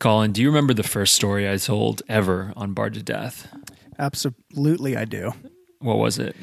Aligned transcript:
Colin, 0.00 0.32
do 0.32 0.40
you 0.40 0.48
remember 0.48 0.72
the 0.72 0.82
first 0.82 1.12
story 1.12 1.48
I 1.48 1.58
told 1.58 2.02
ever 2.08 2.54
on 2.56 2.72
Bar 2.72 2.88
to 2.90 3.02
Death? 3.02 3.46
Absolutely, 3.98 4.96
I 4.96 5.04
do. 5.04 5.34
What 5.80 5.98
was 5.98 6.18
it? 6.18 6.34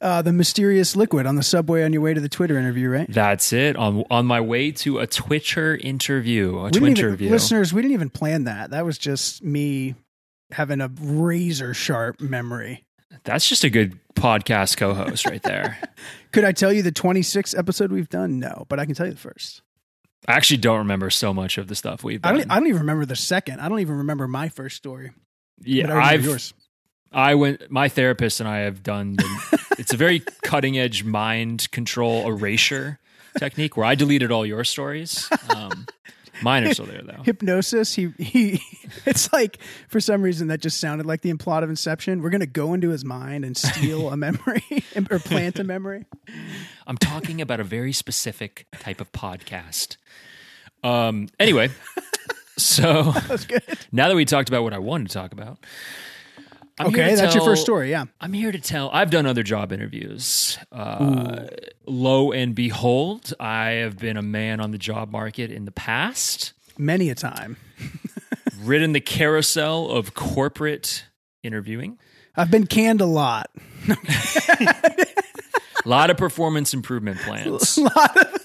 Uh, 0.00 0.22
the 0.22 0.32
mysterious 0.32 0.96
liquid 0.96 1.24
on 1.24 1.36
the 1.36 1.42
subway 1.44 1.84
on 1.84 1.92
your 1.92 2.02
way 2.02 2.12
to 2.12 2.20
the 2.20 2.28
Twitter 2.28 2.58
interview, 2.58 2.90
right? 2.90 3.06
That's 3.08 3.52
it. 3.52 3.76
On 3.76 4.02
on 4.10 4.26
my 4.26 4.40
way 4.40 4.72
to 4.72 4.98
a 4.98 5.06
Twitcher 5.06 5.76
interview, 5.76 6.58
a 6.58 6.64
We 6.64 6.70
Twitcher 6.72 7.06
interview. 7.06 7.30
listeners, 7.30 7.72
we 7.72 7.80
didn't 7.80 7.94
even 7.94 8.10
plan 8.10 8.44
that. 8.44 8.70
That 8.70 8.84
was 8.84 8.98
just 8.98 9.42
me 9.44 9.94
having 10.50 10.80
a 10.80 10.90
razor 11.00 11.74
sharp 11.74 12.20
memory. 12.20 12.84
That's 13.22 13.48
just 13.48 13.62
a 13.62 13.70
good 13.70 13.98
podcast 14.14 14.76
co-host 14.76 15.26
right 15.26 15.42
there. 15.44 15.78
Could 16.32 16.44
I 16.44 16.50
tell 16.50 16.72
you 16.72 16.82
the 16.82 16.92
26th 16.92 17.56
episode 17.56 17.92
we've 17.92 18.08
done? 18.08 18.40
No, 18.40 18.66
but 18.68 18.80
I 18.80 18.84
can 18.84 18.94
tell 18.94 19.06
you 19.06 19.12
the 19.12 19.18
first. 19.18 19.62
I 20.26 20.32
actually 20.32 20.58
don't 20.58 20.78
remember 20.78 21.10
so 21.10 21.34
much 21.34 21.58
of 21.58 21.68
the 21.68 21.74
stuff 21.74 22.02
we've 22.02 22.24
I 22.24 22.32
don't, 22.32 22.50
I 22.50 22.54
don't 22.54 22.66
even 22.66 22.80
remember 22.80 23.04
the 23.04 23.16
second. 23.16 23.60
I 23.60 23.68
don't 23.68 23.80
even 23.80 23.98
remember 23.98 24.26
my 24.26 24.48
first 24.48 24.76
story. 24.76 25.12
yeah, 25.60 25.92
I 25.92 26.12
I've 26.12 26.24
yours. 26.24 26.54
I 27.12 27.34
went. 27.34 27.70
My 27.70 27.88
therapist 27.88 28.40
and 28.40 28.48
I 28.48 28.60
have 28.60 28.82
done. 28.82 29.14
The, 29.14 29.66
it's 29.78 29.92
a 29.92 29.96
very 29.96 30.20
cutting 30.42 30.78
edge 30.78 31.04
mind 31.04 31.70
control 31.70 32.26
erasure 32.26 32.98
technique 33.38 33.76
where 33.76 33.86
I 33.86 33.94
deleted 33.94 34.30
all 34.32 34.46
your 34.46 34.64
stories. 34.64 35.28
Um, 35.54 35.86
mine 36.42 36.64
are 36.66 36.74
still 36.74 36.86
there 36.86 37.02
though. 37.02 37.22
Hypnosis. 37.24 37.94
He 37.94 38.12
he. 38.18 38.60
It's 39.06 39.32
like 39.32 39.58
for 39.88 39.98
some 40.00 40.22
reason 40.22 40.48
that 40.48 40.60
just 40.60 40.78
sounded 40.78 41.04
like 41.06 41.22
the 41.22 41.34
plot 41.34 41.62
of 41.64 41.70
Inception. 41.70 42.22
We're 42.22 42.30
gonna 42.30 42.46
go 42.46 42.74
into 42.74 42.90
his 42.90 43.04
mind 43.04 43.44
and 43.44 43.56
steal 43.56 44.10
a 44.10 44.16
memory 44.18 44.62
or 45.10 45.18
plant 45.18 45.58
a 45.58 45.64
memory. 45.64 46.04
I'm 46.86 46.96
talking 46.98 47.40
about 47.40 47.60
a 47.60 47.64
very 47.64 47.92
specific 47.92 48.66
type 48.78 49.00
of 49.00 49.10
podcast. 49.12 49.96
Um. 50.82 51.28
Anyway, 51.40 51.70
so 52.56 53.12
That's 53.28 53.46
good. 53.46 53.62
now 53.90 54.08
that 54.08 54.14
we 54.14 54.24
talked 54.24 54.48
about 54.48 54.62
what 54.62 54.72
I 54.72 54.78
wanted 54.78 55.08
to 55.08 55.14
talk 55.14 55.32
about, 55.32 55.58
I'm 56.78 56.88
Okay, 56.88 57.14
that's 57.14 57.34
your 57.34 57.44
first 57.44 57.62
story. 57.62 57.90
Yeah. 57.90 58.06
I'm 58.20 58.32
here 58.32 58.50
to 58.50 58.58
tell. 58.58 58.90
I've 58.92 59.10
done 59.10 59.26
other 59.26 59.44
job 59.44 59.72
interviews. 59.72 60.58
Uh, 60.72 61.46
lo 61.86 62.32
and 62.32 62.54
behold, 62.54 63.32
I 63.38 63.70
have 63.82 63.98
been 63.98 64.16
a 64.16 64.22
man 64.22 64.60
on 64.60 64.72
the 64.72 64.78
job 64.78 65.10
market 65.12 65.50
in 65.52 65.64
the 65.66 65.72
past, 65.72 66.52
Many 66.76 67.10
a 67.10 67.14
time. 67.14 67.56
ridden 68.62 68.92
the 68.92 69.00
carousel 69.00 69.90
of 69.90 70.14
corporate 70.14 71.04
interviewing, 71.44 71.98
I've 72.36 72.50
been 72.50 72.66
canned 72.66 73.00
a 73.00 73.06
lot. 73.06 73.50
a 73.88 73.96
lot 75.84 76.10
of 76.10 76.16
performance 76.16 76.74
improvement 76.74 77.20
plans, 77.20 77.76
a 77.78 77.80
lot 77.82 78.16
of 78.16 78.43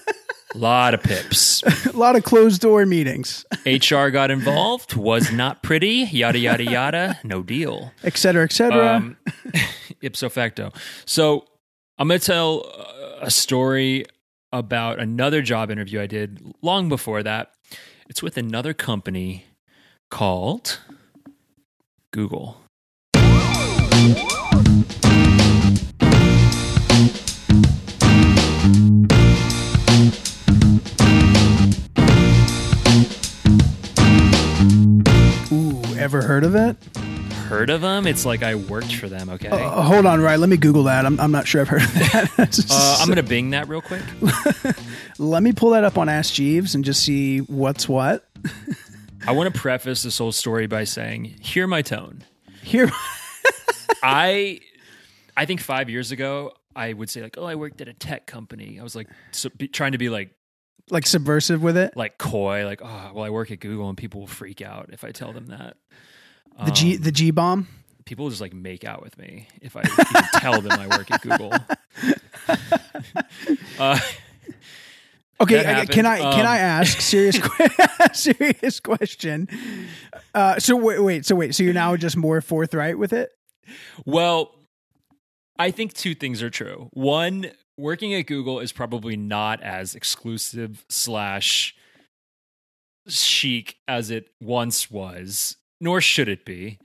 pips. 0.54 1.62
A 1.86 1.96
lot 1.96 2.16
of 2.16 2.24
closed 2.24 2.60
door 2.60 2.84
meetings, 2.86 3.44
HR 3.64 4.08
got 4.08 4.30
involved, 4.30 4.94
was 4.96 5.32
not 5.32 5.62
pretty, 5.62 6.08
yada, 6.10 6.38
yada, 6.38 6.64
yada, 6.64 7.18
no 7.24 7.42
deal. 7.42 7.92
et 8.02 8.16
cetera, 8.16 8.44
et 8.44 8.52
cetera. 8.52 8.96
um, 8.96 9.16
ipso 10.02 10.28
facto. 10.28 10.72
So 11.04 11.44
I'm 11.98 12.08
going 12.08 12.20
to 12.20 12.26
tell 12.26 12.66
uh, 12.66 13.18
a 13.26 13.30
story 13.30 14.06
about 14.52 14.98
another 14.98 15.42
job 15.42 15.70
interview 15.70 16.00
I 16.00 16.06
did 16.06 16.40
long 16.62 16.88
before 16.88 17.22
that. 17.22 17.52
It's 18.08 18.22
with 18.22 18.36
another 18.36 18.74
company 18.74 19.44
called 20.10 20.80
Google. 22.12 22.60
Ever 36.10 36.22
heard 36.22 36.42
of 36.42 36.56
it? 36.56 36.76
Heard 37.46 37.70
of 37.70 37.82
them? 37.82 38.04
It's 38.04 38.26
like 38.26 38.42
I 38.42 38.56
worked 38.56 38.96
for 38.96 39.08
them, 39.08 39.28
okay? 39.28 39.46
Uh, 39.46 39.80
hold 39.80 40.06
on, 40.06 40.20
right? 40.20 40.40
Let 40.40 40.48
me 40.48 40.56
Google 40.56 40.82
that. 40.84 41.06
I'm, 41.06 41.20
I'm 41.20 41.30
not 41.30 41.46
sure 41.46 41.60
I've 41.60 41.68
heard 41.68 41.82
of 41.82 41.94
that. 41.94 42.66
Uh, 42.70 42.96
I'm 42.98 43.06
going 43.06 43.14
to 43.14 43.22
bing 43.22 43.50
that 43.50 43.68
real 43.68 43.80
quick. 43.80 44.02
Let 45.20 45.44
me 45.44 45.52
pull 45.52 45.70
that 45.70 45.84
up 45.84 45.96
on 45.96 46.08
Ask 46.08 46.34
Jeeves 46.34 46.74
and 46.74 46.84
just 46.84 47.04
see 47.04 47.38
what's 47.38 47.88
what. 47.88 48.28
I 49.26 49.30
want 49.30 49.54
to 49.54 49.60
preface 49.60 50.02
this 50.02 50.18
whole 50.18 50.32
story 50.32 50.66
by 50.66 50.82
saying, 50.82 51.26
hear 51.40 51.68
my 51.68 51.82
tone. 51.82 52.24
Here, 52.60 52.90
I 54.02 54.58
I 55.36 55.46
think 55.46 55.60
five 55.60 55.88
years 55.88 56.10
ago 56.10 56.54
I 56.74 56.92
would 56.92 57.08
say 57.08 57.22
like, 57.22 57.36
oh, 57.38 57.44
I 57.44 57.54
worked 57.54 57.80
at 57.80 57.86
a 57.86 57.94
tech 57.94 58.26
company. 58.26 58.80
I 58.80 58.82
was 58.82 58.96
like 58.96 59.06
so, 59.30 59.48
be, 59.56 59.68
trying 59.68 59.92
to 59.92 59.98
be 59.98 60.08
like 60.08 60.34
like 60.90 61.06
subversive 61.06 61.62
with 61.62 61.76
it. 61.76 61.96
like 61.96 62.18
coy, 62.18 62.64
like 62.66 62.80
oh, 62.82 63.12
well, 63.14 63.24
I 63.24 63.30
work 63.30 63.52
at 63.52 63.60
Google, 63.60 63.88
and 63.88 63.96
people 63.96 64.20
will 64.20 64.26
freak 64.26 64.60
out 64.60 64.90
if 64.92 65.04
I 65.04 65.12
tell 65.12 65.32
them 65.32 65.46
that. 65.46 65.76
The 66.64 66.70
G 66.72 66.96
Um, 66.96 67.02
the 67.02 67.12
G 67.12 67.30
bomb. 67.30 67.68
people 68.04 68.28
just 68.28 68.40
like 68.40 68.52
make 68.54 68.84
out 68.84 69.02
with 69.02 69.16
me 69.18 69.46
if 69.62 69.76
I 69.76 69.82
even 69.82 70.04
tell 70.34 70.60
them 70.60 70.72
I 70.78 70.86
work 70.88 71.10
at 71.10 71.22
Google. 71.22 71.52
uh, 73.78 73.98
Okay, 75.42 75.54
that 75.54 75.66
I- 75.66 75.70
happened. 75.70 75.90
can 75.90 76.04
I 76.06 76.18
can 76.18 76.40
Um, 76.40 76.46
I 76.46 76.58
ask 76.58 77.00
serious 77.12 77.38
serious 78.12 78.78
question? 78.80 79.48
Uh, 80.34 80.58
so 80.58 80.76
wait, 80.76 80.98
wait, 81.02 81.24
so 81.24 81.34
wait, 81.34 81.54
so 81.54 81.62
you're 81.62 81.72
now 81.72 81.96
just 81.96 82.16
more 82.16 82.40
forthright 82.42 82.98
with 82.98 83.12
it? 83.14 83.30
well, 84.04 84.54
I 85.58 85.70
think 85.70 85.94
two 85.94 86.14
things 86.14 86.42
are 86.42 86.50
true. 86.50 86.88
One, 86.92 87.52
working 87.78 88.12
at 88.14 88.26
Google 88.26 88.60
is 88.60 88.72
probably 88.72 89.16
not 89.16 89.62
as 89.62 89.94
exclusive 89.94 90.84
slash 90.90 91.74
chic 93.08 93.76
as 93.88 94.10
it 94.10 94.28
once 94.42 94.90
was, 94.90 95.56
nor 95.80 96.00
should 96.00 96.28
it 96.28 96.44
be. 96.44 96.78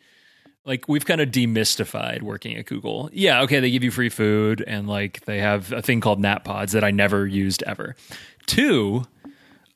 Like 0.65 0.87
we've 0.87 1.05
kind 1.05 1.21
of 1.21 1.29
demystified 1.29 2.23
working 2.23 2.55
at 2.57 2.65
Google. 2.65 3.09
Yeah, 3.13 3.41
okay, 3.43 3.59
they 3.59 3.69
give 3.69 3.83
you 3.83 3.91
free 3.91 4.09
food 4.09 4.63
and 4.65 4.87
like 4.87 5.23
they 5.25 5.37
have 5.39 5.71
a 5.71 5.81
thing 5.83 6.01
called 6.01 6.19
Nap 6.19 6.43
Pods 6.43 6.71
that 6.71 6.83
I 6.83 6.89
never 6.91 7.27
used 7.27 7.61
ever. 7.67 7.95
Two, 8.47 9.05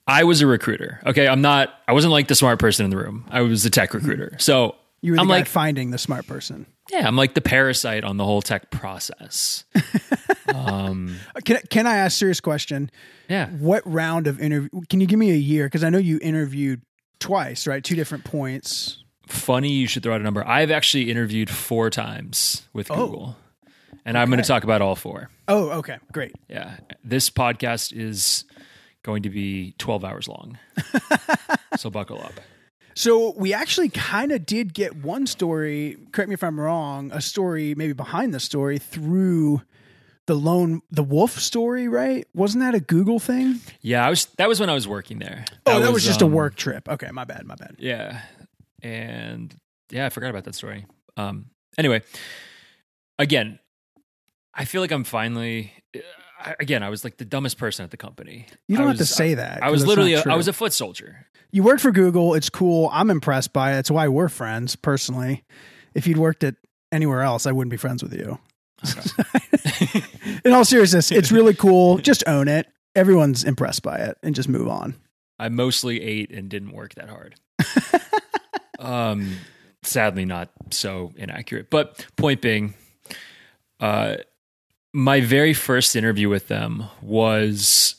I 0.08 0.24
was 0.24 0.42
a 0.42 0.48
recruiter. 0.48 1.00
Okay, 1.06 1.28
I'm 1.28 1.42
not. 1.42 1.70
I 1.88 1.94
wasn't 1.94 2.12
like 2.14 2.28
the 2.28 2.34
smart 2.36 2.58
person 2.58 2.86
in 2.86 2.90
the 2.90 2.98
room. 2.98 3.26
I 3.30 3.42
was 3.42 3.64
a 3.66 3.70
tech 3.70 3.94
recruiter. 3.94 4.36
So 4.40 4.76
You 5.02 5.12
were 5.14 5.20
I'm 5.20 5.28
like, 5.28 5.46
finding 5.48 5.92
the 5.92 6.00
smart 6.00 6.26
person. 6.26 6.66
yeah, 6.90 7.08
I'm 7.08 7.16
like 7.16 7.36
the 7.36 7.42
parasite 7.42 8.04
on 8.04 8.18
the 8.18 8.26
whole 8.26 8.42
tech 8.42 8.72
process. 8.72 9.66
um, 10.54 11.18
Can 11.46 11.60
can 11.70 11.86
I 11.88 11.98
ask 11.98 12.18
serious 12.18 12.40
question? 12.42 12.90
yeah, 13.30 13.50
What 13.50 13.84
round 13.86 14.26
of 14.26 14.40
interview? 14.42 14.70
Can 14.90 15.02
you 15.02 15.08
give 15.08 15.20
me 15.20 15.30
a 15.32 15.36
year? 15.36 15.66
Because 15.68 15.84
I 15.84 15.90
know 15.92 16.00
you 16.00 16.18
interviewed 16.22 16.82
twice, 17.20 17.68
right? 17.68 17.84
Two 17.84 17.96
different 17.96 18.24
points. 18.24 19.04
Funny 19.30 19.72
you 19.72 19.88
should 19.88 20.04
throw 20.04 20.14
out 20.16 20.22
a 20.22 20.24
number. 20.24 20.46
I've 20.48 20.72
actually 20.72 21.10
interviewed 21.10 21.50
four 21.50 21.90
times 21.90 22.64
with 22.74 22.90
Oh. 22.92 23.08
Google, 23.08 23.38
and 24.06 24.18
I'm 24.18 24.30
going 24.30 24.42
to 24.42 24.48
talk 24.48 24.64
about 24.64 24.82
all 24.82 24.96
four. 24.96 25.30
Oh, 25.48 25.70
okay, 25.80 25.98
great. 26.12 26.34
Yeah, 26.48 26.78
this 27.04 27.30
podcast 27.30 27.94
is 27.96 28.46
going 29.04 29.24
to 29.24 29.30
be 29.30 29.74
12 29.78 30.04
hours 30.04 30.28
long, 30.28 30.58
so 31.78 31.90
buckle 31.90 32.22
up. 32.22 32.34
So 32.96 33.34
we 33.38 33.54
actually 33.54 33.90
kind 33.90 34.32
of 34.34 34.46
did 34.46 34.74
get 34.74 34.98
one 34.98 35.26
story. 35.26 35.98
Correct 36.12 36.28
me 36.28 36.34
if 36.34 36.44
I'm 36.44 36.60
wrong. 36.60 37.12
A 37.14 37.22
story, 37.22 37.74
maybe 37.76 37.94
behind 37.94 38.34
the 38.34 38.42
story, 38.42 38.78
through 38.78 39.62
the 40.26 40.36
lone 40.36 40.82
the 40.92 41.02
wolf 41.02 41.40
story, 41.40 41.88
right? 41.88 42.28
Wasn't 42.36 42.62
that 42.62 42.76
a 42.76 42.80
Google 42.82 43.20
thing? 43.20 43.62
Yeah, 43.82 44.06
I 44.06 44.10
was. 44.10 44.26
That 44.38 44.50
was 44.50 44.60
when 44.60 44.70
I 44.70 44.74
was 44.74 44.88
working 44.88 45.20
there. 45.20 45.46
oh, 45.66 45.80
that 45.80 45.94
was, 45.94 46.04
just 46.04 46.22
a 46.22 46.26
um, 46.26 46.34
work 46.34 46.56
trip. 46.56 46.90
Okay, 46.90 47.10
my 47.12 47.24
bad, 47.24 47.46
my 47.46 47.56
bad. 47.56 47.78
Yeah, 47.80 48.22
and 48.84 49.56
yeah, 49.92 50.06
I 50.06 50.10
forgot 50.10 50.30
about 50.30 50.44
that 50.46 50.56
story. 50.56 50.86
Um, 51.18 51.48
anyway, 51.78 52.02
again, 53.18 53.60
I 54.54 54.66
feel 54.66 54.82
like 54.82 54.92
I'm 54.92 55.04
finally. 55.04 55.72
I- 55.94 56.56
Again, 56.62 56.84
I 56.84 56.90
was 56.90 57.04
like 57.04 57.18
the 57.18 57.26
dumbest 57.26 57.58
person 57.58 57.84
at 57.84 57.92
the 57.92 57.98
company. 57.98 58.46
You 58.70 58.78
don't 58.78 58.86
I 58.86 58.90
have 58.92 58.98
to 59.00 59.06
say 59.06 59.34
that. 59.34 59.62
I 59.62 59.70
was 59.72 59.86
literally. 59.86 60.14
A, 60.14 60.24
I 60.26 60.36
was 60.38 60.48
a 60.48 60.54
foot 60.54 60.72
soldier. 60.72 61.26
You 61.52 61.64
worked 61.64 61.82
for 61.82 61.92
Google. 61.92 62.34
It's 62.34 62.50
cool. 62.50 62.90
I'm 62.94 63.10
impressed 63.10 63.52
by 63.52 63.72
it. 63.72 63.76
That's 63.76 63.92
why 63.92 64.08
we're 64.08 64.30
friends, 64.30 64.78
personally. 64.78 65.44
If 65.94 66.08
you'd 66.08 66.18
worked 66.18 66.46
at 66.46 66.56
anywhere 66.94 67.24
else, 67.24 67.46
I 67.46 67.52
wouldn't 67.52 67.72
be 67.72 67.76
friends 67.78 68.02
with 68.02 68.14
you. 68.14 68.40
In 70.46 70.54
all 70.54 70.64
seriousness, 70.64 71.12
it's 71.12 71.30
really 71.30 71.54
cool. 71.54 71.98
Just 72.10 72.24
own 72.26 72.48
it. 72.48 72.68
Everyone's 72.96 73.44
impressed 73.44 73.84
by 73.84 73.98
it 73.98 74.18
and 74.24 74.34
just 74.34 74.48
move 74.48 74.68
on. 74.70 74.96
I 75.38 75.50
mostly 75.50 76.02
ate 76.02 76.32
and 76.32 76.48
didn't 76.50 76.72
work 76.72 76.96
that 76.96 77.10
hard. 77.10 77.36
um, 78.80 79.38
sadly, 79.84 80.26
not 80.26 80.50
so 80.72 81.14
inaccurate. 81.16 81.70
But 81.70 82.06
point 82.16 82.42
being, 82.42 82.74
uh, 83.80 84.18
my 84.94 85.22
very 85.22 85.54
first 85.54 85.96
interview 85.96 86.30
with 86.30 86.48
them 86.48 86.86
was 87.02 87.96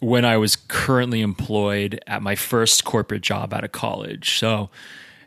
when 0.00 0.24
I 0.24 0.36
was 0.36 0.56
currently 0.56 1.20
employed 1.20 2.02
at 2.06 2.22
my 2.22 2.34
first 2.34 2.84
corporate 2.84 3.22
job 3.22 3.54
out 3.54 3.62
of 3.62 3.70
college. 3.70 4.38
So, 4.38 4.70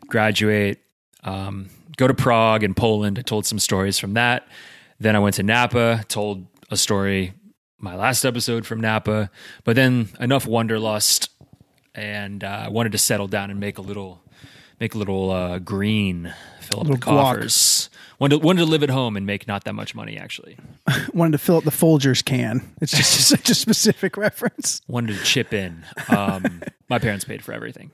graduate, 0.06 0.80
um, 1.24 1.70
go 1.96 2.06
to 2.06 2.14
Prague 2.14 2.62
and 2.62 2.76
Poland. 2.76 3.18
I 3.18 3.22
told 3.22 3.46
some 3.46 3.58
stories 3.58 3.98
from 3.98 4.14
that. 4.14 4.46
Then 5.00 5.16
I 5.16 5.18
went 5.18 5.36
to 5.36 5.42
Napa, 5.42 6.04
told 6.08 6.46
a 6.70 6.76
story 6.76 7.32
my 7.78 7.94
last 7.94 8.24
episode 8.24 8.66
from 8.66 8.80
Napa. 8.80 9.30
But 9.64 9.76
then 9.76 10.08
enough 10.20 10.46
wanderlust 10.46 11.30
and 11.94 12.44
uh, 12.44 12.64
I 12.66 12.68
wanted 12.68 12.92
to 12.92 12.98
settle 12.98 13.26
down 13.26 13.50
and 13.50 13.58
make 13.58 13.78
a 13.78 13.82
little 13.82 14.20
make 14.80 14.94
a 14.94 14.98
little 14.98 15.30
uh, 15.30 15.58
green, 15.58 16.32
fill 16.60 16.80
up 16.80 16.86
the 16.86 16.92
Little 16.92 17.12
guac. 17.12 17.22
coffers. 17.34 17.90
Wanted 18.18 18.40
to, 18.40 18.46
wanted 18.46 18.60
to 18.60 18.66
live 18.66 18.82
at 18.82 18.88
home 18.90 19.16
and 19.16 19.26
make 19.26 19.46
not 19.46 19.64
that 19.64 19.74
much 19.74 19.94
money 19.94 20.16
actually. 20.16 20.56
Wanted 21.12 21.32
to 21.32 21.38
fill 21.38 21.58
up 21.58 21.64
the 21.64 21.70
Folgers 21.70 22.24
can. 22.24 22.72
It's 22.80 22.92
just 22.92 23.28
such 23.28 23.50
a 23.50 23.54
specific 23.54 24.16
reference. 24.16 24.80
wanted 24.88 25.18
to 25.18 25.22
chip 25.24 25.52
in. 25.52 25.84
Um, 26.08 26.62
my 26.88 26.98
parents 26.98 27.24
paid 27.26 27.42
for 27.44 27.52
everything. 27.52 27.90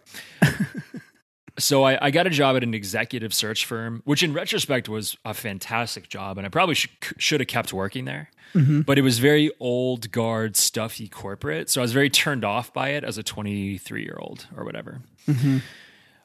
So 1.59 1.83
I, 1.83 2.07
I 2.07 2.11
got 2.11 2.27
a 2.27 2.31
job 2.31 2.57
at 2.57 2.63
an 2.63 2.73
executive 2.73 3.35
search 3.35 3.67
firm, 3.67 4.01
which 4.07 4.23
in 4.23 4.33
retrospect 4.33 4.89
was 4.89 5.19
a 5.25 5.35
fantastic 5.35 6.09
job, 6.09 6.39
and 6.39 6.47
I 6.47 6.51
probably 6.51 6.75
should 6.75 6.91
should 7.19 7.41
have 7.41 7.47
kept 7.49 7.73
working 7.75 8.05
there. 8.07 8.31
But 8.55 8.99
it 8.99 9.03
was 9.03 9.19
very 9.19 9.51
old 9.61 10.11
guard, 10.13 10.57
stuffy 10.57 11.09
corporate, 11.09 11.69
so 11.71 11.81
I 11.81 11.85
was 11.85 11.93
very 11.93 12.11
turned 12.11 12.45
off 12.45 12.73
by 12.73 12.91
it 12.91 13.03
as 13.03 13.17
a 13.19 13.23
23 13.23 14.03
year 14.03 14.17
old 14.21 14.47
or 14.57 14.65
whatever. 14.65 15.01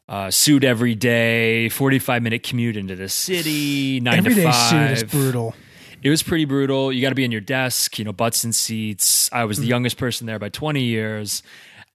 Uh, 0.09 0.31
suit 0.31 0.63
every 0.63 0.95
day, 0.95 1.68
45 1.69 2.24
minute 2.24 2.44
commute 2.44 2.77
into 2.77 2.95
the 2.95 3.09
city, 3.09 4.00
nine 4.00 4.24
to 4.24 4.30
Everyday 4.30 4.44
five. 4.44 4.69
suit 4.69 4.92
is 4.92 5.12
brutal. 5.12 5.54
It 6.01 6.09
was 6.09 6.24
pretty 6.24 6.45
brutal. 6.45 6.94
You 6.94 7.01
got 7.01 7.09
to 7.09 7.15
be 7.15 7.25
in 7.25 7.31
your 7.31 7.42
desk, 7.42 8.00
you 8.00 8.06
know, 8.06 8.13
butts 8.13 8.44
and 8.44 8.56
seats. 8.56 9.30
I 9.33 9.44
was 9.44 9.57
the 9.57 9.65
youngest 9.65 9.98
person 9.98 10.25
there 10.27 10.39
by 10.39 10.48
20 10.50 10.81
years. 10.81 11.44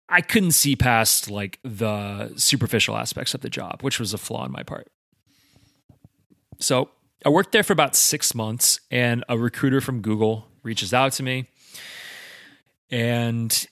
I 0.08 0.20
couldn't 0.20 0.50
see 0.50 0.76
past 0.76 1.30
like 1.30 1.58
the 1.64 2.32
superficial 2.36 2.96
aspects 2.96 3.32
of 3.32 3.40
the 3.40 3.48
job, 3.48 3.80
which 3.82 3.98
was 3.98 4.12
a 4.12 4.18
flaw 4.18 4.42
on 4.42 4.52
my 4.52 4.62
part. 4.62 4.88
So 6.58 6.90
I 7.24 7.30
worked 7.30 7.52
there 7.52 7.62
for 7.62 7.72
about 7.72 7.96
six 7.96 8.34
months, 8.34 8.80
and 8.90 9.24
a 9.28 9.38
recruiter 9.38 9.80
from 9.80 10.02
Google 10.02 10.48
reaches 10.62 10.92
out 10.92 11.12
to 11.12 11.22
me. 11.22 11.48
And 12.90 13.66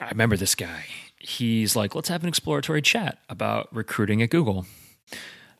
I 0.00 0.08
remember 0.08 0.36
this 0.36 0.54
guy. 0.54 0.84
He's 1.26 1.74
like, 1.74 1.96
let's 1.96 2.08
have 2.08 2.22
an 2.22 2.28
exploratory 2.28 2.80
chat 2.80 3.18
about 3.28 3.74
recruiting 3.74 4.22
at 4.22 4.30
Google. 4.30 4.64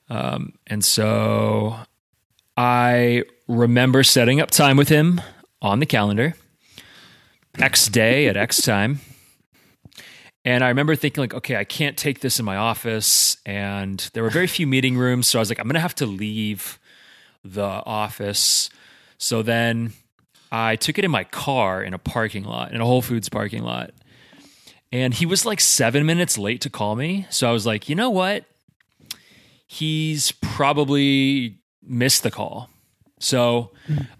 Um, 0.08 0.52
and 0.68 0.84
so 0.84 1.76
I 2.56 3.24
remember 3.48 4.04
setting 4.04 4.40
up 4.40 4.52
time 4.52 4.76
with 4.76 4.88
him 4.88 5.20
on 5.60 5.80
the 5.80 5.86
calendar, 5.86 6.36
X 7.58 7.88
day 7.88 8.28
at 8.28 8.36
X 8.36 8.62
time. 8.62 9.00
And 10.44 10.62
I 10.62 10.68
remember 10.68 10.94
thinking, 10.94 11.20
like, 11.20 11.34
okay, 11.34 11.56
I 11.56 11.64
can't 11.64 11.96
take 11.96 12.20
this 12.20 12.38
in 12.38 12.44
my 12.44 12.56
office. 12.56 13.36
And 13.44 14.08
there 14.14 14.22
were 14.22 14.30
very 14.30 14.46
few 14.46 14.68
meeting 14.68 14.96
rooms. 14.96 15.26
So 15.26 15.40
I 15.40 15.42
was 15.42 15.48
like, 15.48 15.58
I'm 15.58 15.66
going 15.66 15.74
to 15.74 15.80
have 15.80 15.96
to 15.96 16.06
leave 16.06 16.78
the 17.44 17.82
office. 17.84 18.70
So 19.18 19.42
then 19.42 19.94
I 20.52 20.76
took 20.76 20.96
it 20.96 21.04
in 21.04 21.10
my 21.10 21.24
car 21.24 21.82
in 21.82 21.92
a 21.92 21.98
parking 21.98 22.44
lot, 22.44 22.70
in 22.70 22.80
a 22.80 22.84
Whole 22.84 23.02
Foods 23.02 23.28
parking 23.28 23.64
lot. 23.64 23.90
And 25.02 25.12
he 25.14 25.26
was 25.26 25.44
like 25.44 25.60
seven 25.60 26.06
minutes 26.06 26.38
late 26.38 26.60
to 26.62 26.70
call 26.70 26.96
me. 26.96 27.26
So 27.28 27.48
I 27.48 27.52
was 27.52 27.66
like, 27.66 27.88
you 27.88 27.94
know 27.94 28.08
what? 28.10 28.44
He's 29.66 30.32
probably 30.32 31.58
missed 31.82 32.22
the 32.22 32.30
call. 32.30 32.70
So 33.18 33.72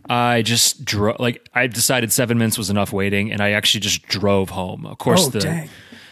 I 0.09 0.43
just 0.43 0.85
drove, 0.85 1.21
like, 1.21 1.47
I 1.55 1.67
decided 1.67 2.13
seven 2.13 2.39
minutes 2.39 2.57
was 2.59 2.71
enough 2.71 2.93
waiting, 2.93 3.31
and 3.31 3.41
I 3.41 3.51
actually 3.51 3.81
just 3.81 4.03
drove 4.09 4.51
home. 4.51 4.87
Of 4.87 4.99
course, 4.99 5.27
Oh, 5.27 5.31
the, 5.31 5.41
dang. 5.41 5.69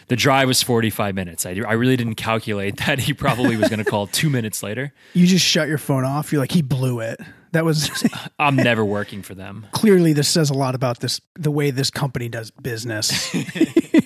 the 0.08 0.16
drive 0.16 0.48
was 0.48 0.62
45 0.62 1.14
minutes. 1.14 1.46
I, 1.46 1.52
I 1.66 1.72
really 1.72 1.96
didn't 1.96 2.16
calculate 2.16 2.76
that 2.86 2.98
he 3.00 3.12
probably 3.14 3.56
was 3.56 3.68
going 3.70 3.82
to 3.82 3.90
call 3.90 4.06
two 4.06 4.28
minutes 4.30 4.62
later. 4.62 4.92
You 5.14 5.26
just 5.26 5.44
shut 5.44 5.66
your 5.68 5.78
phone 5.78 6.04
off. 6.04 6.30
You're 6.30 6.40
like, 6.42 6.52
he 6.52 6.62
blew 6.62 7.00
it. 7.00 7.18
That 7.52 7.64
was 7.64 7.88
I'm 8.38 8.56
never 8.56 8.84
working 8.84 9.22
for 9.22 9.34
them. 9.34 9.66
clearly 9.72 10.12
this 10.12 10.28
says 10.28 10.50
a 10.50 10.54
lot 10.54 10.74
about 10.74 10.98
this 10.98 11.20
the 11.36 11.52
way 11.52 11.70
this 11.70 11.88
company 11.88 12.28
does 12.28 12.50
business. 12.50 13.32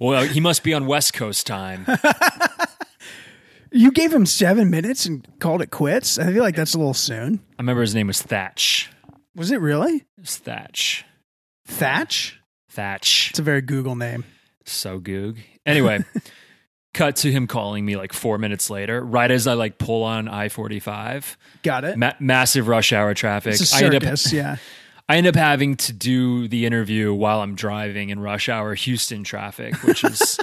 Well, 0.00 0.24
he 0.24 0.40
must 0.40 0.62
be 0.64 0.72
on 0.72 0.86
West 0.86 1.12
Coast 1.12 1.46
time. 1.46 1.86
you 3.70 3.92
gave 3.92 4.12
him 4.12 4.24
seven 4.24 4.70
minutes 4.70 5.04
and 5.04 5.26
called 5.40 5.60
it 5.60 5.70
quits. 5.70 6.18
I 6.18 6.32
feel 6.32 6.42
like 6.42 6.56
that's 6.56 6.74
a 6.74 6.78
little 6.78 6.94
soon. 6.94 7.40
I 7.58 7.62
remember 7.62 7.82
his 7.82 7.94
name 7.94 8.06
was 8.06 8.22
Thatch. 8.22 8.90
Was 9.36 9.50
it 9.50 9.60
really? 9.60 9.96
It 9.96 10.20
was 10.20 10.36
Thatch. 10.38 11.04
Thatch? 11.66 12.40
Thatch. 12.70 13.30
It's 13.30 13.38
a 13.38 13.42
very 13.42 13.60
Google 13.60 13.94
name. 13.94 14.24
So 14.64 14.98
goog. 14.98 15.36
Anyway, 15.66 16.02
cut 16.94 17.16
to 17.16 17.30
him 17.30 17.46
calling 17.46 17.84
me 17.84 17.96
like 17.96 18.12
four 18.12 18.38
minutes 18.38 18.70
later, 18.70 19.04
right 19.04 19.30
as 19.30 19.46
I 19.46 19.52
like 19.52 19.76
pull 19.78 20.02
on 20.02 20.28
I 20.28 20.48
45. 20.48 21.36
Got 21.62 21.84
it. 21.84 21.98
Ma- 21.98 22.14
massive 22.20 22.68
rush 22.68 22.92
hour 22.92 23.12
traffic. 23.12 23.52
it's 23.52 23.72
a 23.72 23.76
I 23.76 23.86
end, 23.86 23.94
up, 23.96 24.02
circus, 24.02 24.32
yeah. 24.32 24.56
I 25.10 25.16
end 25.16 25.26
up 25.26 25.34
having 25.34 25.74
to 25.78 25.92
do 25.92 26.46
the 26.46 26.66
interview 26.66 27.12
while 27.12 27.40
I'm 27.40 27.56
driving 27.56 28.10
in 28.10 28.20
rush 28.20 28.48
hour 28.48 28.76
Houston 28.76 29.24
traffic, 29.24 29.74
which 29.82 30.04
is 30.04 30.38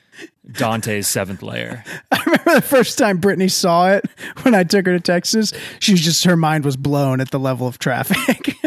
Dante's 0.52 1.08
seventh 1.08 1.42
layer. 1.42 1.82
I 2.12 2.22
remember 2.26 2.56
the 2.56 2.60
first 2.60 2.98
time 2.98 3.16
Brittany 3.16 3.48
saw 3.48 3.88
it 3.92 4.04
when 4.42 4.54
I 4.54 4.64
took 4.64 4.84
her 4.84 4.92
to 4.92 5.00
Texas. 5.00 5.54
She 5.78 5.92
was 5.92 6.02
just 6.02 6.24
her 6.24 6.36
mind 6.36 6.66
was 6.66 6.76
blown 6.76 7.22
at 7.22 7.30
the 7.30 7.38
level 7.38 7.66
of 7.66 7.78
traffic. 7.78 8.56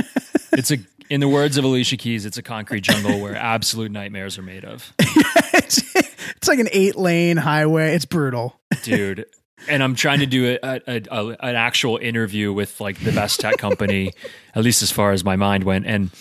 It's 0.56 0.70
a, 0.70 0.78
in 1.10 1.20
the 1.20 1.28
words 1.28 1.58
of 1.58 1.66
Alicia 1.66 1.98
Keys, 1.98 2.28
it's 2.28 2.38
a 2.38 2.44
concrete 2.44 2.82
jungle 2.82 3.20
where 3.20 3.36
absolute 3.36 3.92
nightmares 3.92 4.38
are 4.38 4.44
made 4.44 4.64
of. 4.64 4.94
it's, 5.00 5.82
it's 5.96 6.48
like 6.48 6.60
an 6.60 6.70
eight 6.72 6.96
lane 6.96 7.38
highway. 7.38 7.96
It's 7.96 8.06
brutal. 8.06 8.60
dude. 8.84 9.26
And 9.68 9.82
I'm 9.82 9.96
trying 9.96 10.20
to 10.20 10.26
do 10.26 10.58
a, 10.62 10.82
a, 10.88 11.02
a, 11.10 11.28
an 11.40 11.56
actual 11.56 11.98
interview 11.98 12.52
with 12.52 12.82
like 12.82 13.00
the 13.00 13.12
best 13.12 13.40
tech 13.40 13.58
company, 13.58 14.12
at 14.56 14.64
least 14.64 14.82
as 14.82 14.92
far 14.92 15.12
as 15.12 15.24
my 15.24 15.36
mind 15.36 15.64
went. 15.64 15.86
And 15.86 16.12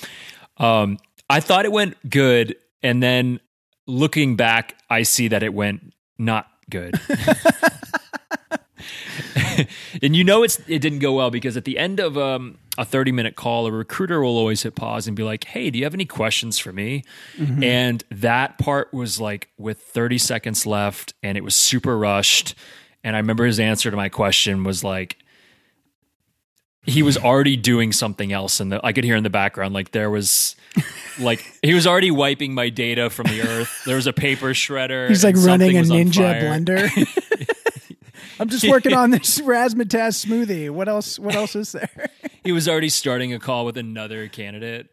um, 0.58 0.98
I 1.28 1.40
thought 1.40 1.64
it 1.64 1.72
went 1.72 1.96
good, 2.08 2.56
and 2.82 3.02
then 3.02 3.40
looking 3.86 4.36
back, 4.36 4.76
I 4.88 5.02
see 5.02 5.28
that 5.28 5.42
it 5.42 5.54
went 5.54 5.92
not 6.18 6.46
good. 6.70 7.00
and 10.02 10.16
you 10.16 10.24
know 10.24 10.42
it's 10.42 10.60
it 10.68 10.80
didn't 10.80 11.00
go 11.00 11.14
well 11.14 11.30
because 11.30 11.56
at 11.56 11.64
the 11.64 11.78
end 11.78 12.00
of 12.00 12.16
um, 12.16 12.58
a 12.78 12.84
30 12.84 13.12
minute 13.12 13.36
call, 13.36 13.66
a 13.66 13.72
recruiter 13.72 14.20
will 14.20 14.36
always 14.36 14.62
hit 14.62 14.74
pause 14.74 15.06
and 15.06 15.16
be 15.16 15.22
like, 15.22 15.44
"Hey, 15.44 15.70
do 15.70 15.78
you 15.78 15.84
have 15.84 15.94
any 15.94 16.04
questions 16.04 16.58
for 16.58 16.72
me?" 16.72 17.04
And 17.62 18.04
that 18.10 18.58
part 18.58 18.92
was 18.92 19.20
like 19.20 19.48
with 19.58 19.80
30 19.80 20.18
seconds 20.18 20.66
left, 20.66 21.14
and 21.22 21.36
it 21.36 21.44
was 21.44 21.54
super 21.54 21.98
rushed. 21.98 22.54
And 23.04 23.16
I 23.16 23.18
remember 23.18 23.44
his 23.44 23.58
answer 23.58 23.90
to 23.90 23.96
my 23.96 24.08
question 24.08 24.64
was 24.64 24.84
like, 24.84 25.18
he 26.84 27.02
was 27.02 27.16
already 27.16 27.56
doing 27.56 27.92
something 27.92 28.32
else, 28.32 28.58
and 28.58 28.78
I 28.82 28.92
could 28.92 29.04
hear 29.04 29.14
in 29.14 29.22
the 29.22 29.30
background 29.30 29.74
like 29.74 29.92
there 29.92 30.10
was. 30.10 30.56
Like 31.20 31.44
he 31.60 31.74
was 31.74 31.86
already 31.86 32.10
wiping 32.10 32.54
my 32.54 32.70
data 32.70 33.10
from 33.10 33.26
the 33.26 33.42
earth. 33.42 33.84
There 33.84 33.96
was 33.96 34.06
a 34.06 34.12
paper 34.12 34.48
shredder. 34.54 35.10
He's 35.10 35.22
like 35.22 35.36
running 35.36 35.76
a 35.76 35.82
ninja 35.82 36.40
blender. 36.40 36.88
I'm 38.40 38.48
just 38.48 38.66
working 38.66 38.94
on 38.94 39.10
this 39.10 39.38
razzmatazz 39.40 40.24
smoothie. 40.26 40.70
What 40.70 40.88
else? 40.88 41.18
What 41.18 41.34
else 41.34 41.54
is 41.54 41.72
there? 41.72 42.08
He 42.42 42.50
was 42.50 42.68
already 42.68 42.88
starting 42.88 43.34
a 43.34 43.38
call 43.38 43.66
with 43.66 43.76
another 43.76 44.26
candidate 44.28 44.88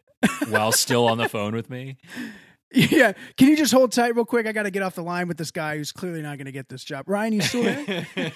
while 0.48 0.72
still 0.72 1.06
on 1.06 1.16
the 1.18 1.28
phone 1.28 1.54
with 1.54 1.70
me. 1.70 1.96
Yeah. 2.72 3.12
Can 3.36 3.48
you 3.48 3.56
just 3.56 3.72
hold 3.72 3.92
tight 3.92 4.14
real 4.14 4.24
quick? 4.24 4.46
I 4.46 4.52
got 4.52 4.64
to 4.64 4.70
get 4.70 4.82
off 4.82 4.94
the 4.94 5.02
line 5.02 5.28
with 5.28 5.36
this 5.36 5.50
guy 5.50 5.76
who's 5.76 5.92
clearly 5.92 6.22
not 6.22 6.38
going 6.38 6.46
to 6.46 6.52
get 6.52 6.68
this 6.68 6.84
job. 6.84 7.08
Ryan, 7.08 7.32
you 7.34 7.40
still 7.42 7.62
there? 7.62 8.06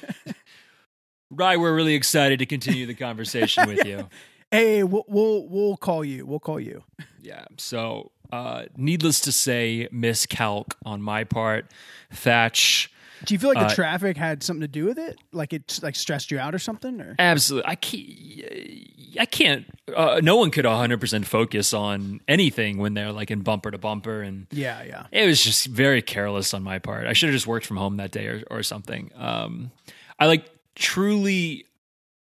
Right, 1.30 1.58
we're 1.58 1.74
really 1.74 1.94
excited 1.94 2.38
to 2.40 2.46
continue 2.46 2.86
the 2.86 2.94
conversation 2.94 3.66
with 3.68 3.84
you. 3.84 4.08
hey, 4.52 4.84
we'll, 4.84 5.04
we'll 5.08 5.48
we'll 5.48 5.76
call 5.76 6.04
you. 6.04 6.26
We'll 6.26 6.38
call 6.38 6.60
you. 6.60 6.84
Yeah. 7.20 7.46
So, 7.56 8.12
uh, 8.30 8.64
needless 8.76 9.20
to 9.20 9.32
say, 9.32 9.88
miscalc 9.90 10.76
on 10.84 11.02
my 11.02 11.24
part. 11.24 11.66
Thatch, 12.12 12.92
Do 13.26 13.34
you 13.34 13.38
feel 13.38 13.50
like 13.50 13.58
the 13.58 13.72
Uh, 13.72 13.74
traffic 13.74 14.16
had 14.16 14.42
something 14.42 14.60
to 14.62 14.68
do 14.68 14.84
with 14.84 14.98
it? 14.98 15.18
Like 15.32 15.52
it 15.52 15.80
like 15.82 15.96
stressed 15.96 16.30
you 16.30 16.38
out 16.38 16.54
or 16.54 16.58
something? 16.58 17.00
Or 17.00 17.14
absolutely. 17.18 17.70
I 17.70 17.74
can't. 17.74 18.90
I 19.20 19.26
can't. 19.26 19.66
Uh, 19.94 20.20
no 20.22 20.36
one 20.36 20.50
could 20.50 20.64
100 20.66 21.00
percent 21.00 21.26
focus 21.26 21.72
on 21.72 22.20
anything 22.26 22.78
when 22.78 22.94
they're 22.94 23.12
like 23.12 23.30
in 23.30 23.40
bumper 23.42 23.70
to 23.70 23.78
bumper, 23.78 24.22
and 24.22 24.46
yeah, 24.50 24.82
yeah. 24.82 25.06
it 25.12 25.26
was 25.26 25.42
just 25.42 25.66
very 25.66 26.02
careless 26.02 26.52
on 26.54 26.62
my 26.62 26.78
part. 26.78 27.06
I 27.06 27.12
should 27.12 27.28
have 27.28 27.34
just 27.34 27.46
worked 27.46 27.66
from 27.66 27.76
home 27.76 27.96
that 27.98 28.10
day 28.10 28.26
or, 28.26 28.42
or 28.50 28.62
something. 28.62 29.10
Um, 29.16 29.70
I 30.18 30.26
like 30.26 30.50
truly, 30.74 31.64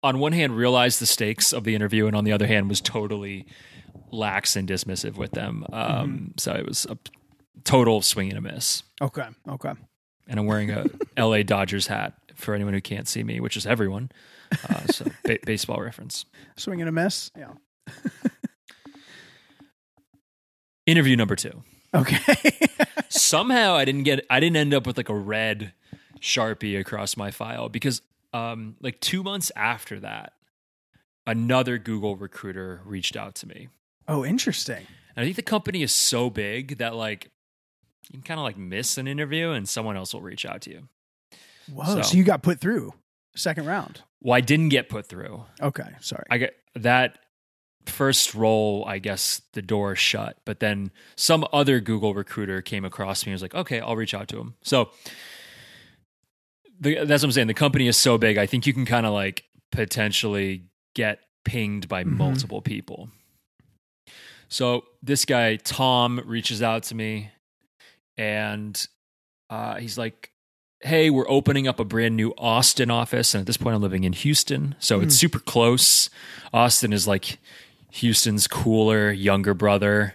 on 0.04 0.20
one 0.20 0.34
hand, 0.34 0.56
realized 0.56 1.00
the 1.02 1.06
stakes 1.08 1.52
of 1.54 1.64
the 1.64 1.74
interview, 1.74 2.06
and 2.08 2.16
on 2.16 2.24
the 2.26 2.32
other 2.32 2.46
hand, 2.48 2.70
was 2.70 2.80
totally 2.82 3.48
lax 4.12 4.56
and 4.56 4.70
dismissive 4.70 5.16
with 5.18 5.32
them. 5.32 5.66
Um, 5.74 6.34
So 6.38 6.54
it 6.54 6.66
was 6.66 6.86
a 6.90 6.98
total 7.64 8.02
swing 8.02 8.30
and 8.30 8.38
a 8.38 8.42
miss. 8.42 8.84
Okay, 9.02 9.28
okay. 9.50 9.74
And 10.28 10.40
I'm 10.40 10.46
wearing 10.46 10.72
a 10.72 10.86
LA 11.18 11.44
Dodgers 11.44 11.88
hat 11.88 12.14
for 12.36 12.54
anyone 12.54 12.74
who 12.74 12.82
can't 12.82 13.08
see 13.08 13.24
me, 13.24 13.40
which 13.40 13.58
is 13.58 13.66
everyone. 13.66 14.12
Uh, 14.70 14.86
so 14.88 15.06
ba- 15.24 15.40
baseball 15.46 15.82
reference. 15.82 16.26
Swing 16.56 16.82
and 16.82 16.90
a 16.90 16.92
miss. 16.92 17.32
Yeah. 17.38 17.54
Interview 20.86 21.16
number 21.16 21.36
two. 21.36 21.64
Okay. 21.94 22.60
somehow 23.10 23.76
I 23.76 23.86
didn't 23.86 24.04
get 24.04 24.26
I 24.30 24.40
didn't 24.40 24.58
end 24.58 24.74
up 24.74 24.86
with 24.86 24.98
like 24.98 25.10
a 25.10 25.16
red 25.16 25.74
sharpie 26.20 26.80
across 26.80 27.16
my 27.18 27.32
file 27.32 27.70
because 27.70 28.02
um 28.34 28.76
like 28.82 29.00
2 29.00 29.24
months 29.24 29.52
after 29.56 30.00
that 30.02 30.34
another 31.26 31.78
Google 31.78 32.16
recruiter 32.16 32.82
reached 32.86 33.16
out 33.16 33.36
to 33.36 33.48
me. 33.48 33.70
oh, 34.08 34.24
interesting. 34.26 34.86
And 35.16 35.24
I 35.24 35.26
think 35.26 35.36
the 35.36 35.42
company 35.42 35.82
is 35.84 35.92
so 35.92 36.30
big 36.30 36.78
that 36.78 36.96
like 36.96 37.32
you 38.10 38.14
can 38.20 38.22
kind 38.24 38.40
of 38.40 38.44
like 38.44 38.58
miss 38.58 38.98
an 38.98 39.08
interview 39.08 39.52
and 39.52 39.68
someone 39.68 39.98
else 39.98 40.14
will 40.14 40.22
reach 40.22 40.46
out 40.46 40.62
to 40.62 40.70
you. 40.72 40.88
Whoa. 41.72 41.86
So, 41.96 42.02
So- 42.04 42.18
you 42.18 42.24
got 42.24 42.42
put 42.44 42.60
through 42.60 42.94
second 43.36 43.66
round. 43.66 44.02
Well, 44.22 44.34
I 44.36 44.42
didn't 44.42 44.70
get 44.70 44.90
put 44.90 45.06
through. 45.08 45.44
Okay. 45.62 45.90
Sorry. 46.00 46.24
I 46.30 46.38
get 46.40 46.56
that 46.76 47.20
first 47.86 48.34
role, 48.34 48.84
I 48.88 48.98
guess 49.00 49.42
the 49.54 49.62
door 49.62 49.96
shut, 49.96 50.38
but 50.46 50.60
then 50.60 50.92
some 51.16 51.46
other 51.54 51.80
Google 51.80 52.14
recruiter 52.14 52.62
came 52.62 52.84
across 52.84 53.26
me 53.26 53.32
and 53.32 53.36
was 53.36 53.42
like, 53.42 53.56
okay, 53.56 53.80
I'll 53.80 53.96
reach 53.96 54.14
out 54.14 54.28
to 54.30 54.40
him. 54.40 54.56
So 54.64 54.90
the, 56.80 57.06
that's 57.06 57.24
what 57.24 57.28
I'm 57.28 57.32
saying. 57.32 57.48
The 57.48 57.54
company 57.54 57.88
is 57.88 57.98
so 57.98 58.18
big, 58.18 58.38
I 58.38 58.46
think 58.46 58.68
you 58.68 58.74
can 58.74 58.86
kind 58.86 59.06
of 59.06 59.14
like 59.14 59.46
potentially 59.72 60.66
get 60.96 61.20
pinged 61.46 61.88
by 61.88 62.04
Mhm. 62.04 62.18
multiple 62.18 62.62
people. 62.62 63.10
So 64.50 64.86
this 65.04 65.26
guy, 65.26 65.58
Tom, 65.58 66.22
reaches 66.26 66.62
out 66.62 66.84
to 66.84 66.96
me 66.96 67.32
and 68.18 68.88
uh, 69.50 69.76
he's 69.76 69.98
like, 69.98 70.32
Hey, 70.82 71.10
we're 71.10 71.30
opening 71.30 71.68
up 71.68 71.80
a 71.80 71.84
brand 71.84 72.16
new 72.16 72.34
Austin 72.38 72.92
office. 72.92 73.34
And 73.34 73.42
at 73.42 73.48
this 73.48 73.58
point, 73.58 73.76
I'm 73.76 73.82
living 73.82 74.04
in 74.04 74.14
Houston. 74.14 74.76
So 74.80 75.00
it's 75.02 75.16
Hmm. 75.16 75.20
super 75.20 75.40
close. 75.40 76.10
Austin 76.54 76.94
is 76.94 77.08
like 77.08 77.40
Houston's 77.94 78.48
cooler, 78.48 79.12
younger 79.12 79.54
brother. 79.56 80.14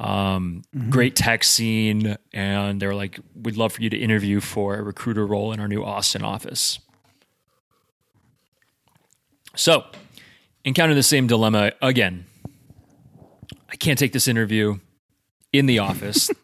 Um, 0.00 0.62
Mhm. 0.74 0.90
Great 0.90 1.14
tech 1.14 1.44
scene. 1.44 2.16
And 2.32 2.82
they're 2.82 2.94
like, 2.96 3.20
We'd 3.40 3.56
love 3.56 3.72
for 3.74 3.82
you 3.82 3.90
to 3.90 3.96
interview 3.96 4.40
for 4.40 4.74
a 4.74 4.82
recruiter 4.82 5.24
role 5.24 5.52
in 5.52 5.60
our 5.60 5.68
new 5.68 5.84
Austin 5.84 6.22
office. 6.22 6.80
So, 9.54 9.84
encounter 10.64 10.94
the 10.94 11.02
same 11.02 11.26
dilemma 11.26 11.72
again. 11.82 12.24
I 13.70 13.76
can't 13.76 13.98
take 13.98 14.12
this 14.12 14.26
interview 14.28 14.78
in 15.52 15.66
the 15.66 15.78
office. 15.78 16.30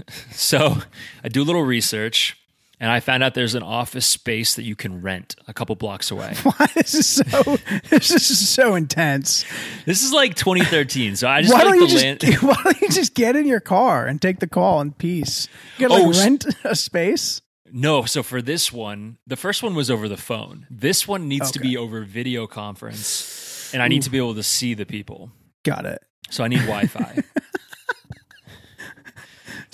so, 0.32 0.78
I 1.24 1.28
do 1.28 1.42
a 1.42 1.44
little 1.44 1.62
research 1.62 2.36
and 2.80 2.90
I 2.90 2.98
found 3.00 3.22
out 3.22 3.34
there's 3.34 3.54
an 3.54 3.62
office 3.62 4.06
space 4.06 4.54
that 4.56 4.64
you 4.64 4.74
can 4.74 5.02
rent 5.02 5.36
a 5.46 5.54
couple 5.54 5.76
blocks 5.76 6.10
away. 6.10 6.34
Why 6.42 6.66
this 6.74 6.94
is 6.94 7.06
so 7.08 7.56
this 7.90 8.10
is 8.10 8.48
so 8.48 8.74
intense. 8.74 9.44
this 9.86 10.02
is 10.02 10.12
like 10.12 10.34
2013, 10.34 11.14
so 11.16 11.28
I 11.28 11.42
just 11.42 11.54
Why 11.54 11.60
don't 11.62 11.70
like 11.78 11.80
you 11.80 11.86
the 11.86 11.92
just 11.92 12.22
land. 12.22 12.42
why 12.42 12.60
don't 12.64 12.80
you 12.80 12.88
just 12.88 13.14
get 13.14 13.36
in 13.36 13.46
your 13.46 13.60
car 13.60 14.06
and 14.06 14.20
take 14.20 14.40
the 14.40 14.48
call 14.48 14.80
in 14.80 14.92
peace? 14.92 15.48
You 15.78 15.88
gotta 15.88 16.02
Oh, 16.02 16.10
s- 16.10 16.24
rent 16.24 16.46
a 16.64 16.74
space. 16.74 17.40
No, 17.74 18.04
so 18.04 18.22
for 18.22 18.42
this 18.42 18.70
one, 18.72 19.16
the 19.26 19.36
first 19.36 19.62
one 19.62 19.74
was 19.74 19.90
over 19.90 20.06
the 20.08 20.16
phone. 20.18 20.66
This 20.68 21.08
one 21.08 21.26
needs 21.28 21.50
to 21.52 21.58
be 21.60 21.74
over 21.76 22.02
video 22.02 22.46
conference, 22.46 23.72
and 23.72 23.82
I 23.82 23.88
need 23.88 24.02
to 24.02 24.10
be 24.10 24.18
able 24.18 24.34
to 24.34 24.42
see 24.42 24.74
the 24.74 24.84
people. 24.84 25.30
Got 25.64 25.86
it. 25.86 26.02
So 26.30 26.44
I 26.44 26.48
need 26.48 26.60
Wi-Fi. 26.62 27.22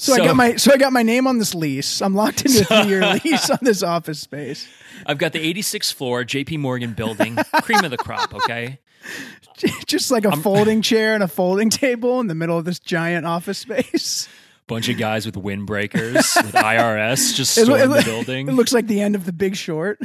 So, 0.00 0.14
I 0.14 0.18
got 0.18 0.36
my 0.36 0.54
so 0.54 0.72
I 0.72 0.76
got 0.76 0.92
my 0.92 1.02
name 1.02 1.26
on 1.26 1.38
this 1.38 1.54
lease. 1.56 2.00
I'm 2.00 2.14
locked 2.14 2.44
into 2.46 2.60
a 2.60 2.64
three 2.64 2.88
year 2.88 3.00
lease 3.24 3.50
on 3.50 3.58
this 3.62 3.82
office 3.82 4.20
space. 4.20 4.68
I've 5.04 5.18
got 5.18 5.32
the 5.32 5.52
86th 5.54 5.92
floor 5.92 6.24
JP 6.24 6.58
Morgan 6.58 6.92
building, 6.92 7.36
cream 7.62 7.84
of 7.84 7.90
the 7.90 7.96
crop, 7.96 8.32
okay? 8.32 8.78
Just 9.86 10.10
like 10.12 10.24
a 10.24 10.36
folding 10.36 10.82
chair 10.82 11.14
and 11.14 11.22
a 11.22 11.28
folding 11.28 11.68
table 11.68 12.20
in 12.20 12.28
the 12.28 12.34
middle 12.36 12.56
of 12.56 12.64
this 12.64 12.78
giant 12.78 13.26
office 13.26 13.58
space. 13.58 14.28
Bunch 14.68 14.88
of 14.88 14.98
guys 14.98 15.26
with 15.26 15.34
windbreakers 15.34 16.14
with 16.44 16.52
IRS 16.54 17.34
just 17.34 17.56
It, 17.58 17.64
storm 17.64 17.80
lo- 17.90 17.96
it 17.96 17.98
the 17.98 18.02
building. 18.04 18.48
it 18.48 18.52
looks 18.52 18.72
like 18.72 18.86
the 18.86 19.00
end 19.00 19.14
of 19.16 19.24
the 19.24 19.32
big 19.32 19.56
short. 19.56 19.98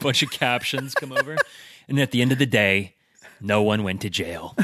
Bunch 0.00 0.22
of 0.22 0.30
captions 0.30 0.94
come 0.94 1.12
over. 1.12 1.36
And 1.88 1.98
at 1.98 2.12
the 2.12 2.22
end 2.22 2.30
of 2.32 2.38
the 2.38 2.46
day, 2.46 2.94
no 3.40 3.62
one 3.62 3.82
went 3.82 4.02
to 4.02 4.10
jail. 4.10 4.56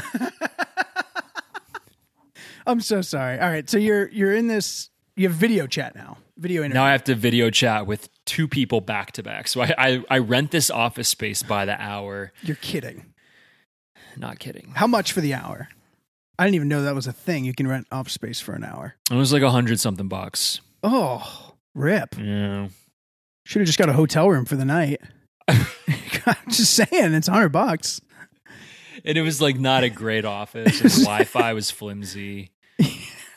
I'm 2.67 2.81
so 2.81 3.01
sorry. 3.01 3.39
All 3.39 3.49
right, 3.49 3.69
so 3.69 3.77
you're 3.77 4.09
you're 4.09 4.33
in 4.33 4.47
this 4.47 4.89
you 5.15 5.27
have 5.27 5.37
video 5.37 5.67
chat 5.67 5.95
now. 5.95 6.17
Video 6.37 6.61
interview. 6.61 6.75
Now 6.75 6.85
I 6.85 6.91
have 6.91 7.03
to 7.05 7.15
video 7.15 7.49
chat 7.49 7.87
with 7.87 8.09
two 8.25 8.47
people 8.47 8.81
back 8.81 9.13
to 9.13 9.23
back. 9.23 9.47
So 9.47 9.61
I, 9.61 9.73
I, 9.77 10.03
I 10.09 10.17
rent 10.17 10.51
this 10.51 10.69
office 10.69 11.07
space 11.07 11.41
by 11.41 11.65
the 11.65 11.81
hour. 11.81 12.33
you're 12.43 12.57
kidding. 12.57 13.13
Not 14.17 14.39
kidding. 14.39 14.73
How 14.75 14.87
much 14.87 15.13
for 15.13 15.21
the 15.21 15.33
hour? 15.33 15.69
I 16.37 16.43
didn't 16.45 16.55
even 16.55 16.67
know 16.67 16.83
that 16.83 16.95
was 16.95 17.07
a 17.07 17.13
thing. 17.13 17.45
You 17.45 17.53
can 17.53 17.67
rent 17.67 17.87
office 17.91 18.13
space 18.13 18.41
for 18.41 18.53
an 18.53 18.65
hour. 18.65 18.95
It 19.09 19.15
was 19.15 19.31
like 19.31 19.41
a 19.41 19.51
hundred 19.51 19.79
something 19.79 20.09
bucks. 20.09 20.59
Oh, 20.83 21.53
rip. 21.73 22.15
Yeah. 22.17 22.67
Should 23.45 23.61
have 23.61 23.67
just 23.67 23.79
got 23.79 23.87
a 23.89 23.93
hotel 23.93 24.29
room 24.29 24.43
for 24.43 24.57
the 24.57 24.65
night. 24.65 24.99
I'm 25.47 26.35
just 26.49 26.73
saying, 26.73 27.13
it's 27.13 27.27
a 27.27 27.31
hundred 27.31 27.49
bucks. 27.49 28.01
And 29.05 29.17
it 29.17 29.21
was 29.21 29.39
like 29.41 29.57
not 29.59 29.83
a 29.83 29.89
great 29.89 30.25
office. 30.25 30.79
The 30.79 30.89
Wi-Fi 31.05 31.53
was 31.53 31.71
flimsy. 31.71 32.51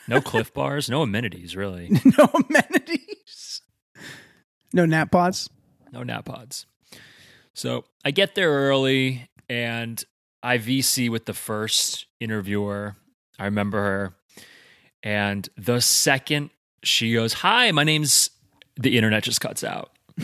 No 0.09 0.21
Clif 0.21 0.51
bars, 0.53 0.89
no 0.89 1.03
amenities 1.03 1.55
really. 1.55 1.89
no 2.17 2.29
amenities. 2.33 3.61
No 4.73 4.85
nap 4.85 5.11
pods. 5.11 5.49
No 5.91 6.01
nap 6.01 6.25
pods. 6.25 6.65
So 7.53 7.85
I 8.03 8.09
get 8.11 8.33
there 8.33 8.49
early 8.49 9.29
and 9.47 10.03
I 10.41 10.57
VC 10.57 11.09
with 11.09 11.25
the 11.25 11.33
first 11.33 12.07
interviewer. 12.19 12.95
I 13.37 13.45
remember 13.45 13.81
her. 13.81 14.15
And 15.03 15.47
the 15.57 15.79
second 15.79 16.49
she 16.83 17.13
goes, 17.13 17.33
Hi, 17.33 17.71
my 17.71 17.83
name's 17.83 18.31
the 18.79 18.95
internet 18.97 19.23
just 19.23 19.41
cuts 19.41 19.63
out. 19.63 19.91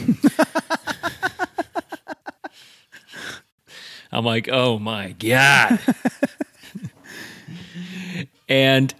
I'm 4.11 4.23
like, 4.23 4.47
oh 4.49 4.79
my 4.79 5.11
God. 5.11 5.79
and 8.49 8.93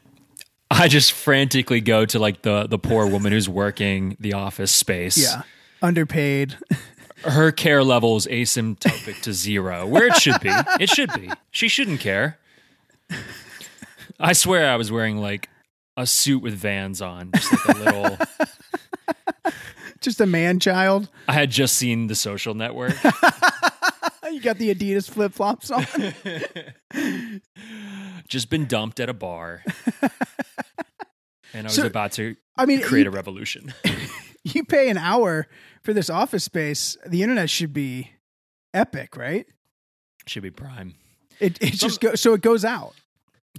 I 0.77 0.87
just 0.87 1.11
frantically 1.13 1.81
go 1.81 2.05
to 2.05 2.19
like 2.19 2.41
the 2.41 2.67
the 2.67 2.77
poor 2.79 3.07
woman 3.07 3.31
who's 3.31 3.47
working 3.49 4.17
the 4.19 4.33
office 4.33 4.71
space 4.71 5.17
Yeah. 5.17 5.43
Underpaid. 5.81 6.57
her 7.23 7.51
care 7.51 7.83
level 7.83 8.15
is 8.17 8.27
asymptotic 8.27 9.21
to 9.21 9.33
zero, 9.33 9.85
where 9.87 10.07
it 10.07 10.15
should 10.17 10.39
be. 10.41 10.51
It 10.79 10.89
should 10.89 11.11
be. 11.13 11.29
She 11.51 11.67
shouldn't 11.67 11.99
care. 11.99 12.37
I 14.19 14.33
swear 14.33 14.69
I 14.71 14.75
was 14.75 14.91
wearing 14.91 15.17
like 15.17 15.49
a 15.97 16.05
suit 16.05 16.41
with 16.41 16.53
vans 16.55 17.01
on, 17.01 17.31
just 17.33 17.51
like 17.51 17.77
a 17.77 17.79
little. 17.79 18.17
Just 20.01 20.21
a 20.21 20.25
man 20.27 20.59
child. 20.59 21.09
I 21.27 21.33
had 21.33 21.49
just 21.49 21.75
seen 21.77 22.05
the 22.07 22.15
social 22.15 22.53
network. 22.53 22.93
You 24.31 24.41
got 24.41 24.57
the 24.57 24.73
Adidas 24.75 25.09
flip 25.09 25.31
flops 25.33 25.71
on. 25.71 25.85
just 28.27 28.49
been 28.49 28.65
dumped 28.65 28.99
at 28.99 29.07
a 29.07 29.13
bar. 29.13 29.63
And 31.55 31.67
I 31.67 31.69
was 31.69 31.75
So- 31.75 31.85
about 31.85 32.11
to 32.13 32.35
I 32.57 32.65
mean, 32.65 32.81
create 32.81 33.03
you, 33.05 33.09
a 33.11 33.13
revolution. 33.13 33.73
you 34.43 34.63
pay 34.63 34.89
an 34.89 34.97
hour 34.97 35.47
for 35.83 35.93
this 35.93 36.09
office 36.09 36.43
space. 36.43 36.97
The 37.05 37.21
internet 37.23 37.49
should 37.49 37.73
be 37.73 38.11
epic, 38.73 39.15
right? 39.17 39.45
Should 40.25 40.43
be 40.43 40.51
prime. 40.51 40.95
It 41.39 41.61
it 41.61 41.73
just 41.73 41.99
goes 42.01 42.21
so 42.21 42.33
it 42.33 42.41
goes 42.41 42.63
out. 42.65 42.93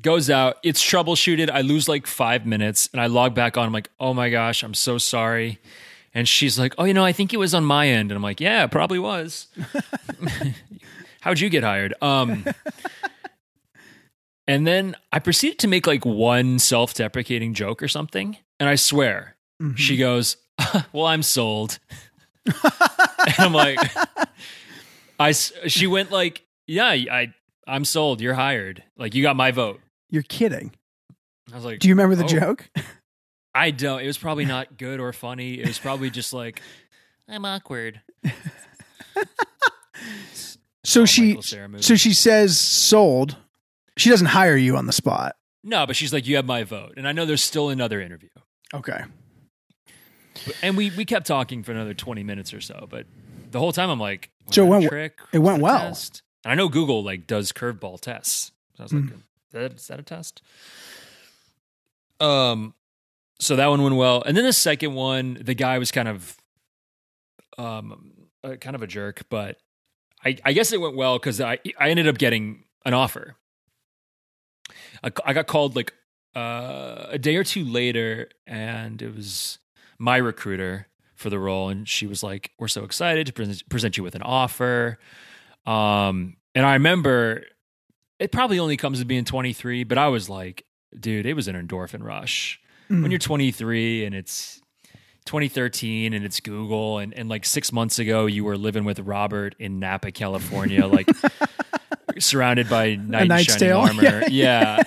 goes 0.02 0.30
out. 0.30 0.56
It's 0.62 0.82
troubleshooted. 0.82 1.50
I 1.50 1.60
lose 1.60 1.88
like 1.88 2.06
five 2.06 2.46
minutes 2.46 2.88
and 2.92 3.00
I 3.00 3.06
log 3.06 3.34
back 3.34 3.56
on. 3.56 3.66
I'm 3.66 3.72
like, 3.72 3.90
oh 4.00 4.14
my 4.14 4.30
gosh, 4.30 4.62
I'm 4.62 4.74
so 4.74 4.98
sorry. 4.98 5.58
And 6.14 6.26
she's 6.26 6.58
like, 6.58 6.74
oh, 6.78 6.84
you 6.84 6.94
know, 6.94 7.04
I 7.04 7.12
think 7.12 7.34
it 7.34 7.36
was 7.36 7.52
on 7.54 7.64
my 7.64 7.88
end. 7.88 8.10
And 8.10 8.16
I'm 8.16 8.22
like, 8.22 8.40
yeah, 8.40 8.64
it 8.64 8.70
probably 8.70 8.98
was. 8.98 9.48
How'd 11.20 11.40
you 11.40 11.50
get 11.50 11.62
hired? 11.64 11.92
Um, 12.00 12.44
and 14.48 14.66
then 14.66 14.94
I 15.12 15.18
proceeded 15.18 15.58
to 15.60 15.68
make 15.68 15.86
like 15.86 16.04
one 16.04 16.58
self 16.58 16.94
deprecating 16.94 17.54
joke 17.54 17.82
or 17.82 17.88
something. 17.88 18.36
And 18.60 18.68
I 18.68 18.74
swear, 18.76 19.36
Mhm. 19.62 19.76
she 19.76 19.96
goes, 19.96 20.36
well, 20.92 21.06
I'm 21.06 21.22
sold. 21.22 21.78
and 22.46 23.34
I'm 23.38 23.52
like, 23.52 23.78
I, 25.18 25.32
she 25.32 25.86
went 25.86 26.10
like, 26.12 26.42
yeah, 26.66 26.86
I, 26.86 27.32
I'm 27.66 27.84
sold. 27.84 28.20
You're 28.20 28.34
hired. 28.34 28.82
Like, 28.96 29.14
you 29.14 29.22
got 29.22 29.36
my 29.36 29.50
vote. 29.50 29.80
You're 30.10 30.22
kidding. 30.22 30.72
I 31.52 31.56
was 31.56 31.64
like, 31.64 31.78
Do 31.80 31.88
you 31.88 31.94
remember 31.94 32.14
the 32.16 32.24
Oh. 32.24 32.28
joke? 32.28 32.68
I 33.54 33.70
don't. 33.70 34.00
It 34.00 34.06
was 34.06 34.18
probably 34.18 34.44
not 34.44 34.76
good 34.76 35.00
or 35.00 35.12
funny. 35.12 35.54
It 35.60 35.66
was 35.66 35.78
probably 35.78 36.10
just 36.10 36.32
like 36.34 36.60
I'm 37.28 37.44
awkward. 37.44 38.00
So 40.84 41.04
she 41.04 41.28
Michael 41.28 41.42
Cera 41.42 41.68
movie. 41.68 41.82
so 41.82 41.96
she 41.96 42.12
says 42.12 42.58
sold. 42.58 43.36
She 43.96 44.10
doesn't 44.10 44.26
hire 44.28 44.56
you 44.56 44.76
on 44.76 44.86
the 44.86 44.92
spot. 44.92 45.36
no, 45.64 45.86
but 45.86 45.96
she's 45.96 46.12
like, 46.12 46.26
you 46.26 46.36
have 46.36 46.44
my 46.46 46.64
vote, 46.64 46.94
and 46.96 47.08
I 47.08 47.12
know 47.12 47.24
there's 47.26 47.42
still 47.42 47.70
another 47.70 48.00
interview, 48.00 48.28
Okay. 48.74 49.02
and 50.62 50.76
we 50.76 50.90
we 50.90 51.04
kept 51.04 51.26
talking 51.26 51.62
for 51.62 51.72
another 51.72 51.94
twenty 51.94 52.22
minutes 52.22 52.52
or 52.54 52.60
so, 52.60 52.86
but 52.90 53.06
the 53.50 53.58
whole 53.58 53.72
time 53.72 53.88
I'm 53.90 54.00
like, 54.00 54.30
So 54.50 54.64
it 54.66 54.68
went- 54.68 54.88
trick? 54.88 55.18
it 55.32 55.38
went 55.38 55.62
Was 55.62 55.70
that 55.72 55.76
a 55.78 55.80
well. 55.84 55.88
test? 55.90 56.22
And 56.44 56.52
I 56.52 56.54
know 56.54 56.68
Google 56.68 57.02
like 57.02 57.26
does 57.26 57.52
curveball 57.52 58.00
tests. 58.00 58.52
So 58.76 58.80
I 58.80 58.84
was 58.84 58.92
like, 58.92 59.02
Mm. 59.04 59.12
is, 59.14 59.22
that, 59.52 59.72
is 59.74 59.86
that 59.88 59.98
a 59.98 60.02
test? 60.02 60.42
Um, 62.20 62.74
so 63.38 63.56
that 63.56 63.66
one 63.66 63.82
went 63.82 63.96
well, 63.96 64.22
and 64.22 64.36
then 64.36 64.44
the 64.44 64.52
second 64.52 64.94
one, 64.94 65.38
the 65.42 65.54
guy 65.54 65.78
was 65.78 65.90
kind 65.90 66.08
of, 66.08 66.36
um, 67.58 68.12
uh, 68.44 68.56
kind 68.60 68.74
of 68.76 68.82
a 68.82 68.86
jerk, 68.86 69.22
but 69.28 69.58
I 70.24 70.36
I 70.44 70.52
guess 70.52 70.72
it 70.72 70.80
went 70.80 70.96
well 70.96 71.18
because 71.18 71.40
I 71.40 71.58
I 71.78 71.90
ended 71.90 72.08
up 72.08 72.18
getting 72.18 72.64
an 72.84 72.94
offer. 72.94 73.36
I, 75.02 75.11
I 75.25 75.32
got 75.32 75.46
called 75.46 75.76
like 75.76 75.92
uh, 76.35 77.06
a 77.11 77.18
day 77.18 77.37
or 77.37 77.44
two 77.44 77.64
later, 77.64 78.28
and 78.46 79.00
it 79.00 79.14
was 79.14 79.58
my 79.99 80.16
recruiter 80.16 80.88
for 81.14 81.30
the 81.30 81.38
role, 81.38 81.68
and 81.68 81.88
she 81.88 82.06
was 82.06 82.23
like, 82.23 82.52
"We're 82.58 82.68
so 82.68 82.85
excited 82.85 83.26
to 83.26 83.32
present, 83.32 83.68
present 83.68 83.96
you 83.96 84.02
with 84.02 84.14
an 84.14 84.23
offer." 84.23 84.99
Um, 85.66 86.37
and 86.54 86.64
I 86.64 86.75
remember 86.75 87.44
it 88.18 88.32
probably 88.32 88.58
only 88.58 88.76
comes 88.76 89.00
to 89.00 89.04
being 89.04 89.25
23, 89.25 89.85
but 89.85 89.99
I 89.99 90.08
was 90.08 90.28
like, 90.28 90.64
dude, 90.99 91.26
it 91.26 91.35
was 91.35 91.49
an 91.49 91.56
endorphin 91.56 92.02
rush. 92.02 92.61
Mm. 92.90 93.02
When 93.02 93.11
you're 93.11 93.18
23 93.18 94.04
and 94.04 94.14
it's 94.14 94.61
2013 95.26 96.14
and 96.14 96.25
it's 96.25 96.40
Google, 96.40 96.99
and, 96.99 97.12
and 97.12 97.28
like 97.28 97.44
six 97.44 97.73
months 97.73 97.99
ago, 97.99 98.26
you 98.26 98.44
were 98.44 98.56
living 98.56 98.85
with 98.85 99.00
Robert 99.00 99.54
in 99.58 99.78
Napa, 99.78 100.12
California, 100.12 100.87
like 100.87 101.08
surrounded 102.18 102.68
by 102.68 102.96
knight 102.96 103.30
in 103.30 103.44
shining 103.44 103.58
Tale. 103.58 103.78
armor. 103.78 104.23
yeah. 104.28 104.82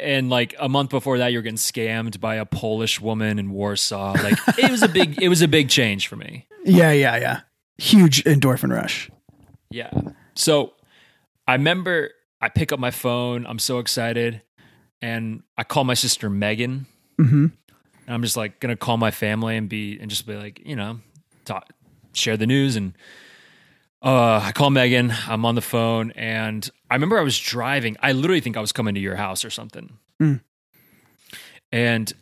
And 0.00 0.30
like 0.30 0.54
a 0.58 0.68
month 0.68 0.90
before 0.90 1.18
that, 1.18 1.32
you're 1.32 1.42
getting 1.42 1.56
scammed 1.56 2.20
by 2.20 2.36
a 2.36 2.44
Polish 2.46 3.00
woman 3.00 3.38
in 3.38 3.50
Warsaw. 3.50 4.12
Like 4.12 4.38
it 4.58 4.70
was 4.70 4.82
a 4.82 4.88
big, 4.88 5.20
it 5.20 5.28
was 5.28 5.42
a 5.42 5.48
big 5.48 5.68
change 5.68 6.08
for 6.08 6.16
me. 6.16 6.46
Yeah, 6.64 6.92
yeah, 6.92 7.16
yeah. 7.16 7.40
Huge 7.78 8.24
endorphin 8.24 8.72
rush. 8.72 9.10
Yeah. 9.70 9.90
So 10.34 10.72
I 11.46 11.54
remember 11.54 12.10
I 12.40 12.48
pick 12.48 12.72
up 12.72 12.78
my 12.78 12.90
phone. 12.90 13.46
I'm 13.46 13.58
so 13.58 13.78
excited. 13.80 14.42
And 15.02 15.42
I 15.56 15.64
call 15.64 15.84
my 15.84 15.94
sister 15.94 16.28
Megan. 16.30 16.86
hmm 17.16 17.46
And 18.06 18.14
I'm 18.14 18.22
just 18.22 18.36
like 18.36 18.60
going 18.60 18.70
to 18.70 18.76
call 18.76 18.96
my 18.96 19.10
family 19.10 19.56
and 19.56 19.68
be, 19.68 19.98
and 20.00 20.10
just 20.10 20.26
be 20.26 20.36
like, 20.36 20.60
you 20.64 20.76
know, 20.76 21.00
talk, 21.44 21.68
share 22.12 22.36
the 22.36 22.46
news. 22.46 22.76
And 22.76 22.94
uh, 24.02 24.40
I 24.44 24.52
call 24.52 24.70
Megan. 24.70 25.12
I'm 25.26 25.44
on 25.44 25.54
the 25.54 25.60
phone. 25.60 26.12
And 26.12 26.68
I 26.90 26.94
remember 26.94 27.18
I 27.18 27.22
was 27.22 27.38
driving. 27.38 27.96
I 28.00 28.12
literally 28.12 28.40
think 28.40 28.56
I 28.56 28.60
was 28.60 28.72
coming 28.72 28.94
to 28.94 29.00
your 29.00 29.16
house 29.16 29.44
or 29.44 29.50
something. 29.50 29.98
Mm. 30.20 30.40
And 31.72 32.12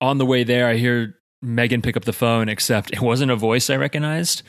on 0.00 0.18
the 0.18 0.26
way 0.26 0.44
there, 0.44 0.68
I 0.68 0.76
hear 0.76 1.16
Megan 1.40 1.82
pick 1.82 1.96
up 1.96 2.04
the 2.04 2.12
phone, 2.12 2.48
except 2.48 2.92
it 2.92 3.00
wasn't 3.00 3.30
a 3.30 3.36
voice 3.36 3.68
I 3.68 3.76
recognized. 3.76 4.42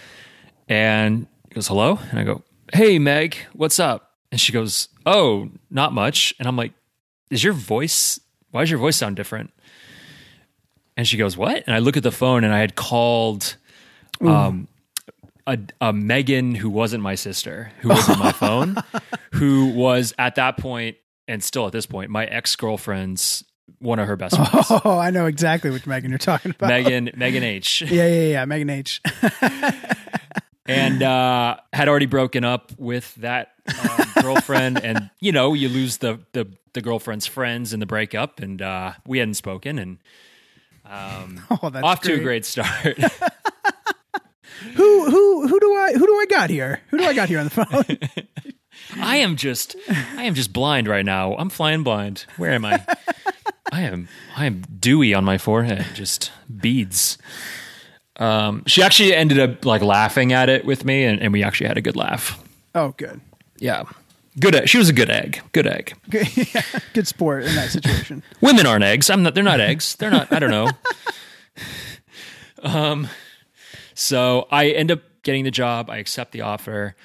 And 0.68 1.28
he 1.50 1.56
goes, 1.56 1.68
hello? 1.68 2.00
And 2.12 2.20
I 2.20 2.24
go, 2.24 2.44
hey, 2.72 3.00
Meg, 3.00 3.36
what's 3.54 3.80
up? 3.80 4.12
And 4.32 4.40
she 4.40 4.52
goes, 4.52 4.90
oh, 5.06 5.50
not 5.70 5.94
much. 5.94 6.34
And 6.40 6.48
I'm 6.48 6.56
like, 6.56 6.74
is 7.30 7.44
your 7.44 7.54
voice, 7.54 8.20
why 8.52 8.62
does 8.62 8.70
your 8.70 8.80
voice 8.80 8.96
sound 8.96 9.16
different? 9.16 9.52
And 10.96 11.08
she 11.08 11.18
goes, 11.18 11.36
what? 11.36 11.64
And 11.66 11.76
I 11.76 11.80
look 11.80 11.98
at 11.98 12.04
the 12.04 12.12
phone 12.12 12.44
and 12.44 12.54
I 12.54 12.60
had 12.60 12.76
called 12.76 13.58
um, 14.22 14.68
a, 15.48 15.58
a 15.82 15.94
Megan 15.94 16.56
who 16.56 16.70
wasn't 16.70 17.04
my 17.04 17.16
sister, 17.16 17.72
who 17.82 17.90
was 17.90 18.10
on 18.10 18.20
my 18.20 18.32
phone, 18.32 18.78
who 19.34 19.68
was 19.68 20.14
at 20.18 20.36
that 20.36 20.58
point 20.58 20.98
and 21.28 21.44
still 21.44 21.66
at 21.66 21.72
this 21.74 21.86
point, 21.86 22.10
my 22.12 22.26
ex 22.26 22.56
girlfriend's 22.56 23.44
one 23.80 23.98
of 24.00 24.08
her 24.08 24.16
best 24.18 24.36
friends. 24.36 24.68
Oh, 24.86 24.98
I 25.00 25.10
know 25.10 25.26
exactly 25.26 25.70
which 25.70 25.88
Megan 25.88 26.10
you're 26.10 26.18
talking 26.18 26.52
about. 26.52 26.68
Megan, 26.68 27.12
Megan 27.18 27.44
H. 27.44 27.82
Yeah, 27.82 28.08
yeah, 28.08 28.28
yeah. 28.32 28.46
Megan 28.46 28.70
H. 28.70 29.02
and 30.66 31.02
uh, 31.04 31.58
had 31.72 31.88
already 31.90 32.06
broken 32.06 32.44
up 32.44 32.72
with 32.78 33.14
that 33.16 33.50
um, 33.68 34.06
girlfriend, 34.22 34.84
and 34.84 35.10
you 35.20 35.32
know 35.32 35.54
you 35.54 35.70
lose 35.70 35.98
the, 35.98 36.20
the 36.34 36.48
the 36.74 36.82
girlfriend's 36.82 37.26
friends 37.26 37.74
in 37.74 37.80
the 37.80 37.86
breakup, 37.86 38.40
and 38.40 38.62
uh, 38.62 38.94
we 39.06 39.20
hadn't 39.20 39.36
spoken, 39.36 39.78
and 39.80 39.98
um, 40.86 41.42
Oh, 41.50 41.72
off 41.84 42.02
to 42.02 42.14
a 42.14 42.16
great. 42.16 42.24
great 42.24 42.46
start. 42.46 42.98
Who 44.76 45.10
who 45.10 45.48
who 45.48 45.60
do 45.60 45.74
I 45.76 45.94
who 45.94 46.06
do 46.06 46.14
I 46.16 46.26
got 46.30 46.50
here? 46.50 46.82
Who 46.90 46.98
do 46.98 47.06
I 47.06 47.14
got 47.14 47.30
here 47.30 47.40
on 47.40 47.46
the 47.46 47.50
phone? 47.52 47.98
I 49.02 49.18
am 49.18 49.36
just 49.36 49.76
I 49.90 50.24
am 50.24 50.36
just 50.36 50.54
blind 50.54 50.88
right 50.88 51.06
now. 51.06 51.36
I'm 51.36 51.50
flying 51.50 51.84
blind. 51.84 52.26
Where 52.38 52.52
am 52.52 52.66
I? 52.66 52.86
I 53.72 53.82
am 53.82 54.08
I 54.36 54.46
am 54.46 54.64
dewy 54.80 55.14
on 55.14 55.24
my 55.24 55.38
forehead, 55.38 55.86
just 55.94 56.32
beads. 56.62 57.18
Um, 58.18 58.64
she 58.68 58.84
actually 58.84 59.16
ended 59.16 59.40
up 59.40 59.66
like 59.66 59.82
laughing 59.82 60.34
at 60.34 60.48
it 60.50 60.66
with 60.66 60.86
me, 60.86 61.04
and, 61.04 61.20
and 61.22 61.34
we 61.34 61.44
actually 61.44 61.68
had 61.68 61.78
a 61.78 61.82
good 61.82 61.96
laugh. 61.96 62.42
oh, 62.76 62.94
good. 62.98 63.20
Yeah, 63.58 63.84
good. 64.40 64.56
egg. 64.56 64.70
She 64.70 64.78
was 64.78 64.90
a 64.90 64.94
good 64.94 65.10
egg. 65.10 65.42
Good 65.52 65.66
egg. 65.66 65.96
Good, 66.10 66.38
yeah, 66.54 66.62
good 66.94 67.08
sport 67.08 67.44
in 67.44 67.56
that 67.56 67.72
situation. 67.72 68.22
Women 68.42 68.68
aren't 68.68 68.84
eggs. 68.84 69.10
I'm 69.10 69.24
not. 69.24 69.34
They're 69.34 69.44
not 69.44 69.60
eggs. 69.60 69.96
They're 69.96 70.12
not. 70.12 70.32
I 70.32 70.40
don't 70.40 70.52
know. 70.52 70.70
Um, 72.66 73.10
so 73.94 74.48
I 74.52 74.70
end 74.70 74.92
up 74.92 75.02
getting 75.24 75.44
the 75.44 75.52
job. 75.52 75.90
I 75.90 75.98
accept 75.98 76.32
the 76.32 76.42
offer. 76.42 76.96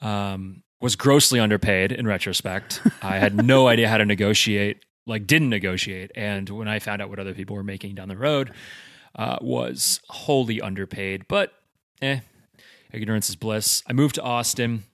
Um, 0.00 0.62
was 0.80 0.96
grossly 0.96 1.40
underpaid 1.40 1.92
in 1.92 2.06
retrospect. 2.06 2.82
I 3.02 3.18
had 3.18 3.34
no 3.34 3.68
idea 3.68 3.88
how 3.88 3.96
to 3.96 4.04
negotiate. 4.04 4.84
Like, 5.06 5.26
didn't 5.26 5.48
negotiate. 5.48 6.10
And 6.14 6.48
when 6.50 6.68
I 6.68 6.78
found 6.78 7.00
out 7.00 7.08
what 7.08 7.18
other 7.18 7.34
people 7.34 7.56
were 7.56 7.64
making 7.64 7.94
down 7.94 8.08
the 8.08 8.16
road, 8.16 8.52
uh, 9.16 9.38
was 9.40 10.00
wholly 10.08 10.60
underpaid. 10.60 11.26
But 11.28 11.52
eh, 12.02 12.20
ignorance 12.92 13.28
is 13.28 13.36
bliss. 13.36 13.82
I 13.88 13.92
moved 13.92 14.16
to 14.16 14.22
Austin. 14.22 14.84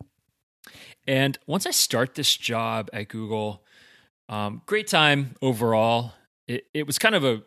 And 1.07 1.39
once 1.47 1.67
I 1.67 1.71
start 1.71 2.15
this 2.15 2.37
job 2.37 2.89
at 2.93 3.09
Google, 3.09 3.65
um, 4.29 4.63
great 4.67 4.87
time 4.87 5.35
overall. 5.43 6.13
It, 6.47 6.67
it 6.73 6.87
was 6.87 6.99
kind 6.99 7.15
of 7.15 7.25
a 7.25 7.43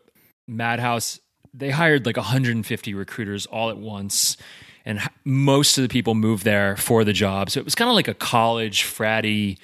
madhouse. 0.48 1.20
They 1.54 1.70
hired 1.70 2.06
like 2.06 2.18
150 2.18 2.94
recruiters 2.94 3.46
all 3.46 3.70
at 3.70 3.78
once, 3.78 4.38
and 4.86 5.00
most 5.24 5.78
of 5.78 5.84
the 5.84 5.88
people 5.88 6.16
moved 6.16 6.44
there 6.44 6.76
for 6.78 7.04
the 7.04 7.14
job. 7.14 7.50
So 7.50 7.60
it 7.60 7.66
was 7.66 7.76
kind 7.76 7.90
of 7.90 7.96
like 7.96 8.08
a 8.08 8.14
college 8.14 8.84
fratty 8.84 9.58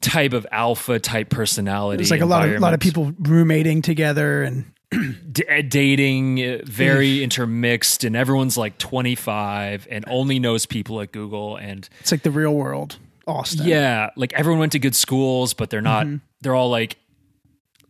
type 0.00 0.32
of 0.32 0.46
alpha 0.50 0.98
type 0.98 1.30
personality. 1.30 2.02
It's 2.02 2.10
like 2.10 2.20
a 2.20 2.26
lot 2.26 2.48
of 2.48 2.60
lot 2.60 2.74
of 2.74 2.80
people 2.80 3.12
roommating 3.18 3.82
together 3.82 4.42
and 4.42 4.72
D- 5.32 5.44
uh, 5.48 5.62
dating, 5.68 6.40
uh, 6.42 6.58
very 6.64 7.22
intermixed, 7.22 8.02
and 8.02 8.16
everyone's 8.16 8.56
like 8.56 8.76
25 8.78 9.86
and 9.88 10.04
only 10.08 10.40
knows 10.40 10.66
people 10.66 11.00
at 11.00 11.12
Google 11.12 11.56
and 11.56 11.88
it's 12.00 12.10
like 12.10 12.22
the 12.22 12.30
real 12.30 12.54
world. 12.54 12.98
Austin. 13.26 13.66
Yeah, 13.68 14.10
like 14.16 14.32
everyone 14.32 14.58
went 14.58 14.72
to 14.72 14.78
good 14.80 14.96
schools, 14.96 15.54
but 15.54 15.70
they're 15.70 15.80
not. 15.80 16.06
They're 16.40 16.54
all 16.54 16.70
like 16.70 16.96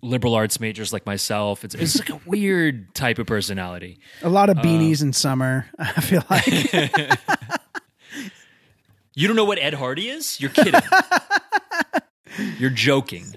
liberal 0.03 0.35
arts 0.35 0.61
majors, 0.61 0.93
like 0.93 1.07
myself. 1.07 1.65
It's 1.65 1.75
it's 1.75 1.99
like 1.99 2.11
a 2.11 2.21
weird 2.27 2.95
type 2.95 3.19
of 3.19 3.27
personality. 3.27 3.99
A 4.23 4.29
lot 4.29 4.49
of 4.51 4.59
Uh, 4.59 4.63
beanies 4.63 5.03
in 5.03 5.13
summer, 5.13 5.67
I 5.79 6.01
feel 6.01 6.23
like. 6.31 7.19
You 9.15 9.27
don't 9.27 9.37
know 9.37 9.45
what 9.45 9.59
Ed 9.59 9.75
Hardy 9.75 10.09
is? 10.09 10.41
You're 10.41 10.51
kidding. 10.51 10.81
You're 12.59 12.71
joking. 12.71 13.35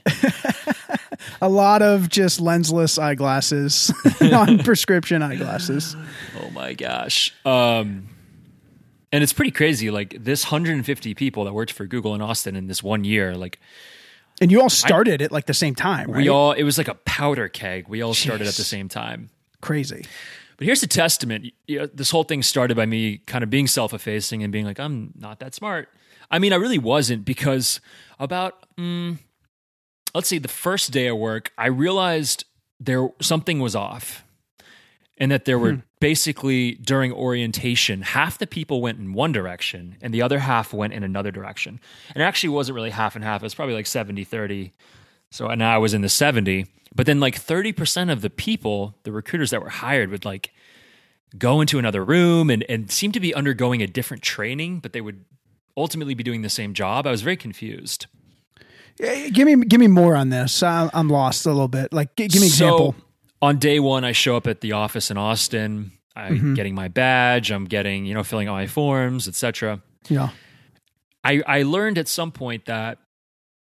a 1.41 1.49
lot 1.49 1.81
of 1.81 2.09
just 2.09 2.39
lensless 2.39 3.01
eyeglasses, 3.01 3.91
non 4.21 4.59
prescription 4.59 5.21
eyeglasses. 5.21 5.95
Oh 6.41 6.49
my 6.51 6.73
gosh. 6.73 7.33
Um, 7.43 8.07
and 9.11 9.23
it's 9.23 9.33
pretty 9.33 9.51
crazy. 9.51 9.89
Like 9.91 10.15
this 10.23 10.45
150 10.45 11.13
people 11.15 11.43
that 11.45 11.53
worked 11.53 11.71
for 11.73 11.85
Google 11.85 12.13
in 12.15 12.21
Austin 12.21 12.55
in 12.55 12.67
this 12.67 12.81
one 12.83 13.03
year, 13.03 13.35
like 13.35 13.59
And 14.43 14.51
you 14.51 14.61
all 14.61 14.69
started 14.69 15.21
at 15.21 15.31
like 15.31 15.45
the 15.45 15.53
same 15.53 15.73
time, 15.73 16.11
right? 16.11 16.17
we 16.17 16.27
all, 16.27 16.51
it 16.51 16.63
was 16.63 16.77
like 16.77 16.89
a 16.89 16.95
powder 16.95 17.47
keg. 17.47 17.87
We 17.87 18.01
all 18.01 18.13
started 18.13 18.45
at 18.45 18.55
the 18.55 18.63
same 18.65 18.89
time. 18.89 19.29
Crazy. 19.61 20.05
But 20.57 20.65
here's 20.65 20.81
the 20.81 20.87
testament. 20.87 21.45
You 21.65 21.79
know, 21.79 21.85
this 21.85 22.11
whole 22.11 22.25
thing 22.25 22.43
started 22.43 22.75
by 22.75 22.85
me 22.85 23.19
kind 23.19 23.45
of 23.45 23.49
being 23.49 23.67
self-effacing 23.67 24.43
and 24.43 24.51
being 24.51 24.65
like, 24.65 24.81
I'm 24.81 25.13
not 25.17 25.39
that 25.39 25.55
smart. 25.55 25.87
I 26.29 26.39
mean, 26.39 26.51
I 26.51 26.57
really 26.57 26.77
wasn't 26.77 27.23
because 27.23 27.79
about, 28.19 28.65
mm, 28.75 29.17
let's 30.13 30.27
see, 30.27 30.39
the 30.39 30.49
first 30.49 30.91
day 30.91 31.07
of 31.07 31.17
work, 31.17 31.53
I 31.57 31.67
realized 31.67 32.43
there 32.81 33.07
something 33.21 33.61
was 33.61 33.77
off, 33.77 34.25
and 35.17 35.31
that 35.31 35.45
there 35.45 35.59
were 35.59 35.69
basically 35.99 36.73
during 36.75 37.11
orientation, 37.13 38.01
half 38.01 38.37
the 38.37 38.47
people 38.47 38.81
went 38.81 38.99
in 38.99 39.13
one 39.13 39.31
direction 39.31 39.95
and 40.01 40.13
the 40.13 40.21
other 40.21 40.39
half 40.39 40.73
went 40.73 40.91
in 40.93 41.03
another 41.03 41.31
direction. 41.31 41.79
And 42.13 42.21
it 42.21 42.25
actually 42.25 42.49
wasn't 42.49 42.75
really 42.75 42.89
half 42.89 43.15
and 43.15 43.23
half. 43.23 43.41
It 43.41 43.45
was 43.45 43.55
probably 43.55 43.75
like 43.75 43.85
70 43.85 44.23
30. 44.23 44.71
So 45.31 45.47
and 45.47 45.63
I 45.63 45.77
was 45.77 45.93
in 45.93 46.01
the 46.01 46.09
70. 46.09 46.65
But 46.95 47.05
then 47.05 47.19
like 47.19 47.35
30% 47.35 48.11
of 48.11 48.21
the 48.21 48.29
people, 48.29 48.95
the 49.03 49.11
recruiters 49.11 49.49
that 49.51 49.61
were 49.61 49.69
hired 49.69 50.09
would 50.09 50.25
like 50.25 50.51
go 51.37 51.61
into 51.61 51.79
another 51.79 52.03
room 52.03 52.49
and, 52.49 52.63
and 52.69 52.91
seem 52.91 53.11
to 53.11 53.19
be 53.19 53.33
undergoing 53.33 53.81
a 53.81 53.87
different 53.87 54.21
training, 54.23 54.79
but 54.79 54.93
they 54.93 55.01
would 55.01 55.25
ultimately 55.75 56.13
be 56.13 56.23
doing 56.23 56.41
the 56.43 56.49
same 56.49 56.73
job. 56.73 57.07
I 57.07 57.11
was 57.11 57.21
very 57.21 57.37
confused. 57.37 58.05
Eh, 58.99 59.29
Give 59.29 59.47
me 59.47 59.65
give 59.65 59.79
me 59.79 59.87
more 59.87 60.15
on 60.15 60.29
this. 60.29 60.61
I'm, 60.61 60.89
I'm 60.93 61.07
lost 61.09 61.45
a 61.45 61.49
little 61.51 61.67
bit. 61.67 61.91
Like, 61.93 62.15
give 62.15 62.31
me 62.33 62.39
an 62.39 62.43
example. 62.43 62.95
So 62.97 63.03
on 63.43 63.57
day 63.59 63.79
one, 63.79 64.03
I 64.03 64.11
show 64.13 64.35
up 64.37 64.47
at 64.47 64.61
the 64.61 64.71
office 64.71 65.11
in 65.11 65.17
Austin. 65.17 65.91
I'm 66.15 66.35
Mm-hmm. 66.37 66.53
getting 66.53 66.75
my 66.75 66.87
badge. 66.87 67.51
I'm 67.51 67.65
getting, 67.65 68.05
you 68.05 68.13
know, 68.13 68.23
filling 68.23 68.47
out 68.47 68.53
my 68.53 68.67
forms, 68.67 69.27
etc. 69.27 69.81
Yeah. 70.09 70.29
I, 71.23 71.41
I 71.47 71.63
learned 71.63 71.97
at 71.97 72.07
some 72.07 72.31
point 72.31 72.65
that 72.65 72.99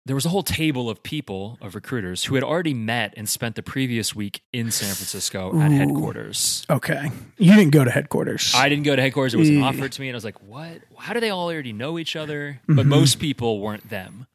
there 0.07 0.15
was 0.15 0.25
a 0.25 0.31
whole 0.31 0.43
table 0.43 0.89
of 0.89 1.03
people, 1.03 1.59
of 1.61 1.75
recruiters, 1.75 2.25
who 2.25 2.35
had 2.35 2.43
already 2.43 2.73
met 2.75 3.13
and 3.17 3.29
spent 3.29 3.55
the 3.57 3.63
previous 3.63 4.15
week 4.15 4.41
in 4.53 4.71
San 4.71 4.95
Francisco 4.95 5.51
at 5.61 5.71
Ooh. 5.71 5.75
headquarters. 5.75 6.65
Okay. 6.71 7.11
You 7.37 7.55
didn't 7.55 7.71
go 7.73 7.85
to 7.85 7.91
headquarters. 7.91 8.55
I 8.57 8.69
didn't 8.71 8.85
go 8.85 8.97
to 8.97 9.03
headquarters. 9.03 9.35
It 9.35 9.39
was 9.39 9.51
Yeah. 9.51 9.63
offered 9.63 9.93
to 9.93 10.01
me, 10.01 10.09
and 10.09 10.15
I 10.15 10.17
was 10.17 10.25
like, 10.25 10.41
"What? 10.43 10.81
How 10.99 11.13
do 11.13 11.21
they 11.21 11.31
all 11.31 11.49
already 11.51 11.75
know 11.75 11.99
each 11.99 12.17
other?" 12.17 12.61
Mm-hmm. 12.63 12.77
But 12.77 12.87
most 12.87 13.19
people 13.21 13.61
weren't 13.61 13.89
them. 13.91 14.27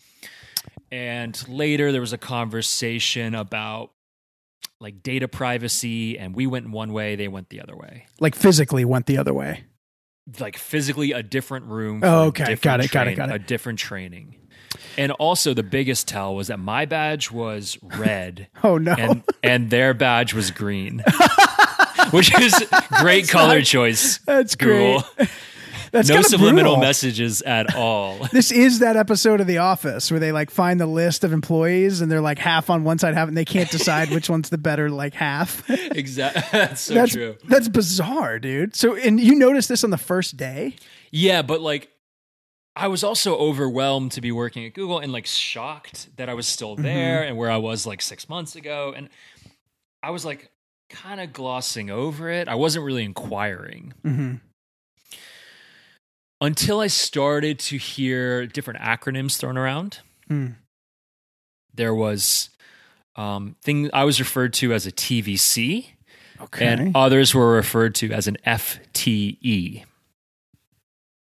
And 0.92 1.34
later 1.50 1.92
there 1.92 2.02
was 2.02 2.14
a 2.14 2.18
conversation 2.18 3.34
about 3.36 3.92
like 4.86 5.02
data 5.02 5.28
privacy, 5.28 6.20
and 6.20 6.36
we 6.36 6.46
went 6.46 6.70
one 6.70 6.94
way, 6.94 7.16
they 7.16 7.28
went 7.28 7.50
the 7.50 7.60
other 7.60 7.76
way. 7.76 8.06
Like 8.20 8.36
physically 8.36 8.86
went 8.86 9.08
the 9.08 9.18
other 9.18 9.34
way. 9.34 9.64
Like 10.40 10.58
physically 10.58 11.12
a 11.12 11.24
different 11.24 11.66
room. 11.66 12.02
Oh, 12.04 12.26
okay. 12.26 12.44
different 12.44 12.62
Got 12.62 12.82
it, 12.82 12.92
got 12.92 13.08
it, 13.08 13.16
got 13.16 13.30
it. 13.30 13.36
A 13.36 13.40
different 13.40 13.80
training. 13.80 14.36
And 14.96 15.12
also 15.14 15.56
the 15.56 15.64
biggest 15.64 16.08
tell 16.08 16.36
was 16.36 16.50
that 16.50 16.60
my 16.60 16.86
badge 16.86 17.32
was 17.32 17.80
red 17.82 18.48
Oh 18.64 18.78
no. 18.78 18.94
and 18.94 19.24
and 19.42 19.72
their 19.72 19.96
badge 19.96 20.36
was 20.36 20.52
green. 20.52 21.04
Which 22.12 22.40
is 22.40 22.54
great 23.00 23.28
color 23.28 23.64
choice. 23.64 24.20
That's 24.20 24.56
cool. 24.56 25.04
great. 25.16 25.30
That's 25.96 26.10
no 26.10 26.22
subliminal 26.22 26.74
brutal. 26.74 26.78
messages 26.78 27.42
at 27.42 27.76
all. 27.78 28.18
This 28.32 28.52
is 28.52 28.80
that 28.80 28.96
episode 28.96 29.42
of 29.42 29.48
The 29.48 29.60
Office 29.60 30.12
where 30.12 30.20
they 30.20 30.32
like 30.32 30.52
find 30.52 30.80
the 30.80 30.86
list 30.86 31.24
of 31.24 31.32
employees 31.34 32.02
and 32.02 32.12
they're 32.12 32.22
like 32.22 32.38
half 32.40 32.70
on 32.70 32.84
one 32.84 33.00
side, 33.00 33.14
half, 33.14 33.28
and 33.28 33.38
they 33.38 33.46
can't 33.46 33.70
decide 33.72 34.10
which 34.12 34.30
one's 34.30 34.50
the 34.50 34.58
better 34.58 34.90
like 34.90 35.14
half. 35.14 35.68
exactly. 35.70 36.44
That's 36.52 36.82
so 36.82 36.94
that's 36.94 37.14
true. 37.14 37.38
that's 37.46 37.68
bizarre, 37.70 38.40
dude. 38.40 38.76
So, 38.76 38.96
and 38.96 39.20
you 39.20 39.36
noticed 39.36 39.70
this 39.70 39.84
on 39.84 39.90
the 39.90 39.98
first 39.98 40.38
day? 40.38 40.76
Yeah, 41.12 41.42
but 41.42 41.62
like 41.62 41.90
I 42.76 42.88
was 42.90 43.04
also 43.04 43.38
overwhelmed 43.38 44.12
to 44.14 44.22
be 44.22 44.32
working 44.34 44.66
at 44.66 44.74
Google 44.74 45.00
and 45.00 45.12
like 45.14 45.26
shocked 45.26 46.10
that 46.18 46.28
I 46.28 46.34
was 46.34 46.46
still 46.48 46.76
there 46.76 47.24
and 47.24 47.38
where 47.38 47.50
I 47.50 47.58
was 47.58 47.86
like 47.88 48.02
6 48.02 48.28
months 48.28 48.56
ago 48.58 48.94
and 48.96 49.08
I 50.04 50.10
was 50.10 50.26
like 50.26 50.52
kind 50.90 51.22
of 51.22 51.32
glossing 51.34 51.90
over 51.90 52.30
it. 52.30 52.48
I 52.50 52.56
wasn't 52.56 52.84
really 52.86 53.04
inquiring 53.06 53.94
Mm-hmm. 54.06 54.36
Until 56.42 56.80
I 56.82 56.88
started 56.88 57.60
to 57.60 57.78
hear 57.78 58.46
different 58.46 58.80
acronyms 58.80 59.38
thrown 59.38 59.58
around. 59.58 60.00
Mm. 60.30 60.56
There 61.74 61.94
was 61.94 62.50
um 63.16 63.56
thing 63.64 63.90
I 63.94 64.04
was 64.04 64.20
referred 64.20 64.54
to 64.56 64.74
as 64.74 64.86
a 64.86 64.92
TVC 64.92 65.88
Okay. 66.42 66.66
and 66.68 66.96
others 66.96 67.34
were 67.34 67.54
referred 67.56 67.96
to 67.96 68.12
as 68.12 68.28
an 68.28 68.38
FTE. 68.46 69.86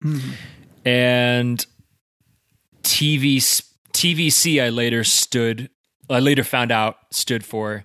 Mhm. 0.05 0.33
and 0.85 1.67
TV 2.83 3.37
TVC 3.93 4.61
I 4.63 4.69
later 4.69 5.03
stood 5.05 5.71
I 6.11 6.21
later 6.21 6.45
found 6.45 6.71
out 6.73 6.97
stood 7.11 7.45
for 7.45 7.85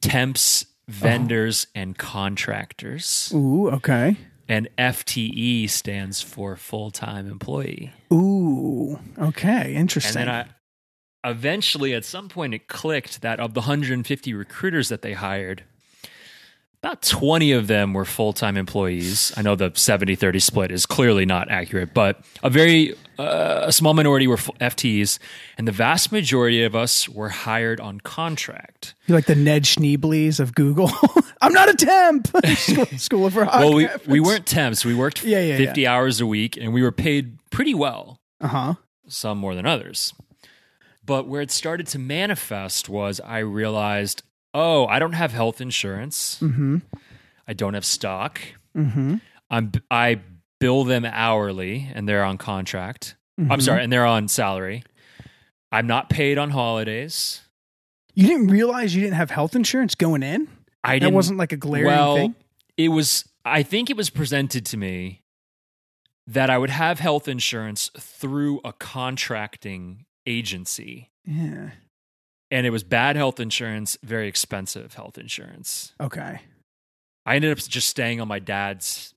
temps, 0.00 0.66
vendors 0.88 1.66
and 1.74 1.96
contractors 1.96 3.32
Ooh, 3.34 3.70
okay. 3.70 4.16
And 4.50 4.68
FTE 4.76 5.70
stands 5.70 6.20
for 6.20 6.56
full-time 6.56 7.30
employee. 7.30 7.92
Ooh, 8.12 8.98
okay. 9.16 9.74
Interesting. 9.74 10.22
And 10.22 10.28
then 10.28 10.34
I 11.24 11.30
eventually 11.30 11.94
at 11.94 12.04
some 12.04 12.28
point 12.28 12.52
it 12.52 12.66
clicked 12.66 13.22
that 13.22 13.38
of 13.38 13.54
the 13.54 13.60
150 13.60 14.34
recruiters 14.34 14.88
that 14.88 15.02
they 15.02 15.12
hired 15.12 15.62
about 16.82 17.02
20 17.02 17.52
of 17.52 17.66
them 17.66 17.92
were 17.92 18.04
full-time 18.06 18.56
employees. 18.56 19.32
I 19.36 19.42
know 19.42 19.54
the 19.54 19.70
70-30 19.70 20.40
split 20.40 20.70
is 20.70 20.86
clearly 20.86 21.26
not 21.26 21.50
accurate, 21.50 21.92
but 21.92 22.24
a 22.42 22.48
very 22.50 22.94
uh, 23.18 23.64
a 23.66 23.72
small 23.72 23.92
minority 23.92 24.26
were 24.26 24.38
f- 24.38 24.48
FTEs 24.60 25.18
and 25.58 25.68
the 25.68 25.72
vast 25.72 26.10
majority 26.10 26.64
of 26.64 26.74
us 26.74 27.06
were 27.06 27.28
hired 27.28 27.78
on 27.78 28.00
contract. 28.00 28.94
You're 29.06 29.18
like 29.18 29.26
the 29.26 29.34
Ned 29.34 29.64
Schneeblys 29.64 30.40
of 30.40 30.54
Google. 30.54 30.90
I'm 31.42 31.52
not 31.52 31.68
a 31.68 31.74
temp. 31.74 32.28
school, 32.56 32.86
school 32.98 33.26
of 33.26 33.36
Rock. 33.36 33.52
Well, 33.52 33.74
we 33.74 33.88
we 34.06 34.20
weren't 34.20 34.46
temps. 34.46 34.84
We 34.86 34.94
worked 34.94 35.22
Yeah, 35.22 35.40
yeah, 35.42 35.58
50 35.58 35.86
hours 35.86 36.20
a 36.22 36.26
week 36.26 36.56
and 36.56 36.72
we 36.72 36.82
were 36.82 36.92
paid 36.92 37.36
pretty 37.50 37.74
well. 37.74 38.20
Uh 38.40 38.48
huh. 38.48 38.74
some 39.06 39.36
more 39.36 39.54
than 39.54 39.66
others. 39.66 40.14
But 41.04 41.26
where 41.28 41.42
it 41.42 41.50
started 41.50 41.86
to 41.88 41.98
manifest 41.98 42.88
was 42.88 43.20
I 43.20 43.38
realized, 43.40 44.22
oh, 44.54 44.86
I 44.86 44.98
don't 44.98 45.12
have 45.12 45.32
health 45.32 45.60
insurance. 45.60 46.38
Mm-hmm. 46.40 46.78
I 47.46 47.52
don't 47.52 47.74
have 47.74 47.84
stock. 47.84 48.40
Mm-hmm. 48.76 49.16
I'm 49.50 49.72
I 49.90 50.20
bill 50.60 50.84
them 50.84 51.04
hourly 51.04 51.90
and 51.94 52.08
they're 52.08 52.24
on 52.24 52.38
contract. 52.38 53.16
Mm-hmm. 53.40 53.52
I'm 53.52 53.60
sorry, 53.60 53.82
and 53.82 53.92
they're 53.92 54.06
on 54.06 54.28
salary. 54.28 54.84
I'm 55.72 55.86
not 55.86 56.10
paid 56.10 56.36
on 56.38 56.50
holidays. 56.50 57.42
You 58.14 58.26
didn't 58.26 58.48
realize 58.48 58.94
you 58.94 59.00
didn't 59.00 59.16
have 59.16 59.30
health 59.30 59.54
insurance 59.56 59.94
going 59.94 60.22
in. 60.22 60.48
I 60.82 60.96
That 60.96 61.00
didn't 61.00 61.14
wasn't 61.14 61.38
like 61.38 61.52
a 61.52 61.56
glaring 61.56 61.86
well, 61.86 62.16
thing. 62.16 62.34
it 62.76 62.88
was 62.88 63.24
I 63.44 63.62
think 63.62 63.88
it 63.90 63.96
was 63.96 64.10
presented 64.10 64.66
to 64.66 64.76
me 64.76 65.22
that 66.26 66.50
I 66.50 66.58
would 66.58 66.70
have 66.70 66.98
health 67.00 67.26
insurance 67.28 67.90
through 67.98 68.60
a 68.64 68.72
contracting 68.72 70.04
agency. 70.26 71.10
Yeah. 71.24 71.70
And 72.50 72.66
it 72.66 72.70
was 72.70 72.82
bad 72.82 73.16
health 73.16 73.40
insurance, 73.40 73.96
very 74.02 74.28
expensive 74.28 74.94
health 74.94 75.18
insurance. 75.18 75.94
Okay. 76.00 76.40
I 77.26 77.36
ended 77.36 77.52
up 77.52 77.58
just 77.58 77.88
staying 77.88 78.20
on 78.20 78.28
my 78.28 78.38
dad's 78.38 79.14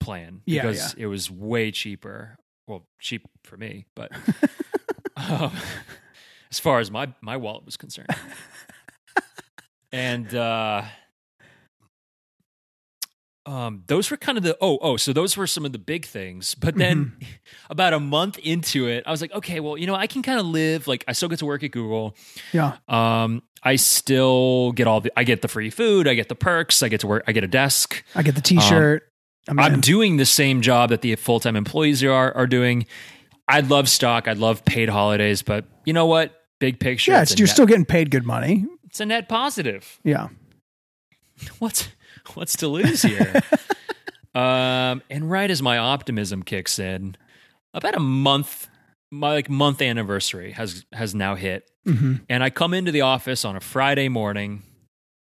plan 0.00 0.42
Yeah, 0.46 0.62
because 0.62 0.94
it 0.94 1.06
was 1.06 1.30
way 1.30 1.70
cheaper. 1.70 2.36
Well, 2.66 2.86
cheap 3.00 3.28
for 3.44 3.56
me, 3.56 3.86
but 3.94 4.12
um, 5.16 5.52
as 6.50 6.58
far 6.58 6.80
as 6.80 6.90
my 6.90 7.12
my 7.20 7.36
wallet 7.36 7.64
was 7.64 7.76
concerned, 7.76 8.08
and 9.92 10.34
uh, 10.34 10.82
um, 13.46 13.84
those 13.86 14.10
were 14.10 14.16
kind 14.16 14.36
of 14.36 14.44
the 14.44 14.56
oh 14.60 14.78
oh 14.82 14.96
so 14.96 15.12
those 15.12 15.36
were 15.36 15.46
some 15.46 15.64
of 15.64 15.72
the 15.72 15.78
big 15.78 16.04
things. 16.04 16.54
But 16.54 16.76
then 16.76 17.12
Mm-hmm. 17.20 17.24
about 17.70 17.92
a 17.92 18.00
month 18.00 18.38
into 18.38 18.86
it, 18.88 19.04
I 19.06 19.10
was 19.10 19.20
like, 19.20 19.32
okay, 19.32 19.60
well, 19.60 19.76
you 19.78 19.86
know, 19.86 19.94
I 19.94 20.06
can 20.06 20.22
kind 20.22 20.38
of 20.40 20.46
live 20.46 20.86
like 20.86 21.04
I 21.08 21.12
still 21.12 21.28
get 21.28 21.38
to 21.40 21.46
work 21.46 21.62
at 21.62 21.70
Google. 21.70 22.16
Yeah. 22.52 22.76
Um, 22.88 23.42
I 23.62 23.76
still 23.76 24.72
get 24.72 24.86
all 24.86 25.00
the 25.00 25.12
I 25.16 25.24
get 25.24 25.42
the 25.42 25.48
free 25.48 25.70
food, 25.70 26.06
I 26.06 26.14
get 26.14 26.28
the 26.28 26.34
perks, 26.34 26.82
I 26.82 26.88
get 26.88 27.00
to 27.00 27.06
work, 27.06 27.24
I 27.26 27.32
get 27.32 27.44
a 27.44 27.48
desk. 27.48 28.04
I 28.14 28.22
get 28.22 28.34
the 28.34 28.40
T-shirt. 28.40 29.02
I'm, 29.48 29.58
I'm 29.60 29.80
doing 29.80 30.16
the 30.16 30.26
same 30.26 30.60
job 30.60 30.90
that 30.90 31.02
the 31.02 31.14
full 31.16 31.40
time 31.40 31.56
employees 31.56 32.02
are 32.04 32.32
are 32.36 32.46
doing. 32.46 32.86
I'd 33.48 33.70
love 33.70 33.88
stock, 33.88 34.26
I'd 34.26 34.38
love 34.38 34.64
paid 34.64 34.88
holidays, 34.88 35.42
but 35.42 35.66
you 35.84 35.92
know 35.92 36.06
what? 36.06 36.32
Big 36.58 36.80
picture, 36.80 37.12
yeah, 37.12 37.22
it's, 37.22 37.32
it's, 37.32 37.38
you're 37.40 37.46
net, 37.46 37.54
still 37.54 37.66
getting 37.66 37.84
paid 37.84 38.10
good 38.10 38.24
money. 38.24 38.64
it's 38.86 38.98
a 38.98 39.06
net 39.06 39.28
positive. 39.28 40.00
Yeah. 40.02 40.28
What's 41.60 41.88
what's 42.34 42.56
to 42.58 42.68
lose 42.68 43.02
here? 43.02 43.42
um, 44.34 45.02
and 45.10 45.30
right 45.30 45.50
as 45.50 45.62
my 45.62 45.78
optimism 45.78 46.42
kicks 46.42 46.78
in, 46.78 47.16
about 47.74 47.94
a 47.94 48.00
month, 48.00 48.68
my 49.10 49.30
like 49.32 49.48
month 49.50 49.80
anniversary 49.82 50.52
has 50.52 50.84
has 50.92 51.14
now 51.14 51.34
hit, 51.34 51.70
Mm-hmm. 51.86 52.14
and 52.28 52.42
I 52.42 52.50
come 52.50 52.74
into 52.74 52.90
the 52.90 53.02
office 53.02 53.44
on 53.44 53.54
a 53.54 53.60
Friday 53.60 54.08
morning, 54.08 54.62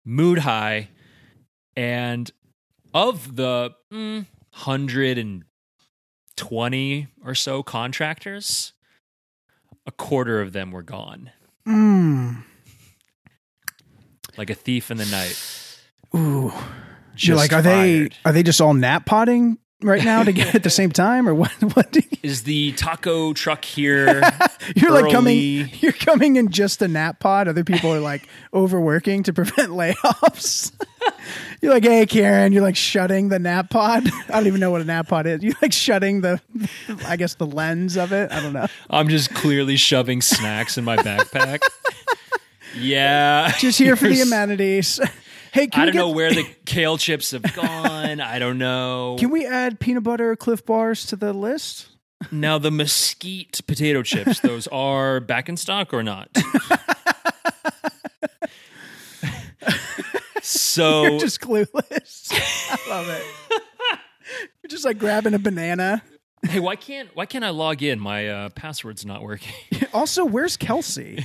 mood 0.06 0.38
high, 0.38 0.88
and 1.76 2.30
of 2.94 3.36
the 3.36 3.74
mm, 3.92 4.24
hundred 4.52 5.18
and 5.18 5.44
twenty 6.36 7.08
or 7.22 7.34
so 7.34 7.62
contractors, 7.62 8.72
a 9.86 9.92
quarter 9.92 10.40
of 10.40 10.52
them 10.54 10.70
were 10.72 10.82
gone, 10.82 11.30
Mm. 11.68 12.42
like 14.38 14.48
a 14.48 14.54
thief 14.54 14.90
in 14.90 14.96
the 14.96 15.04
night. 15.06 15.36
Ooh. 16.16 16.52
Just 17.14 17.28
You're 17.28 17.36
like, 17.36 17.52
are 17.52 17.62
they 17.62 18.10
are 18.24 18.32
they 18.32 18.42
just 18.42 18.60
all 18.60 18.74
nap 18.74 19.06
potting 19.06 19.58
right 19.82 20.02
now 20.04 20.22
to 20.22 20.32
get 20.32 20.54
at 20.54 20.62
the 20.62 20.70
same 20.70 20.90
time, 20.90 21.28
or 21.28 21.34
what? 21.34 21.50
What? 21.74 21.92
Do 21.92 22.00
you, 22.00 22.18
Is 22.22 22.42
the 22.44 22.72
taco 22.72 23.32
truck 23.32 23.64
here? 23.64 24.22
you're 24.76 24.90
like 24.90 25.10
coming. 25.12 25.70
You're 25.80 25.92
coming 25.92 26.36
in 26.36 26.50
just 26.50 26.80
a 26.82 26.88
nap 26.88 27.20
pod. 27.20 27.48
Other 27.48 27.64
people 27.64 27.92
are 27.92 28.00
like 28.00 28.28
overworking 28.54 29.22
to 29.24 29.32
prevent 29.32 29.70
layoffs. 29.70 30.72
you're 31.60 31.72
like, 31.72 31.84
hey, 31.84 32.04
Karen. 32.06 32.52
You're 32.52 32.62
like 32.62 32.76
shutting 32.76 33.28
the 33.30 33.38
nap 33.38 33.70
pod. 33.70 34.06
I 34.28 34.32
don't 34.32 34.46
even 34.46 34.60
know 34.60 34.70
what 34.70 34.80
a 34.80 34.84
nap 34.84 35.08
pod 35.08 35.26
is. 35.26 35.42
You're 35.42 35.54
like 35.62 35.72
shutting 35.72 36.20
the, 36.20 36.40
I 37.06 37.16
guess 37.16 37.34
the 37.34 37.46
lens 37.46 37.96
of 37.96 38.12
it. 38.12 38.30
I 38.32 38.40
don't 38.42 38.52
know. 38.52 38.66
I'm 38.90 39.08
just 39.08 39.34
clearly 39.34 39.76
shoving 39.76 40.20
snacks 40.22 40.76
in 40.78 40.84
my 40.84 40.96
backpack. 40.96 41.60
yeah. 42.78 43.52
Just 43.58 43.78
here 43.78 43.96
for 43.96 44.08
the 44.08 44.20
amenities. 44.22 45.00
Hey, 45.56 45.68
I 45.72 45.86
don't 45.86 45.94
get, 45.94 45.98
know 45.98 46.10
where 46.10 46.30
the 46.34 46.44
kale 46.66 46.98
chips 46.98 47.30
have 47.30 47.42
gone. 47.54 48.20
I 48.20 48.38
don't 48.38 48.58
know. 48.58 49.16
Can 49.18 49.30
we 49.30 49.46
add 49.46 49.80
peanut 49.80 50.02
butter 50.02 50.36
Clif 50.36 50.66
bars 50.66 51.06
to 51.06 51.16
the 51.16 51.32
list? 51.32 51.86
now 52.30 52.58
the 52.58 52.70
mesquite 52.70 53.62
potato 53.66 54.02
chips, 54.02 54.40
those 54.40 54.66
are 54.72 55.18
back 55.18 55.48
in 55.48 55.56
stock 55.56 55.94
or 55.94 56.02
not? 56.02 56.28
so 60.42 61.04
You're 61.04 61.20
just 61.20 61.40
clueless. 61.40 62.28
I 62.32 62.78
love 62.90 63.08
it. 63.08 63.24
You're 64.62 64.68
just 64.68 64.84
like 64.84 64.98
grabbing 64.98 65.32
a 65.32 65.38
banana. 65.38 66.02
hey, 66.42 66.60
why 66.60 66.76
can't 66.76 67.08
why 67.16 67.24
can't 67.24 67.44
I 67.44 67.50
log 67.50 67.82
in? 67.82 67.98
My 67.98 68.28
uh, 68.28 68.50
password's 68.50 69.06
not 69.06 69.22
working. 69.22 69.54
Also, 69.94 70.26
where's 70.26 70.58
Kelsey? 70.58 71.24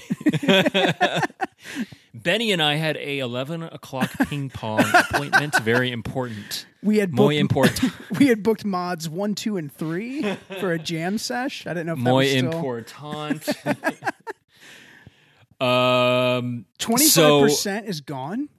Benny 2.14 2.52
and 2.52 2.62
I 2.62 2.76
had 2.76 2.98
a 2.98 3.20
eleven 3.20 3.64
o'clock 3.64 4.12
ping 4.28 4.50
pong 4.50 4.84
appointment. 4.94 5.58
Very 5.62 5.92
important. 5.92 6.66
We 6.84 6.98
had 6.98 7.14
Muy 7.14 7.36
booked, 7.36 7.40
important. 7.40 7.94
we 8.20 8.28
had 8.28 8.44
booked 8.44 8.66
mods 8.66 9.08
one, 9.08 9.36
two, 9.36 9.58
and 9.58 9.72
three 9.72 10.24
for 10.60 10.72
a 10.72 10.80
jam 10.80 11.18
sesh. 11.18 11.66
I 11.66 11.74
didn't 11.74 11.88
know 11.88 11.94
if 11.94 12.00
that 12.00 12.04
Muy 12.04 12.26
was 12.26 12.34
important. 12.34 13.50
um, 15.62 16.66
twenty 16.78 17.08
five 17.08 17.44
percent 17.44 17.88
is 17.88 18.02
gone. 18.02 18.50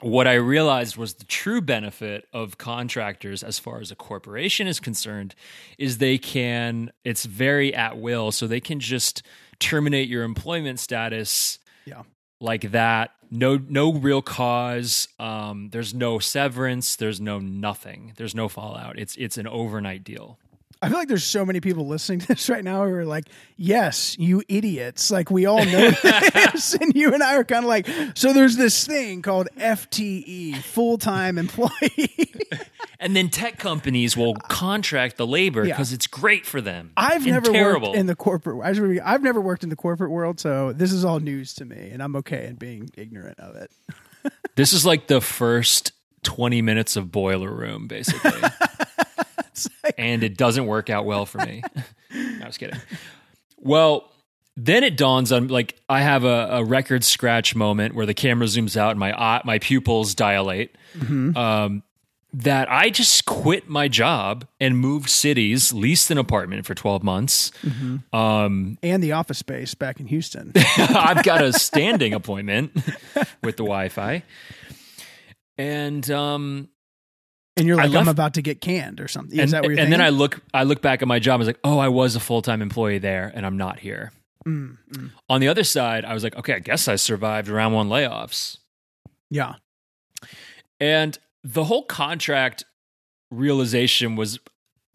what 0.00 0.28
I 0.28 0.34
realized 0.34 0.96
was 0.96 1.14
the 1.14 1.24
true 1.24 1.60
benefit 1.60 2.26
of 2.32 2.58
contractors, 2.58 3.42
as 3.42 3.58
far 3.58 3.80
as 3.80 3.90
a 3.90 3.96
corporation 3.96 4.66
is 4.66 4.78
concerned, 4.78 5.34
is 5.78 5.98
they 5.98 6.18
can. 6.18 6.92
It's 7.04 7.24
very 7.24 7.74
at 7.74 7.98
will, 7.98 8.30
so 8.30 8.46
they 8.46 8.60
can 8.60 8.78
just 8.78 9.22
terminate 9.58 10.08
your 10.08 10.22
employment 10.22 10.78
status 10.78 11.58
Yeah. 11.86 12.02
Like 12.40 12.70
that. 12.72 13.12
No 13.30 13.56
no 13.56 13.92
real 13.92 14.22
cause. 14.22 15.08
Um 15.18 15.70
there's 15.70 15.94
no 15.94 16.18
severance. 16.18 16.96
There's 16.96 17.20
no 17.20 17.38
nothing. 17.38 18.12
There's 18.16 18.34
no 18.34 18.48
fallout. 18.48 18.98
It's 18.98 19.16
it's 19.16 19.38
an 19.38 19.46
overnight 19.46 20.04
deal 20.04 20.38
I 20.82 20.88
feel 20.88 20.98
like 20.98 21.08
there's 21.08 21.24
so 21.24 21.44
many 21.46 21.60
people 21.60 21.86
listening 21.86 22.18
to 22.20 22.26
this 22.28 22.48
right 22.48 22.62
now 22.62 22.84
who 22.86 22.94
are 22.94 23.04
like, 23.06 23.24
"Yes, 23.56 24.16
you 24.18 24.42
idiots!" 24.48 25.10
Like 25.10 25.30
we 25.30 25.46
all 25.46 25.64
know 25.64 25.90
this, 26.02 26.74
and 26.80 26.94
you 26.94 27.14
and 27.14 27.22
I 27.22 27.36
are 27.36 27.44
kind 27.44 27.64
of 27.64 27.68
like, 27.68 27.88
"So 28.14 28.32
there's 28.32 28.56
this 28.56 28.86
thing 28.86 29.22
called 29.22 29.48
FTE, 29.58 30.56
full 30.58 30.98
time 30.98 31.38
employee." 31.38 32.32
and 33.00 33.14
then 33.16 33.28
tech 33.28 33.58
companies 33.58 34.16
will 34.16 34.34
contract 34.34 35.16
the 35.16 35.26
labor 35.26 35.64
Yeah. 35.64 35.74
because 35.74 35.92
it's 35.92 36.06
great 36.06 36.46
for 36.46 36.60
them 36.62 36.92
I've 36.96 37.22
And 37.26 37.32
never 37.32 37.52
terrible 37.52 37.88
worked 37.88 37.98
in 37.98 38.06
the 38.06 38.16
corporate. 38.16 38.60
I've 39.04 39.22
never 39.22 39.40
worked 39.40 39.62
in 39.64 39.68
the 39.70 39.76
corporate 39.76 40.10
world, 40.10 40.40
so 40.40 40.72
this 40.72 40.92
is 40.92 41.04
all 41.04 41.20
news 41.20 41.54
to 41.54 41.64
me, 41.64 41.90
and 41.92 42.02
I'm 42.02 42.16
okay 42.16 42.46
in 42.46 42.54
being 42.56 42.90
ignorant 42.96 43.38
of 43.40 43.56
it. 43.56 43.70
this 44.56 44.72
is 44.72 44.84
like 44.86 45.06
the 45.08 45.20
first 45.20 45.92
20 46.22 46.60
minutes 46.62 46.96
of 46.96 47.12
boiler 47.12 47.52
room 47.52 47.86
basically 47.86 48.32
and 49.98 50.22
it 50.22 50.36
doesn't 50.36 50.66
work 50.66 50.90
out 50.90 51.04
well 51.04 51.26
for 51.26 51.38
me 51.38 51.62
no, 52.14 52.38
i 52.42 52.46
was 52.46 52.58
kidding 52.58 52.78
well 53.58 54.12
then 54.58 54.84
it 54.84 54.96
dawns 54.96 55.32
on 55.32 55.48
like 55.48 55.78
I 55.88 56.00
have 56.00 56.24
a, 56.24 56.48
a 56.52 56.64
record 56.64 57.04
scratch 57.04 57.54
moment 57.54 57.94
where 57.94 58.06
the 58.06 58.14
camera 58.14 58.46
zooms 58.46 58.74
out 58.74 58.92
and 58.92 58.98
my 58.98 59.12
eye, 59.12 59.42
my 59.44 59.58
pupils 59.58 60.14
dilate. 60.14 60.74
Um, 61.36 61.82
that 62.32 62.70
I 62.70 62.88
just 62.90 63.26
quit 63.26 63.68
my 63.68 63.88
job 63.88 64.46
and 64.58 64.78
moved 64.78 65.08
cities, 65.10 65.72
leased 65.74 66.10
an 66.10 66.16
apartment 66.18 66.64
for 66.64 66.74
twelve 66.74 67.02
months. 67.02 67.50
Um, 68.14 68.78
And 68.82 69.02
the 69.02 69.12
office 69.12 69.38
space 69.38 69.74
back 69.74 70.00
in 70.00 70.06
Houston. 70.06 70.52
I've 70.78 71.22
got 71.22 71.42
a 71.42 71.52
standing 71.52 72.14
appointment 72.14 72.72
with 73.42 73.56
the 73.58 73.62
Wi-Fi, 73.64 74.22
and 75.58 76.10
um, 76.10 76.68
And 77.56 77.66
you're 77.66 77.76
like, 77.76 77.94
I'm 77.94 78.08
about 78.08 78.34
to 78.34 78.42
get 78.42 78.60
canned 78.60 79.00
or 79.00 79.08
something. 79.08 79.38
Is 79.38 79.44
and, 79.44 79.52
that 79.52 79.62
what 79.62 79.70
you're 79.70 79.80
and 79.80 79.90
then 79.90 80.00
I 80.02 80.10
look 80.10 80.42
I 80.52 80.64
look 80.64 80.82
back 80.82 81.00
at 81.00 81.08
my 81.08 81.18
job. 81.18 81.34
I 81.34 81.38
was 81.38 81.46
like, 81.46 81.60
oh, 81.64 81.78
I 81.78 81.88
was 81.88 82.14
a 82.14 82.20
full 82.20 82.42
time 82.42 82.60
employee 82.60 82.98
there, 82.98 83.32
and 83.34 83.46
I'm 83.46 83.56
not 83.56 83.78
here. 83.78 84.12
Mm, 84.46 84.76
mm. 84.92 85.10
On 85.28 85.40
the 85.40 85.48
other 85.48 85.64
side, 85.64 86.04
I 86.04 86.14
was 86.14 86.22
like, 86.22 86.36
okay, 86.36 86.54
I 86.54 86.58
guess 86.60 86.86
I 86.86 86.96
survived 86.96 87.48
round 87.48 87.74
one 87.74 87.88
layoffs. 87.88 88.58
Yeah. 89.30 89.54
And 90.78 91.18
the 91.42 91.64
whole 91.64 91.82
contract 91.82 92.64
realization 93.30 94.16
was 94.16 94.38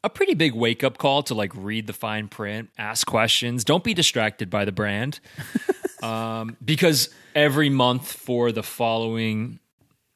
a 0.03 0.09
pretty 0.09 0.33
big 0.33 0.53
wake 0.53 0.83
up 0.83 0.97
call 0.97 1.23
to 1.23 1.33
like 1.33 1.51
read 1.55 1.87
the 1.87 1.93
fine 1.93 2.27
print, 2.27 2.69
ask 2.77 3.05
questions, 3.05 3.63
don't 3.63 3.83
be 3.83 3.93
distracted 3.93 4.49
by 4.49 4.65
the 4.65 4.71
brand. 4.71 5.19
um, 6.03 6.57
because 6.63 7.09
every 7.35 7.69
month 7.69 8.11
for 8.11 8.51
the 8.51 8.63
following 8.63 9.59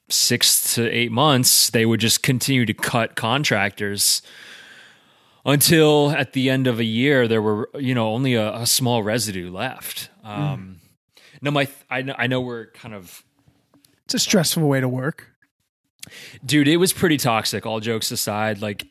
six 0.09 0.75
to 0.75 0.89
eight 0.89 1.11
months, 1.11 1.69
they 1.69 1.85
would 1.85 1.99
just 1.99 2.21
continue 2.23 2.65
to 2.65 2.73
cut 2.73 3.15
contractors 3.15 4.21
until 5.45 6.11
at 6.11 6.33
the 6.33 6.49
end 6.49 6.67
of 6.67 6.79
a 6.79 6.83
year 6.83 7.27
there 7.27 7.41
were 7.41 7.69
you 7.75 7.93
know 7.95 8.09
only 8.09 8.33
a, 8.35 8.53
a 8.55 8.65
small 8.65 9.03
residue 9.03 9.51
left. 9.51 10.09
Um, 10.23 10.79
No, 11.41 11.51
my 11.51 11.67
I 11.89 12.01
know, 12.01 12.15
I 12.17 12.27
know 12.27 12.41
we're 12.41 12.67
kind 12.71 12.93
of 12.93 13.23
It's 14.05 14.13
a 14.15 14.19
stressful 14.19 14.67
way 14.67 14.79
to 14.81 14.89
work. 14.89 15.31
dude 16.45 16.67
it 16.67 16.77
was 16.77 16.93
pretty 16.93 17.17
toxic 17.17 17.65
all 17.65 17.79
jokes 17.79 18.11
aside 18.11 18.61
like 18.61 18.87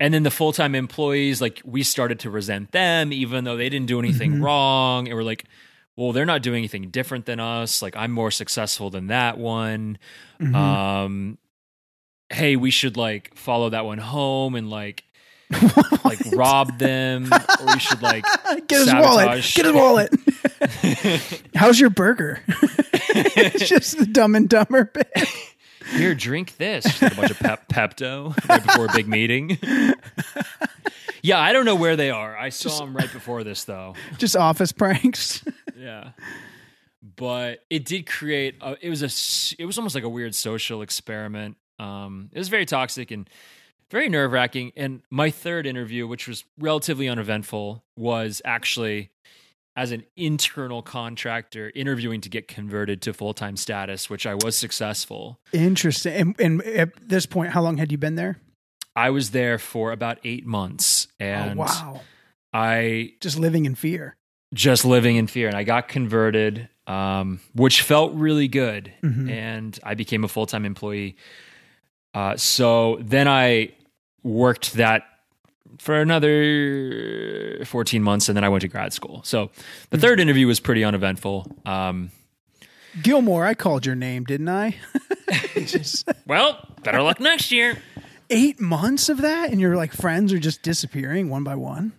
and 0.00 0.12
then 0.14 0.22
the 0.24 0.30
full-time 0.30 0.74
employees 0.74 1.40
like 1.40 1.60
we 1.64 1.82
started 1.84 2.18
to 2.20 2.30
resent 2.30 2.70
them 2.72 3.12
even 3.12 3.44
though 3.44 3.56
they 3.56 3.68
didn't 3.68 3.86
do 3.86 3.98
anything 4.00 4.34
Mhm. 4.34 4.42
wrong 4.42 5.08
and 5.08 5.16
we're 5.16 5.22
like 5.24 5.44
well 5.98 6.12
they're 6.12 6.24
not 6.24 6.42
doing 6.42 6.58
anything 6.58 6.90
different 6.90 7.26
than 7.26 7.40
us 7.40 7.82
like 7.82 7.96
i'm 7.96 8.10
more 8.12 8.30
successful 8.30 8.88
than 8.88 9.08
that 9.08 9.36
one 9.36 9.98
Mhm. 10.40 10.54
um 10.54 11.38
hey 12.30 12.56
we 12.56 12.70
should 12.70 12.96
like 12.96 13.34
follow 13.36 13.70
that 13.70 13.84
one 13.84 13.98
home 13.98 14.54
and 14.54 14.70
like 14.70 15.02
like 16.04 16.18
rob 16.32 16.78
them 16.78 17.30
or 17.32 17.66
we 17.74 17.78
should 17.80 18.02
like 18.02 18.24
Get 18.68 18.80
his 18.80 18.92
wallet. 18.94 19.42
Get 19.54 19.64
his 19.64 19.72
wallet. 19.74 20.14
How's 21.54 21.80
your 21.80 21.88
burger? 21.90 22.40
it's 22.46 23.66
just 23.68 23.98
the 23.98 24.04
dumb 24.04 24.34
and 24.34 24.46
dumber 24.46 24.84
bit. 24.84 25.08
here 25.96 26.14
drink 26.14 26.58
this 26.58 26.84
Just 26.84 27.00
like 27.02 27.12
a 27.12 27.16
bunch 27.16 27.30
of 27.30 27.38
pep- 27.38 27.68
pepto 27.68 28.36
right 28.46 28.62
before 28.62 28.86
a 28.86 28.92
big 28.92 29.08
meeting 29.08 29.56
yeah 31.22 31.38
i 31.38 31.52
don't 31.52 31.64
know 31.64 31.74
where 31.74 31.96
they 31.96 32.10
are. 32.10 32.36
I 32.36 32.50
saw 32.50 32.78
them 32.78 32.96
right 32.96 33.12
before 33.12 33.44
this 33.44 33.64
though. 33.64 33.94
Just 34.18 34.36
office 34.36 34.72
pranks. 34.72 35.44
yeah. 35.76 36.10
But 37.16 37.64
it 37.70 37.84
did 37.84 38.06
create 38.06 38.56
a, 38.60 38.76
it 38.80 38.90
was 38.90 39.02
a 39.02 39.60
it 39.60 39.66
was 39.66 39.78
almost 39.78 39.94
like 39.94 40.04
a 40.04 40.08
weird 40.08 40.34
social 40.34 40.82
experiment. 40.82 41.56
Um 41.78 42.30
it 42.32 42.38
was 42.38 42.48
very 42.48 42.66
toxic 42.66 43.10
and 43.10 43.28
very 43.90 44.08
nerve-wracking. 44.08 44.72
And 44.76 45.02
my 45.10 45.30
third 45.30 45.66
interview 45.66 46.06
which 46.06 46.28
was 46.28 46.44
relatively 46.58 47.08
uneventful 47.08 47.84
was 47.96 48.42
actually 48.44 49.10
as 49.76 49.92
an 49.92 50.04
internal 50.16 50.82
contractor 50.82 51.70
interviewing 51.74 52.20
to 52.20 52.28
get 52.28 52.48
converted 52.48 53.00
to 53.02 53.14
full-time 53.14 53.56
status 53.56 54.10
which 54.10 54.26
i 54.26 54.34
was 54.34 54.56
successful. 54.56 55.40
Interesting. 55.52 56.14
And, 56.14 56.40
and 56.40 56.62
at 56.62 56.90
this 57.08 57.26
point, 57.26 57.52
how 57.52 57.62
long 57.62 57.78
had 57.78 57.92
you 57.92 57.98
been 57.98 58.16
there? 58.16 58.38
I 58.96 59.10
was 59.10 59.30
there 59.30 59.58
for 59.58 59.92
about 59.92 60.18
eight 60.24 60.44
months, 60.44 60.97
and 61.20 61.58
oh, 61.58 61.62
wow. 61.62 62.00
I 62.52 63.12
Just 63.20 63.38
living 63.38 63.66
in 63.66 63.74
fear. 63.74 64.16
just 64.54 64.84
living 64.84 65.16
in 65.16 65.26
fear, 65.26 65.48
and 65.48 65.56
I 65.56 65.64
got 65.64 65.88
converted, 65.88 66.68
um, 66.86 67.40
which 67.54 67.82
felt 67.82 68.14
really 68.14 68.48
good, 68.48 68.92
Mhm. 69.02 69.30
and 69.30 69.78
I 69.84 69.94
became 69.94 70.24
a 70.24 70.28
full 70.28 70.46
time 70.46 70.64
employee. 70.64 71.16
Uh, 72.14 72.36
so 72.36 72.98
then 73.02 73.28
I 73.28 73.72
worked 74.22 74.72
that 74.74 75.02
for 75.78 76.00
another 76.00 77.62
fourteen 77.66 78.02
months, 78.02 78.28
and 78.28 78.36
then 78.36 78.42
I 78.44 78.48
went 78.48 78.62
to 78.62 78.68
grad 78.68 78.92
school. 78.94 79.20
So 79.24 79.50
the 79.90 79.98
third 79.98 80.18
interview 80.20 80.46
was 80.46 80.60
pretty 80.60 80.82
uneventful. 80.84 81.46
Um, 81.66 82.10
Gilmore, 83.02 83.44
I 83.44 83.52
called 83.54 83.84
your 83.84 83.94
name, 83.94 84.24
didn't 84.24 84.48
I? 84.48 84.76
just 85.66 86.08
well, 86.26 86.66
better 86.82 87.02
luck 87.02 87.20
next 87.20 87.52
year. 87.52 87.76
Eight 88.30 88.60
months 88.60 89.08
of 89.08 89.18
that, 89.22 89.50
and 89.50 89.60
your 89.60 89.76
like 89.76 89.92
friends 89.92 90.32
are 90.32 90.38
just 90.38 90.62
disappearing 90.62 91.30
one 91.30 91.44
by 91.44 91.54
one. 91.54 91.92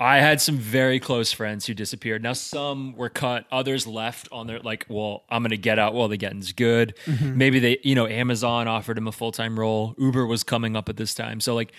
I 0.00 0.20
had 0.20 0.40
some 0.40 0.56
very 0.56 0.98
close 0.98 1.30
friends 1.30 1.66
who 1.66 1.74
disappeared. 1.74 2.22
Now 2.22 2.32
some 2.32 2.96
were 2.96 3.10
cut, 3.10 3.44
others 3.52 3.86
left 3.86 4.28
on 4.32 4.46
their 4.46 4.58
like, 4.58 4.86
well, 4.88 5.24
I'm 5.28 5.42
going 5.42 5.50
to 5.50 5.58
get 5.58 5.78
out 5.78 5.92
while 5.92 6.08
the 6.08 6.16
getting's 6.16 6.52
good. 6.52 6.94
Maybe 7.20 7.58
they, 7.58 7.78
you 7.82 7.94
know, 7.94 8.06
Amazon 8.06 8.66
offered 8.66 8.96
him 8.96 9.06
a 9.06 9.12
full-time 9.12 9.60
role. 9.60 9.94
Uber 9.98 10.24
was 10.24 10.42
coming 10.42 10.74
up 10.74 10.88
at 10.88 10.96
this 10.96 11.14
time. 11.14 11.38
So 11.38 11.54
like 11.54 11.72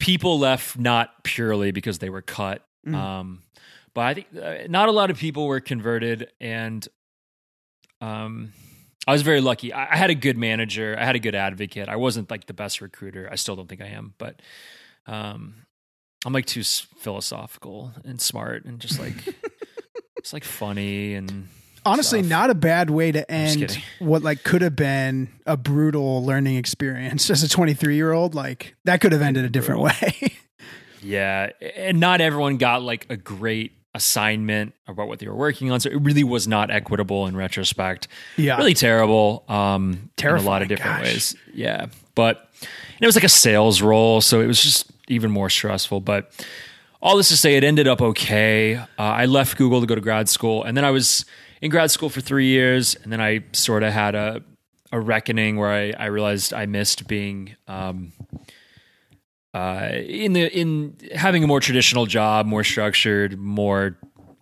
people 0.00 0.40
left 0.40 0.76
not 0.76 1.22
purely 1.22 1.70
because 1.70 2.00
they 2.00 2.10
were 2.10 2.22
cut. 2.22 2.66
Mm. 2.84 2.94
Um 2.96 3.42
but 3.94 4.00
I 4.02 4.14
think 4.14 4.26
uh, 4.36 4.56
not 4.68 4.88
a 4.88 4.92
lot 4.92 5.10
of 5.10 5.16
people 5.16 5.46
were 5.46 5.60
converted 5.60 6.30
and 6.40 6.86
um 8.00 8.52
I 9.08 9.12
was 9.12 9.22
very 9.22 9.40
lucky. 9.40 9.72
I, 9.72 9.94
I 9.94 9.96
had 9.96 10.10
a 10.10 10.14
good 10.14 10.36
manager. 10.36 10.94
I 10.98 11.04
had 11.04 11.16
a 11.16 11.18
good 11.18 11.34
advocate. 11.34 11.88
I 11.88 11.96
wasn't 11.96 12.30
like 12.30 12.46
the 12.46 12.52
best 12.54 12.80
recruiter. 12.82 13.26
I 13.32 13.36
still 13.36 13.56
don't 13.56 13.66
think 13.68 13.80
I 13.80 13.86
am, 13.86 14.14
but 14.18 14.40
um 15.06 15.64
I'm 16.26 16.32
like 16.32 16.46
too 16.46 16.60
s- 16.60 16.86
philosophical 16.98 17.92
and 18.04 18.20
smart 18.20 18.64
and 18.66 18.80
just 18.80 18.98
like 19.00 19.14
it's 20.16 20.32
like 20.32 20.44
funny 20.44 21.14
and 21.14 21.48
Honestly, 21.86 22.18
stuff. 22.18 22.28
not 22.28 22.50
a 22.50 22.54
bad 22.54 22.90
way 22.90 23.10
to 23.12 23.30
end 23.30 23.80
what 23.98 24.22
like 24.22 24.42
could 24.44 24.60
have 24.60 24.76
been 24.76 25.28
a 25.46 25.56
brutal 25.56 26.22
learning 26.22 26.56
experience 26.56 27.30
as 27.30 27.42
a 27.42 27.48
23 27.48 27.96
year 27.96 28.12
old. 28.12 28.34
Like 28.34 28.74
that 28.84 29.00
could 29.00 29.12
have 29.12 29.22
ended 29.22 29.46
a 29.46 29.48
different 29.48 29.80
way. 29.80 30.32
yeah, 31.02 31.50
and 31.76 31.98
not 31.98 32.20
everyone 32.20 32.58
got 32.58 32.82
like 32.82 33.06
a 33.08 33.16
great 33.16 33.72
assignment 33.98 34.74
about 34.86 35.08
what 35.08 35.18
they 35.18 35.28
were 35.28 35.34
working 35.34 35.70
on, 35.70 35.80
so 35.80 35.90
it 35.90 36.00
really 36.00 36.24
was 36.24 36.48
not 36.48 36.70
equitable 36.70 37.26
in 37.26 37.36
retrospect. 37.36 38.08
yeah. 38.36 38.56
Really 38.56 38.74
terrible, 38.74 39.44
um, 39.48 40.10
in 40.16 40.26
a 40.28 40.40
lot 40.40 40.62
of 40.62 40.68
different 40.68 40.98
gosh. 40.98 41.06
ways. 41.06 41.36
Yeah, 41.52 41.86
but 42.14 42.48
and 42.60 43.02
it 43.02 43.06
was 43.06 43.16
like 43.16 43.24
a 43.24 43.28
sales 43.28 43.82
role, 43.82 44.20
so 44.20 44.40
it 44.40 44.46
was 44.46 44.62
just 44.62 44.90
even 45.08 45.30
more 45.30 45.50
stressful. 45.50 46.00
But 46.00 46.32
all 47.02 47.16
this 47.16 47.28
to 47.28 47.36
say, 47.36 47.56
it 47.56 47.64
ended 47.64 47.86
up 47.86 48.00
okay. 48.00 48.76
Uh, 48.76 48.86
I 48.98 49.26
left 49.26 49.58
Google 49.58 49.80
to 49.80 49.86
go 49.86 49.94
to 49.94 50.00
grad 50.00 50.28
school, 50.28 50.64
and 50.64 50.76
then 50.76 50.84
I 50.84 50.90
was 50.90 51.24
in 51.60 51.70
grad 51.70 51.90
school 51.90 52.08
for 52.08 52.20
three 52.20 52.46
years, 52.46 52.96
and 53.02 53.12
then 53.12 53.20
I 53.20 53.44
sort 53.52 53.82
of 53.82 53.92
had 53.92 54.14
a 54.14 54.42
a 54.90 54.98
reckoning 54.98 55.56
where 55.56 55.68
I, 55.70 55.92
I 55.98 56.06
realized 56.06 56.54
I 56.54 56.66
missed 56.66 57.06
being 57.06 57.56
um, 57.66 58.12
uh, 59.54 59.88
in 59.92 60.32
the 60.32 60.58
in 60.58 60.96
having 61.14 61.42
a 61.44 61.46
more 61.46 61.60
traditional 61.60 62.06
job, 62.06 62.46
more 62.46 62.64
structured, 62.64 63.38
more 63.38 63.98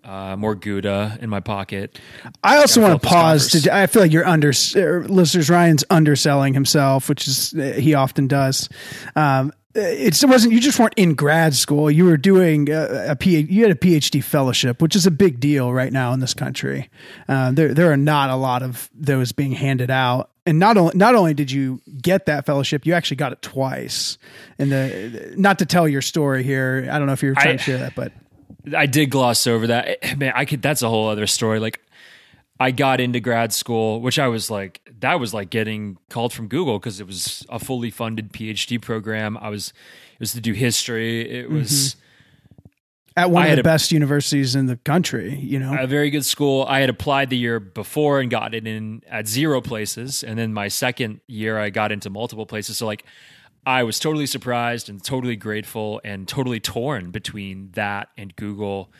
uh, 0.06 0.36
more 0.36 0.54
Gouda 0.54 1.18
in 1.20 1.28
my 1.28 1.40
pocket. 1.40 1.98
I 2.42 2.58
also 2.58 2.80
want 2.80 3.00
to 3.00 3.08
pause 3.08 3.50
to. 3.50 3.74
I 3.74 3.86
feel 3.86 4.02
like 4.02 4.12
you're 4.12 4.26
under 4.26 4.52
er, 4.76 5.04
listeners. 5.08 5.50
Ryan's 5.50 5.84
underselling 5.90 6.54
himself, 6.54 7.08
which 7.08 7.26
is 7.26 7.50
he 7.50 7.94
often 7.94 8.28
does. 8.28 8.68
Um, 9.14 9.52
it 9.76 10.24
wasn't 10.24 10.52
you 10.54 10.60
just 10.60 10.78
weren't 10.78 10.94
in 10.96 11.14
grad 11.14 11.54
school. 11.54 11.90
You 11.90 12.04
were 12.06 12.16
doing 12.16 12.70
a, 12.70 13.10
a 13.12 13.16
PhD. 13.16 13.50
You 13.50 13.62
had 13.62 13.72
a 13.72 13.78
PhD 13.78 14.22
fellowship, 14.22 14.80
which 14.80 14.96
is 14.96 15.06
a 15.06 15.10
big 15.10 15.40
deal 15.40 15.72
right 15.72 15.92
now 15.92 16.12
in 16.12 16.20
this 16.20 16.34
country. 16.34 16.90
Uh, 17.28 17.52
there 17.52 17.74
there 17.74 17.92
are 17.92 17.96
not 17.96 18.30
a 18.30 18.36
lot 18.36 18.62
of 18.62 18.88
those 18.94 19.32
being 19.32 19.52
handed 19.52 19.90
out. 19.90 20.30
And 20.46 20.58
not 20.60 20.76
only 20.76 20.96
not 20.96 21.14
only 21.14 21.34
did 21.34 21.50
you 21.50 21.80
get 22.00 22.26
that 22.26 22.46
fellowship, 22.46 22.86
you 22.86 22.94
actually 22.94 23.16
got 23.16 23.32
it 23.32 23.42
twice. 23.42 24.16
And 24.58 24.70
the 24.70 25.34
not 25.36 25.58
to 25.58 25.66
tell 25.66 25.88
your 25.88 26.02
story 26.02 26.42
here, 26.44 26.88
I 26.90 26.98
don't 26.98 27.06
know 27.06 27.12
if 27.12 27.22
you're 27.22 27.34
trying 27.34 27.48
I- 27.48 27.56
to 27.56 27.58
share 27.58 27.78
that, 27.78 27.94
but 27.96 28.12
I 28.76 28.86
did 28.86 29.10
gloss 29.10 29.46
over 29.46 29.68
that. 29.68 29.98
Eh, 30.02 30.14
Man, 30.16 30.32
I 30.34 30.44
could. 30.44 30.60
That's 30.62 30.82
a 30.82 30.88
whole 30.88 31.08
other 31.08 31.26
story. 31.28 31.60
Like, 31.60 31.80
I 32.58 32.70
got 32.70 33.00
into 33.00 33.20
grad 33.20 33.52
school, 33.52 34.00
which 34.00 34.18
I 34.18 34.28
was 34.28 34.50
like, 34.50 34.80
that 35.00 35.20
was 35.20 35.34
like 35.34 35.50
getting 35.50 35.98
called 36.08 36.32
from 36.32 36.48
Google 36.48 36.78
because 36.78 37.00
it 37.00 37.06
was 37.06 37.44
a 37.48 37.58
fully 37.58 37.90
funded 37.90 38.32
PhD 38.32 38.80
program. 38.80 39.36
I 39.36 39.50
was, 39.50 39.68
it 40.14 40.20
was 40.20 40.32
to 40.32 40.40
do 40.40 40.52
history. 40.52 41.30
It 41.30 41.50
was 41.50 41.96
mm-hmm. 42.60 42.68
at 43.18 43.30
one 43.30 43.42
I 43.42 43.48
of 43.48 43.56
the 43.56 43.60
a- 43.60 43.64
best 43.64 43.92
universities 43.92 44.54
in 44.54 44.66
the 44.66 44.76
country, 44.76 45.34
you 45.34 45.58
know. 45.58 45.76
a 45.78 45.86
very 45.86 46.08
good 46.08 46.24
school. 46.24 46.64
I 46.66 46.80
had 46.80 46.88
applied 46.88 47.28
the 47.28 47.36
year 47.36 47.60
before 47.60 48.20
and 48.20 48.30
got 48.30 48.54
it 48.54 48.66
in 48.66 49.02
at 49.06 49.28
zero 49.28 49.60
places, 49.60 50.22
and 50.22 50.38
then 50.38 50.54
my 50.54 50.68
second 50.68 51.20
year 51.26 51.58
I 51.58 51.68
got 51.68 51.92
into 51.92 52.08
multiple 52.08 52.46
places. 52.46 52.78
So 52.78 52.86
like, 52.86 53.04
I 53.66 53.82
was 53.82 53.98
totally 53.98 54.26
surprised 54.26 54.88
and 54.88 55.02
totally 55.02 55.36
grateful 55.36 56.00
and 56.04 56.26
totally 56.26 56.60
torn 56.60 57.10
between 57.10 57.70
that 57.72 58.08
and 58.16 58.34
Google. 58.36 58.92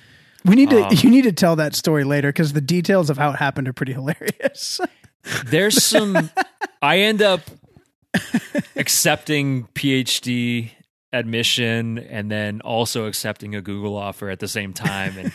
We 0.47 0.55
need 0.55 0.71
to. 0.71 0.87
Um, 0.87 0.93
you 0.93 1.11
need 1.11 1.23
to 1.23 1.33
tell 1.33 1.57
that 1.57 1.75
story 1.75 2.05
later 2.05 2.29
because 2.29 2.53
the 2.53 2.61
details 2.61 3.11
of 3.11 3.19
how 3.19 3.31
it 3.31 3.37
happened 3.37 3.69
are 3.69 3.73
pretty 3.73 3.93
hilarious. 3.93 4.81
There's 5.47 5.83
some. 5.83 6.31
I 6.81 7.01
end 7.01 7.21
up 7.21 7.41
accepting 8.77 9.67
PhD 9.75 10.71
admission 11.13 11.99
and 11.99 12.31
then 12.31 12.61
also 12.61 13.07
accepting 13.07 13.55
a 13.55 13.61
Google 13.61 13.97
offer 13.97 14.31
at 14.31 14.39
the 14.39 14.49
same 14.49 14.73
time, 14.73 15.19
and 15.19 15.33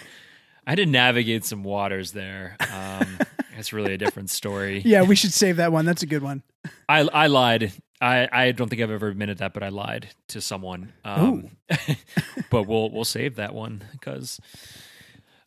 I 0.65 0.71
had 0.71 0.77
to 0.77 0.85
navigate 0.85 1.43
some 1.43 1.63
waters 1.63 2.13
there. 2.13 2.55
Um, 2.71 3.19
it's 3.57 3.73
really 3.73 3.93
a 3.93 3.97
different 3.97 4.29
story. 4.29 4.81
yeah, 4.85 5.03
we 5.03 5.15
should 5.15 5.33
save 5.33 5.57
that 5.57 5.71
one. 5.71 5.85
That's 5.85 6.03
a 6.03 6.07
good 6.07 6.23
one. 6.23 6.43
I 6.87 7.01
I 7.01 7.27
lied. 7.27 7.73
I, 8.01 8.27
I 8.31 8.51
don't 8.51 8.67
think 8.67 8.81
I've 8.81 8.89
ever 8.89 9.09
admitted 9.09 9.37
that, 9.39 9.53
but 9.53 9.61
I 9.61 9.69
lied 9.69 10.09
to 10.29 10.41
someone. 10.41 10.91
Um, 11.05 11.51
but 12.49 12.63
we'll 12.63 12.89
we'll 12.89 13.05
save 13.05 13.35
that 13.35 13.53
one 13.53 13.83
because 13.91 14.39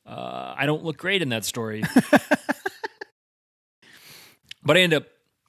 uh, 0.06 0.54
I 0.56 0.66
don't 0.66 0.84
look 0.84 0.96
great 0.98 1.22
in 1.22 1.30
that 1.30 1.44
story. 1.44 1.82
but 4.64 4.76
I 4.76 4.80
end 4.80 4.94
up. 4.94 5.04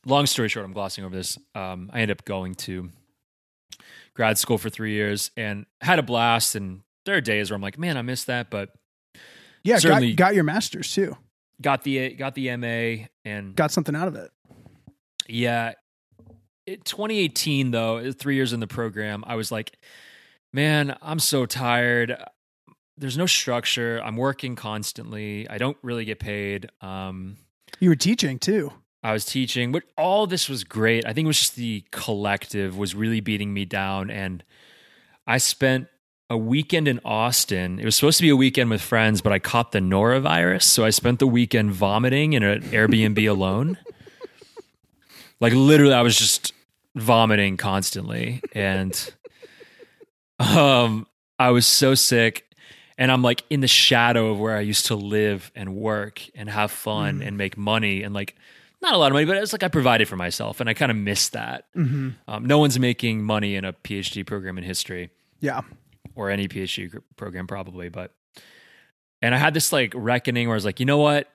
Long 0.08 0.28
story 0.28 0.50
short, 0.50 0.64
I'm 0.66 0.74
glossing 0.74 1.04
over 1.04 1.16
this. 1.16 1.36
Um, 1.56 1.90
I 1.92 2.02
end 2.02 2.12
up 2.12 2.24
going 2.26 2.54
to 2.56 2.92
grad 4.14 4.38
school 4.38 4.60
for 4.60 4.70
three 4.70 4.92
years 4.92 5.32
and 5.36 5.66
had 5.82 5.98
a 5.98 6.04
blast. 6.04 6.54
And 6.56 6.82
there 7.06 7.16
are 7.18 7.22
days 7.22 7.50
where 7.50 7.56
I'm 7.56 7.62
like, 7.64 7.80
man, 7.80 7.98
I 7.98 8.04
missed 8.04 8.28
that, 8.28 8.52
but 8.52 8.70
Yeah, 9.64 9.80
Certainly- 9.80 10.14
got, 10.14 10.28
got 10.28 10.36
your 10.36 10.44
master's 10.44 10.94
too. 10.94 11.18
got 11.60 11.82
the 11.84 12.10
got 12.12 12.36
the 12.36 12.56
MA 12.56 13.08
and 13.24 13.56
Got 13.56 13.72
something 13.72 13.96
out 13.96 14.08
of 14.08 14.16
it. 14.16 14.30
Yeah. 15.28 15.74
It, 16.68 16.86
2018, 16.86 17.72
though, 17.72 18.12
three 18.12 18.36
years 18.36 18.54
in 18.54 18.60
the 18.60 18.68
program, 18.68 19.24
I 19.26 19.36
was 19.36 19.52
like, 19.52 19.72
man, 20.54 20.96
I'm 21.02 21.18
so 21.20 21.48
tired. 21.48 22.16
There's 22.98 23.18
no 23.18 23.26
structure. 23.26 24.02
I'm 24.04 24.16
working 24.16 24.56
constantly. 24.56 25.50
I 25.50 25.58
don't 25.58 25.78
really 25.82 26.06
get 26.06 26.20
paid. 26.20 26.70
Um, 26.82 27.38
You 27.80 27.90
were 27.90 27.96
teaching 27.96 28.40
too. 28.40 28.72
I 29.04 29.14
was 29.14 29.26
teaching, 29.26 29.72
but 29.72 29.84
all 29.98 30.26
this 30.26 30.50
was 30.50 30.64
great. 30.64 31.06
I 31.06 31.14
think 31.14 31.26
it 31.26 31.28
was 31.28 31.38
just 31.38 31.56
the 31.56 31.84
collective 31.92 32.76
was 32.78 32.96
really 32.96 33.20
beating 33.20 33.54
me 33.54 33.64
down. 33.66 34.10
And 34.10 34.44
I 35.28 35.38
spent 35.38 35.88
a 36.30 36.38
weekend 36.38 36.88
in 36.88 37.00
Austin. 37.06 37.80
It 37.80 37.86
was 37.86 37.96
supposed 37.96 38.18
to 38.18 38.24
be 38.24 38.30
a 38.30 38.36
weekend 38.36 38.72
with 38.72 38.82
friends, 38.82 39.22
but 39.22 39.32
I 39.32 39.38
caught 39.38 39.74
the 39.74 39.80
norovirus. 39.80 40.64
So 40.64 40.84
I 40.86 40.90
spent 40.90 41.20
the 41.20 41.28
weekend 41.28 41.72
vomiting 41.72 42.34
in 42.34 42.42
an 42.42 42.62
Airbnb 42.64 43.30
alone. 43.30 43.78
Like 45.40 45.54
literally, 45.54 45.94
I 45.94 46.02
was 46.02 46.18
just 46.18 46.54
vomiting 46.96 47.58
constantly. 47.58 48.42
And 48.54 49.14
um, 50.40 51.06
I 51.38 51.52
was 51.52 51.68
so 51.68 51.94
sick. 51.94 52.46
And 52.98 53.12
I'm 53.12 53.22
like 53.22 53.44
in 53.50 53.60
the 53.60 53.68
shadow 53.68 54.32
of 54.32 54.40
where 54.40 54.56
I 54.56 54.62
used 54.62 54.86
to 54.88 54.96
live 54.96 55.52
and 55.56 55.76
work 55.76 56.22
and 56.34 56.50
have 56.50 56.72
fun 56.72 57.22
and 57.22 57.38
make 57.38 57.58
money 57.58 58.04
and 58.04 58.14
like 58.14 58.36
not 58.82 58.94
a 58.94 58.98
lot 58.98 59.08
of 59.08 59.14
money, 59.14 59.26
but 59.26 59.36
it's 59.38 59.52
like 59.52 59.64
I 59.64 59.68
provided 59.68 60.08
for 60.08 60.16
myself 60.16 60.60
and 60.62 60.70
I 60.70 60.74
kind 60.74 60.92
of 60.92 60.98
missed 60.98 61.34
that. 61.34 61.66
Mm-hmm. 61.76 62.10
Um, 62.28 62.46
no 62.46 62.58
one's 62.60 62.80
making 62.80 63.24
money 63.24 63.56
in 63.56 63.66
a 63.66 63.74
PhD 63.74 64.26
program 64.26 64.58
in 64.58 64.64
history 64.64 65.10
Yeah. 65.42 65.62
or 66.16 66.30
any 66.30 66.48
PhD 66.48 66.90
gr- 66.92 67.00
program 67.18 67.48
probably, 67.48 67.90
but 67.90 68.14
and 69.22 69.34
I 69.34 69.40
had 69.40 69.54
this 69.54 69.74
like 69.74 69.92
reckoning 69.96 70.48
where 70.48 70.56
I 70.56 70.58
was 70.58 70.66
like, 70.66 70.80
you 70.80 70.86
know 70.86 70.98
what? 71.00 71.30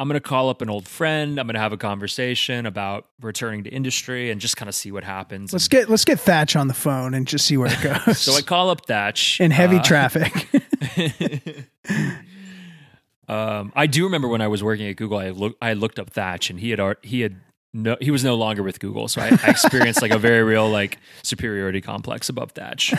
I'm 0.00 0.06
going 0.08 0.14
to 0.20 0.20
call 0.20 0.48
up 0.48 0.62
an 0.62 0.70
old 0.70 0.86
friend. 0.86 1.40
I'm 1.40 1.46
going 1.46 1.54
to 1.54 1.60
have 1.60 1.72
a 1.72 1.76
conversation 1.76 2.66
about 2.66 3.06
returning 3.20 3.64
to 3.64 3.70
industry 3.70 4.30
and 4.30 4.40
just 4.40 4.56
kind 4.56 4.68
of 4.68 4.74
see 4.74 4.92
what 4.92 5.02
happens. 5.04 5.52
Let's 5.52 5.66
get 5.68 5.88
let's 5.88 6.04
get 6.04 6.20
Thatch 6.20 6.54
on 6.54 6.68
the 6.68 6.74
phone 6.74 7.14
and 7.14 7.26
just 7.26 7.46
see 7.46 7.56
where 7.56 7.70
it 7.72 7.80
goes. 8.06 8.18
so 8.20 8.32
I 8.34 8.42
call 8.42 8.70
up 8.70 8.86
Thatch 8.86 9.40
in 9.40 9.50
heavy 9.50 9.78
uh, 9.78 9.82
traffic. 9.82 10.48
Um, 13.28 13.74
I 13.76 13.86
do 13.86 14.04
remember 14.04 14.26
when 14.26 14.40
I 14.40 14.48
was 14.48 14.64
working 14.64 14.88
at 14.88 14.96
Google, 14.96 15.18
I 15.18 15.28
look, 15.30 15.54
I 15.60 15.74
looked 15.74 15.98
up 15.98 16.08
Thatch, 16.10 16.48
and 16.48 16.58
he 16.58 16.70
had 16.70 16.80
he 17.02 17.20
had 17.20 17.36
no, 17.74 17.96
he 18.00 18.10
was 18.10 18.24
no 18.24 18.34
longer 18.36 18.62
with 18.62 18.80
Google, 18.80 19.06
so 19.06 19.20
I, 19.20 19.26
I 19.26 19.50
experienced 19.50 20.00
like 20.00 20.12
a 20.12 20.18
very 20.18 20.42
real 20.42 20.68
like 20.70 20.98
superiority 21.22 21.82
complex 21.82 22.30
above 22.30 22.52
Thatch. 22.52 22.94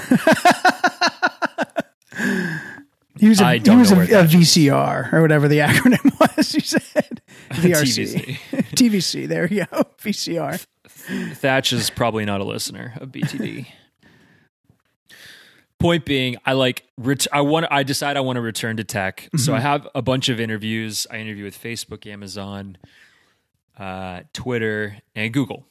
He 3.18 3.28
was 3.28 3.42
a, 3.42 3.46
I 3.46 3.58
he 3.58 3.76
was 3.76 3.92
a, 3.92 3.96
a. 3.96 4.24
VCR 4.24 5.12
or 5.12 5.22
whatever 5.22 5.48
the 5.48 5.58
acronym 5.60 6.38
was. 6.38 6.54
You 6.54 6.62
said 6.62 7.22
VRC, 7.50 8.38
TVC. 8.52 8.64
TVC. 8.76 9.28
There 9.28 9.48
you 9.48 9.66
go. 9.66 9.84
VCR. 10.02 10.66
Thatch 11.36 11.74
is 11.74 11.90
probably 11.90 12.24
not 12.24 12.40
a 12.40 12.46
listener 12.46 12.94
of 13.02 13.10
BTD. 13.10 13.68
Point 15.80 16.04
being, 16.06 16.36
I 16.46 16.54
like 16.54 16.84
ret- 16.98 17.28
I 17.32 17.42
want 17.42 17.66
I 17.72 17.84
decide 17.84 18.18
I 18.18 18.20
want 18.20 18.36
to 18.36 18.42
return 18.42 18.78
to 18.78 18.84
tech. 18.84 19.30
So 19.38 19.56
I 19.56 19.60
have 19.62 19.88
a 19.96 20.02
bunch 20.02 20.28
of 20.28 20.40
interviews. 20.40 21.08
I 21.10 21.18
interview 21.18 21.46
with 21.46 21.58
Facebook, 21.58 22.06
Amazon, 22.06 22.78
uh, 23.78 24.22
Twitter, 24.34 24.98
and 25.16 25.32
Google. 25.34 25.66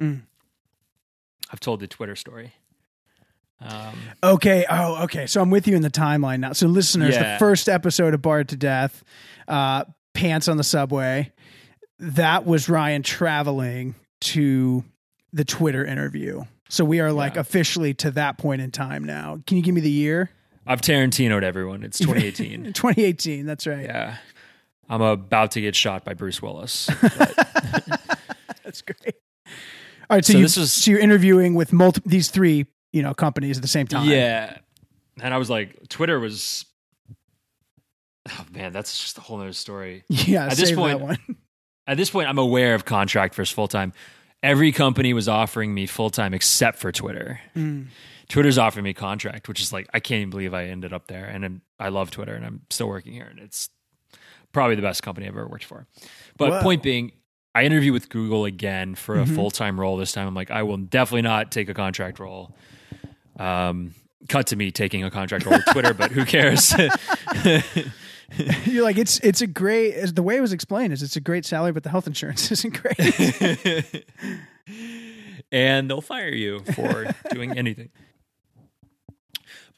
Mm. 0.00 0.22
I've 1.52 1.58
told 1.60 1.80
the 1.80 1.88
Twitter 1.88 2.14
story. 2.14 2.52
Um, 3.60 3.98
Okay. 4.22 4.64
Oh, 4.70 5.02
okay. 5.04 5.26
So 5.26 5.40
I'm 5.40 5.50
with 5.50 5.66
you 5.66 5.74
in 5.74 5.82
the 5.82 5.90
timeline 5.90 6.38
now. 6.38 6.52
So 6.52 6.68
listeners, 6.68 7.14
Yeah. 7.16 7.32
the 7.32 7.38
first 7.40 7.68
episode 7.68 8.14
of 8.14 8.22
Barred 8.22 8.48
to 8.50 8.56
Death, 8.56 9.02
uh, 9.48 9.84
pants 10.14 10.46
on 10.46 10.56
the 10.56 10.62
subway. 10.64 11.32
That 11.98 12.46
was 12.46 12.68
Ryan 12.68 13.02
traveling 13.02 13.96
to 14.20 14.84
the 15.32 15.44
Twitter 15.44 15.84
interview. 15.84 16.44
So 16.68 16.84
we 16.84 17.00
are 17.00 17.12
like 17.12 17.34
Yeah. 17.34 17.40
officially 17.40 17.94
to 17.94 18.10
that 18.12 18.38
point 18.38 18.60
in 18.62 18.70
time 18.70 19.04
now. 19.04 19.40
Can 19.46 19.56
you 19.56 19.62
give 19.62 19.74
me 19.74 19.80
the 19.80 19.90
year? 19.90 20.30
I've 20.66 20.80
Tarantinoed 20.82 21.42
everyone. 21.42 21.82
It's 21.82 21.98
2018. 21.98 22.64
2018. 22.74 23.46
That's 23.46 23.66
right. 23.66 23.84
yeah. 23.84 24.18
I'm 24.90 25.00
about 25.02 25.50
to 25.52 25.60
get 25.60 25.74
shot 25.76 26.04
by 26.04 26.14
Bruce 26.14 26.40
Willis. 26.42 26.86
That's 28.64 28.82
great. 28.82 29.14
All 30.10 30.16
right. 30.16 30.24
So, 30.24 30.32
So 30.32 30.38
you, 30.38 30.44
this 30.44 30.56
was- 30.56 30.72
so 30.72 30.90
you're 30.90 31.00
interviewing 31.00 31.54
with 31.54 31.72
multi, 31.72 32.00
these 32.06 32.30
three, 32.30 32.66
you 32.92 33.02
know, 33.02 33.14
companies 33.14 33.56
at 33.58 33.62
the 33.62 33.68
same 33.68 33.86
time. 33.86 34.08
Yeah. 34.08 34.58
And 35.20 35.32
I 35.34 35.38
was 35.38 35.50
like, 35.50 35.88
Twitter 35.88 36.18
was. 36.20 36.64
Oh 38.30 38.44
man, 38.52 38.72
that's 38.74 39.00
just 39.00 39.16
a 39.16 39.22
whole 39.22 39.38
nother 39.38 39.52
story. 39.54 40.04
Yeah. 40.08 40.46
At 40.46 40.56
this 40.56 40.72
point-. 40.72 41.18
At 41.86 41.96
this 41.96 42.10
point, 42.10 42.28
I'm 42.28 42.38
aware 42.38 42.74
of 42.74 42.84
contract 42.84 43.34
versus 43.34 43.54
full 43.54 43.68
time. 43.68 43.94
Every 44.42 44.70
company 44.72 45.12
was 45.14 45.28
offering 45.28 45.74
me 45.74 45.86
full 45.86 46.10
time 46.10 46.32
except 46.34 46.78
for 46.78 46.92
Twitter. 46.92 47.40
Mm. 47.56 47.86
Twitter's 48.28 48.58
offering 48.58 48.84
me 48.84 48.92
contract, 48.94 49.48
which 49.48 49.60
is 49.60 49.72
like 49.72 49.88
I 49.92 50.00
can't 50.00 50.18
even 50.20 50.30
believe 50.30 50.54
I 50.54 50.66
ended 50.66 50.92
up 50.92 51.06
there. 51.08 51.24
And 51.24 51.44
I'm, 51.44 51.62
I 51.80 51.88
love 51.88 52.10
Twitter, 52.10 52.34
and 52.34 52.44
I'm 52.44 52.60
still 52.70 52.88
working 52.88 53.12
here, 53.14 53.26
and 53.28 53.38
it's 53.40 53.68
probably 54.52 54.76
the 54.76 54.82
best 54.82 55.02
company 55.02 55.26
I've 55.26 55.34
ever 55.34 55.46
worked 55.48 55.64
for. 55.64 55.86
But 56.36 56.50
Whoa. 56.50 56.62
point 56.62 56.82
being, 56.82 57.12
I 57.54 57.64
interview 57.64 57.92
with 57.92 58.08
Google 58.10 58.44
again 58.44 58.94
for 58.94 59.18
a 59.18 59.24
Mhm. 59.24 59.34
full 59.34 59.50
time 59.50 59.80
role 59.80 59.96
this 59.96 60.12
time. 60.12 60.28
I'm 60.28 60.34
like, 60.34 60.50
I 60.50 60.62
will 60.62 60.76
definitely 60.76 61.22
not 61.22 61.50
take 61.50 61.68
a 61.68 61.74
contract 61.74 62.18
role. 62.20 62.54
Um, 63.38 63.94
cut 64.28 64.48
to 64.48 64.56
me 64.56 64.70
taking 64.70 65.02
a 65.04 65.10
contract 65.10 65.46
role 65.46 65.54
with 65.56 65.66
Twitter, 65.72 65.94
but 65.94 66.12
who 66.12 66.24
cares? 66.24 66.74
You're 68.64 68.84
like 68.84 68.98
it's 68.98 69.18
it's 69.20 69.40
a 69.40 69.46
great 69.46 70.14
the 70.14 70.22
way 70.22 70.36
it 70.36 70.40
was 70.40 70.52
explained 70.52 70.92
is 70.92 71.02
it's 71.02 71.16
a 71.16 71.20
great 71.20 71.44
salary, 71.44 71.72
but 71.72 71.82
the 71.82 71.90
health 71.90 72.06
insurance 72.06 72.50
isn't 72.52 72.80
great. 72.82 74.04
and 75.52 75.88
they'll 75.88 76.00
fire 76.00 76.28
you 76.28 76.60
for 76.60 77.06
doing 77.30 77.56
anything. 77.56 77.90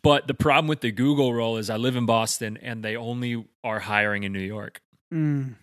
But 0.03 0.26
the 0.26 0.34
problem 0.34 0.66
with 0.66 0.80
the 0.80 0.90
Google 0.90 1.34
role 1.34 1.59
is 1.59 1.68
I 1.70 1.76
live 1.76 1.94
in 1.94 2.07
Boston 2.07 2.59
and 2.62 2.82
they 2.82 2.96
only 2.96 3.46
are 3.62 3.78
hiring 3.78 4.22
in 4.22 4.32
New 4.32 4.40
York. 4.40 4.80
Mm. 5.12 5.55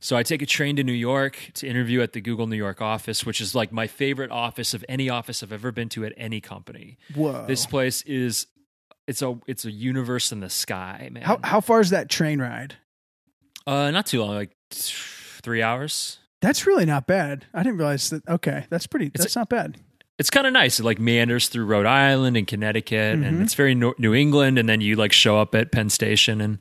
So 0.00 0.16
I 0.16 0.22
take 0.22 0.42
a 0.42 0.46
train 0.46 0.76
to 0.76 0.84
New 0.84 0.92
York 0.92 1.50
to 1.54 1.66
interview 1.66 2.02
at 2.02 2.12
the 2.12 2.20
Google 2.20 2.46
New 2.46 2.56
York 2.56 2.80
office, 2.80 3.24
which 3.24 3.40
is 3.40 3.54
like 3.54 3.72
my 3.72 3.86
favorite 3.86 4.30
office 4.30 4.74
of 4.74 4.84
any 4.88 5.08
office 5.08 5.42
I've 5.42 5.52
ever 5.52 5.72
been 5.72 5.88
to 5.90 6.04
at 6.04 6.12
any 6.16 6.40
company. 6.40 6.98
Whoa. 7.14 7.46
This 7.46 7.66
place 7.66 8.02
is 8.02 8.46
it's 9.12 9.22
a 9.22 9.38
it's 9.46 9.64
a 9.64 9.70
universe 9.70 10.32
in 10.32 10.40
the 10.40 10.48
sky, 10.50 11.08
man. 11.12 11.22
how 11.22 11.38
how 11.44 11.60
far 11.60 11.80
is 11.80 11.90
that 11.90 12.08
train 12.08 12.40
ride? 12.40 12.76
uh 13.66 13.90
not 13.90 14.06
too 14.06 14.20
long, 14.22 14.34
like 14.34 14.56
3 14.72 15.62
hours. 15.62 16.18
That's 16.40 16.66
really 16.66 16.86
not 16.86 17.06
bad. 17.06 17.44
I 17.54 17.62
didn't 17.62 17.78
realize 17.78 18.10
that. 18.10 18.26
Okay, 18.28 18.64
that's 18.70 18.86
pretty. 18.88 19.10
that's 19.14 19.36
not 19.36 19.48
bad. 19.48 19.76
It's 20.18 20.30
kind 20.30 20.46
of 20.46 20.52
nice. 20.52 20.80
It 20.80 20.84
like 20.84 20.98
meanders 20.98 21.48
through 21.48 21.66
Rhode 21.66 21.86
Island 21.86 22.36
and 22.36 22.46
Connecticut 22.46 23.18
Mhm. 23.18 23.26
and 23.26 23.42
it's 23.42 23.54
very 23.54 23.74
no- 23.74 23.94
New 23.98 24.14
England 24.14 24.58
and 24.58 24.68
then 24.68 24.80
you 24.80 24.96
like 24.96 25.12
show 25.12 25.38
up 25.38 25.54
at 25.54 25.70
Penn 25.72 25.90
Station 25.90 26.40
and 26.40 26.58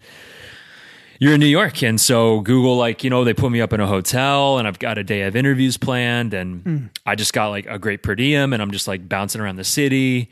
you're 1.19 1.33
in 1.33 1.39
New 1.39 1.45
York 1.47 1.83
and 1.83 1.99
so 2.01 2.39
Google 2.41 2.77
like, 2.77 3.03
you 3.03 3.09
know, 3.09 3.23
they 3.23 3.33
put 3.33 3.51
me 3.51 3.61
up 3.61 3.73
in 3.73 3.79
a 3.79 3.87
hotel 3.87 4.57
and 4.57 4.67
I've 4.67 4.79
got 4.79 4.97
a 4.97 5.03
day 5.03 5.21
of 5.23 5.35
interviews 5.35 5.77
planned 5.77 6.33
and 6.33 6.63
Mm. 6.63 6.89
I 7.05 7.15
just 7.15 7.33
got 7.33 7.49
like 7.49 7.65
a 7.67 7.77
great 7.79 8.01
per 8.03 8.15
diem 8.15 8.53
and 8.53 8.61
I'm 8.61 8.71
just 8.71 8.87
like 8.87 9.07
bouncing 9.07 9.41
around 9.41 9.57
the 9.57 9.63
city. 9.63 10.31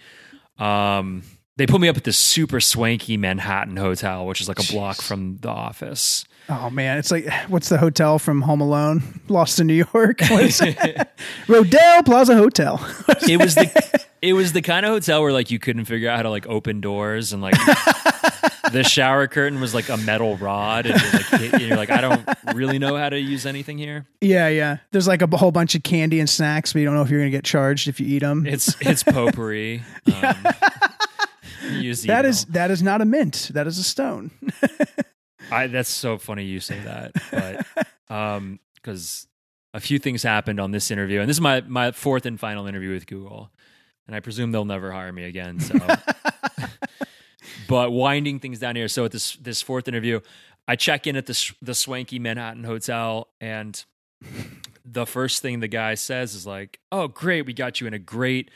Um, 0.58 1.24
they 1.60 1.68
put 1.68 1.82
me 1.82 1.90
up 1.90 1.98
at 1.98 2.06
this 2.06 2.18
super 2.18 2.62
swanky 2.62 3.18
Manhattan 3.18 3.76
hotel, 3.76 4.26
which 4.26 4.40
is 4.40 4.48
like 4.48 4.60
a 4.60 4.72
block 4.72 5.02
from 5.02 5.40
the 5.42 5.50
office. 5.50 6.24
Oh 6.48 6.70
man, 6.70 6.98
it's 6.98 7.12
like 7.12 7.30
what's 7.50 7.68
the 7.68 7.78
hotel 7.78 8.18
from 8.18 8.42
Home 8.44 8.62
Alone? 8.62 9.20
Lost 9.28 9.60
in 9.60 9.68
New 9.68 9.86
York. 9.94 10.22
What 10.30 10.44
is 10.44 10.62
it? 10.62 11.10
Plaza 12.06 12.36
Hotel. 12.36 12.80
It 13.28 13.42
was 13.42 13.56
the 13.56 14.00
it 14.22 14.32
was 14.34 14.54
the 14.54 14.62
kind 14.62 14.86
of 14.86 14.94
hotel 14.94 15.22
where 15.22 15.34
like 15.34 15.52
you 15.52 15.60
couldn't 15.60 15.84
figure 15.84 16.10
out 16.10 16.16
how 16.16 16.24
to 16.24 16.30
like 16.30 16.48
open 16.48 16.80
doors 16.80 17.34
and 17.34 17.42
like 17.42 17.56
the 18.72 18.84
shower 18.88 19.28
curtain 19.28 19.60
was 19.60 19.74
like 19.76 19.90
a 19.90 19.98
metal 19.98 20.38
rod 20.38 20.86
and 20.86 21.02
you're 21.02 21.52
like, 21.52 21.62
you're 21.62 21.78
like 21.78 21.90
I 21.90 22.00
don't 22.00 22.26
really 22.56 22.80
know 22.80 22.96
how 22.96 23.10
to 23.10 23.20
use 23.20 23.46
anything 23.46 23.78
here. 23.78 24.06
yeah, 24.22 24.48
yeah. 24.48 24.78
There's 24.92 25.10
like 25.10 25.22
a 25.22 25.28
whole 25.36 25.52
bunch 25.52 25.76
of 25.76 25.84
candy 25.84 26.22
and 26.22 26.30
snacks, 26.30 26.72
but 26.72 26.80
you 26.80 26.86
don't 26.86 26.96
know 26.96 27.02
if 27.02 27.10
you're 27.10 27.20
going 27.20 27.32
to 27.32 27.38
get 27.38 27.44
charged 27.44 27.90
if 27.90 28.00
you 28.00 28.08
eat 28.08 28.20
them. 28.20 28.46
It's 28.46 28.78
it's 28.80 29.04
potpourri. 29.04 29.84
Um, 30.24 30.36
use 31.62 32.04
that 32.04 32.26
is 32.26 32.46
that 32.46 32.72
is 32.72 32.82
not 32.82 33.02
a 33.02 33.06
mint. 33.06 33.52
That 33.54 33.68
is 33.68 33.78
a 33.78 33.84
stone. 33.84 34.32
I 35.52 35.68
that's 35.68 35.90
so 35.90 36.18
funny 36.18 36.44
you 36.46 36.60
say 36.60 36.80
that, 36.80 37.12
but 37.32 38.14
um, 38.14 38.60
because 38.76 39.28
a 39.74 39.80
few 39.80 40.00
things 40.00 40.24
happened 40.24 40.60
on 40.60 40.72
this 40.72 40.92
interview, 40.92 41.20
and 41.20 41.30
this 41.30 41.38
is 41.38 41.42
my 41.42 41.62
my 41.62 41.92
fourth 41.92 42.26
and 42.26 42.40
final 42.40 42.68
interview 42.68 42.94
with 42.94 43.08
Google, 43.08 43.52
and 44.08 44.16
I 44.16 44.20
presume 44.20 44.52
they'll 44.52 44.66
never 44.66 44.92
hire 44.92 45.12
me 45.12 45.24
again. 45.24 45.60
So, 45.60 45.76
but 47.68 47.92
winding 47.92 48.40
things 48.40 48.60
down 48.60 48.76
here. 48.76 48.88
So 48.88 49.06
at 49.06 49.12
this 49.12 49.36
this 49.38 49.62
fourth 49.62 49.88
interview, 49.88 50.20
I 50.68 50.76
check 50.76 51.08
in 51.08 51.16
at 51.16 51.26
the 51.26 51.54
the 51.62 51.76
swanky 51.76 52.20
Manhattan 52.20 52.64
hotel, 52.64 53.30
and 53.40 53.84
the 54.86 55.06
first 55.06 55.42
thing 55.42 55.60
the 55.60 55.68
guy 55.68 55.96
says 55.96 56.36
is 56.36 56.46
like, 56.46 56.80
"Oh, 56.92 57.08
great, 57.08 57.46
we 57.46 57.54
got 57.54 57.82
you 57.82 57.88
in 57.88 57.94
a 57.94 58.00
great 58.00 58.52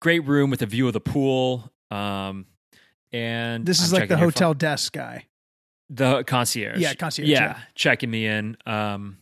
great 0.00 0.20
room 0.20 0.50
with 0.50 0.62
a 0.62 0.66
view 0.66 0.86
of 0.86 0.92
the 0.92 1.00
pool." 1.00 1.72
Um, 1.90 2.46
and 3.12 3.64
This 3.66 3.80
is 3.82 3.92
I'm 3.92 4.00
like 4.00 4.08
the 4.08 4.14
your 4.14 4.18
phone- 4.18 4.28
hotel 4.28 4.54
desk 4.54 4.92
guy. 4.92 5.26
the 5.90 6.22
concierge. 6.24 6.78
Yeah, 6.78 6.94
concierge, 6.94 7.28
Yeah, 7.28 7.40
yeah. 7.40 7.58
checking 7.74 8.10
me 8.10 8.26
in. 8.26 8.56
Um, 8.66 9.18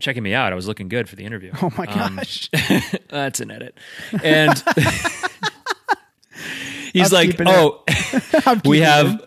checking 0.00 0.22
me 0.22 0.34
out. 0.34 0.52
I 0.52 0.56
was 0.56 0.66
looking 0.68 0.88
good 0.88 1.08
for 1.08 1.16
the 1.16 1.24
interview. 1.24 1.52
Oh 1.62 1.70
my 1.76 1.86
Um, 1.86 2.16
gosh. 2.16 2.48
that's 3.08 3.40
an 3.40 3.50
edit. 3.50 3.76
And 4.22 4.50
he's 6.92 7.12
I'm 7.12 7.28
like, 7.28 7.40
"Oh, 7.40 7.84
we 8.64 8.80
have 8.80 9.20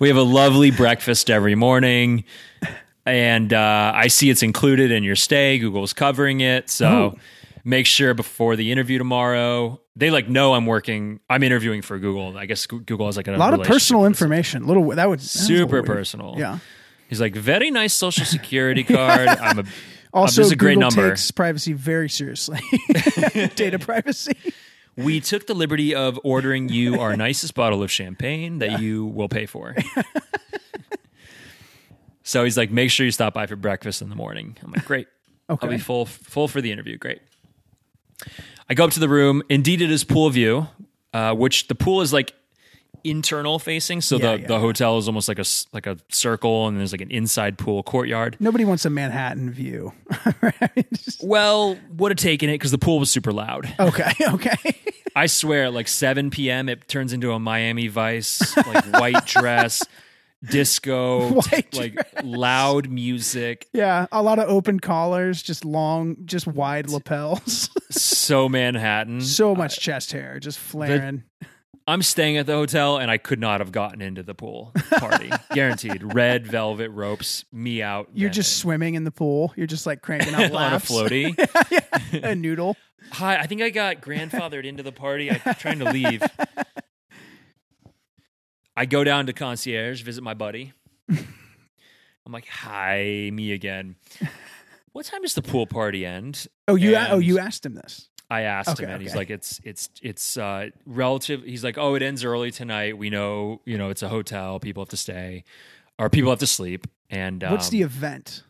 we 0.00 0.08
have 0.08 0.16
a 0.16 0.22
lovely 0.22 0.70
breakfast 0.70 1.30
every 1.30 1.54
morning." 1.54 2.24
And 3.06 3.52
uh, 3.52 3.92
I 3.94 4.06
see 4.06 4.30
it's 4.30 4.42
included 4.42 4.90
in 4.90 5.04
your 5.04 5.16
stay. 5.16 5.58
Google's 5.58 5.92
covering 5.92 6.40
it, 6.40 6.70
so 6.70 6.86
Oh. 6.88 7.18
Make 7.64 7.86
sure 7.86 8.14
before 8.14 8.56
the 8.56 8.70
interview 8.70 8.98
tomorrow. 8.98 9.80
They 9.96 10.10
like 10.10 10.28
know 10.28 10.54
I'm 10.54 10.66
working. 10.66 11.20
I'm 11.30 11.42
interviewing 11.42 11.82
for 11.82 11.98
Google. 11.98 12.36
I 12.36 12.46
guess 12.46 12.66
Google 12.66 13.06
has 13.06 13.16
like 13.16 13.28
a 13.28 13.34
a 13.34 13.38
lot 13.38 13.54
of 13.54 13.62
personal 13.62 14.06
information. 14.06 14.66
Little 14.66 14.88
that 14.90 15.08
would 15.08 15.20
that 15.20 15.24
super 15.24 15.82
personal. 15.82 16.34
Yeah. 16.36 16.58
He's 17.08 17.20
like, 17.20 17.34
very 17.34 17.70
nice 17.70 17.94
social 17.94 18.24
security 18.24 18.82
card. 18.82 19.28
I'm 19.40 19.60
a 19.60 19.64
Also, 20.12 20.40
this 20.40 20.46
is 20.46 20.52
a 20.52 20.56
great 20.56 20.78
number. 20.78 21.10
takes 21.10 21.30
privacy 21.30 21.72
very 21.72 22.08
seriously. 22.08 22.60
Data 23.56 23.78
privacy. 23.78 24.36
we 24.96 25.20
took 25.20 25.46
the 25.46 25.54
liberty 25.54 25.94
of 25.94 26.18
ordering 26.24 26.68
you 26.68 27.00
our 27.00 27.16
nicest 27.16 27.54
bottle 27.54 27.82
of 27.82 27.90
champagne 27.90 28.58
that 28.58 28.80
you 28.80 29.06
will 29.06 29.28
pay 29.28 29.46
for. 29.46 29.74
so 32.22 32.44
he's 32.44 32.56
like, 32.56 32.70
make 32.70 32.90
sure 32.90 33.04
you 33.04 33.12
stop 33.12 33.34
by 33.34 33.46
for 33.46 33.56
breakfast 33.56 34.02
in 34.02 34.08
the 34.08 34.16
morning. 34.16 34.56
I'm 34.62 34.72
like, 34.72 34.84
great. 34.84 35.08
Okay. 35.50 35.66
I'll 35.66 35.72
be 35.72 35.78
full 35.78 36.06
full 36.06 36.48
for 36.48 36.60
the 36.60 36.72
interview. 36.72 36.96
Great. 36.96 37.20
I 38.68 38.74
go 38.74 38.84
up 38.84 38.90
to 38.92 39.00
the 39.00 39.08
room. 39.08 39.42
Indeed, 39.48 39.82
it 39.82 39.90
is 39.90 40.04
pool 40.04 40.30
view, 40.30 40.66
uh, 41.12 41.34
which 41.34 41.68
the 41.68 41.74
pool 41.74 42.00
is 42.00 42.12
like 42.12 42.32
internal 43.02 43.58
facing. 43.58 44.00
So 44.00 44.16
Yeah, 44.16 44.36
the, 44.36 44.40
yeah. 44.42 44.46
the 44.46 44.60
hotel 44.60 44.96
is 44.98 45.06
almost 45.08 45.28
like 45.28 45.36
a 45.38 45.40
s- 45.42 45.66
like 45.72 45.86
a 45.86 45.98
circle, 46.10 46.66
and 46.68 46.78
there's 46.78 46.92
like 46.92 47.02
an 47.02 47.10
inside 47.10 47.58
pool 47.58 47.82
courtyard. 47.82 48.36
Nobody 48.40 48.64
wants 48.64 48.84
a 48.86 48.90
Manhattan 48.90 49.50
view. 49.50 49.92
Right? 50.40 50.86
Just- 50.92 51.22
Well, 51.22 51.76
would 51.96 52.10
have 52.12 52.18
taken 52.18 52.48
it 52.48 52.54
because 52.54 52.70
the 52.70 52.78
pool 52.78 52.98
was 52.98 53.10
super 53.10 53.32
loud. 53.32 53.72
okay. 53.78 54.12
Okay. 54.28 54.56
I 55.16 55.26
swear, 55.26 55.64
at 55.66 55.72
like 55.74 55.86
7 55.86 56.30
p.m., 56.30 56.68
it 56.68 56.88
turns 56.88 57.12
into 57.12 57.32
a 57.32 57.38
Miami 57.38 57.86
Vice, 57.86 58.56
like 58.56 58.84
white 58.98 59.24
dress, 59.26 59.80
disco, 60.50 61.40
like 61.72 61.98
loud 62.22 62.88
music, 62.90 63.68
Yeah, 63.72 64.06
a 64.12 64.22
lot 64.22 64.38
of 64.38 64.48
open 64.48 64.80
collars, 64.80 65.42
just 65.42 65.64
long, 65.64 66.16
just 66.24 66.46
wide 66.46 66.88
lapels. 66.90 67.70
so 67.90 68.48
Manhattan. 68.48 69.20
so 69.20 69.54
much 69.54 69.78
chest 69.80 70.12
hair, 70.12 70.38
just 70.40 70.58
flaring. 70.58 71.24
I'm 71.86 72.00
staying 72.00 72.38
at 72.38 72.46
the 72.46 72.54
hotel 72.54 72.96
and 72.96 73.10
I 73.10 73.18
could 73.18 73.38
not 73.38 73.60
have 73.60 73.70
gotten 73.70 74.00
into 74.00 74.22
the 74.22 74.34
pool 74.34 74.72
party. 74.98 75.30
Guaranteed. 75.52 76.14
Red 76.14 76.46
velvet 76.46 76.88
ropes, 76.90 77.44
me 77.52 77.82
out. 77.82 78.08
You're 78.14 78.30
just 78.30 78.56
swimming 78.56 78.94
in 78.94 79.04
the 79.04 79.10
pool. 79.10 79.52
You're 79.54 79.66
just 79.66 79.84
like 79.84 80.00
cranking 80.00 80.34
out 80.34 80.50
on 80.52 80.72
a 80.72 80.76
floaty. 80.76 81.36
yeah, 81.70 82.26
a 82.26 82.34
noodle. 82.34 82.76
Hi, 83.12 83.36
I 83.36 83.46
think 83.46 83.60
I 83.60 83.68
got 83.68 84.00
grandfathered 84.00 84.64
into 84.64 84.82
the 84.82 84.92
party. 84.92 85.30
I'm 85.30 85.54
trying 85.56 85.78
to 85.80 85.90
leave. 85.90 86.22
I 88.76 88.86
go 88.86 89.04
down 89.04 89.26
to 89.26 89.32
concierge, 89.32 90.02
visit 90.02 90.22
my 90.22 90.34
buddy. 90.34 90.72
I'm 91.08 92.32
like, 92.32 92.46
"Hi, 92.48 93.30
me 93.32 93.52
again." 93.52 93.96
What 94.92 95.06
time 95.06 95.22
does 95.22 95.34
the 95.34 95.42
pool 95.42 95.66
party 95.66 96.06
end? 96.06 96.46
Oh, 96.68 96.74
you 96.76 96.96
oh 96.96 97.18
you 97.18 97.38
asked 97.38 97.66
him 97.66 97.74
this. 97.74 98.08
I 98.30 98.42
asked 98.42 98.70
Okay, 98.70 98.84
him, 98.84 98.90
and 98.90 99.02
he's 99.02 99.14
like, 99.14 99.30
"It's 99.30 99.60
it's 99.64 99.90
it's 100.02 100.36
uh, 100.36 100.70
relative." 100.86 101.42
He's 101.42 101.62
like, 101.62 101.76
"Oh, 101.76 101.94
it 101.94 102.02
ends 102.02 102.24
early 102.24 102.50
tonight. 102.50 102.96
We 102.96 103.10
know, 103.10 103.60
you 103.64 103.76
know, 103.76 103.90
it's 103.90 104.02
a 104.02 104.08
hotel. 104.08 104.58
People 104.60 104.82
have 104.82 104.88
to 104.90 104.96
stay, 104.96 105.44
or 105.98 106.08
people 106.08 106.30
have 106.30 106.38
to 106.40 106.46
sleep." 106.46 106.86
And 107.10 107.42
What's 107.42 107.68
um, 107.68 107.72
the 107.72 107.82
event? 107.82 108.42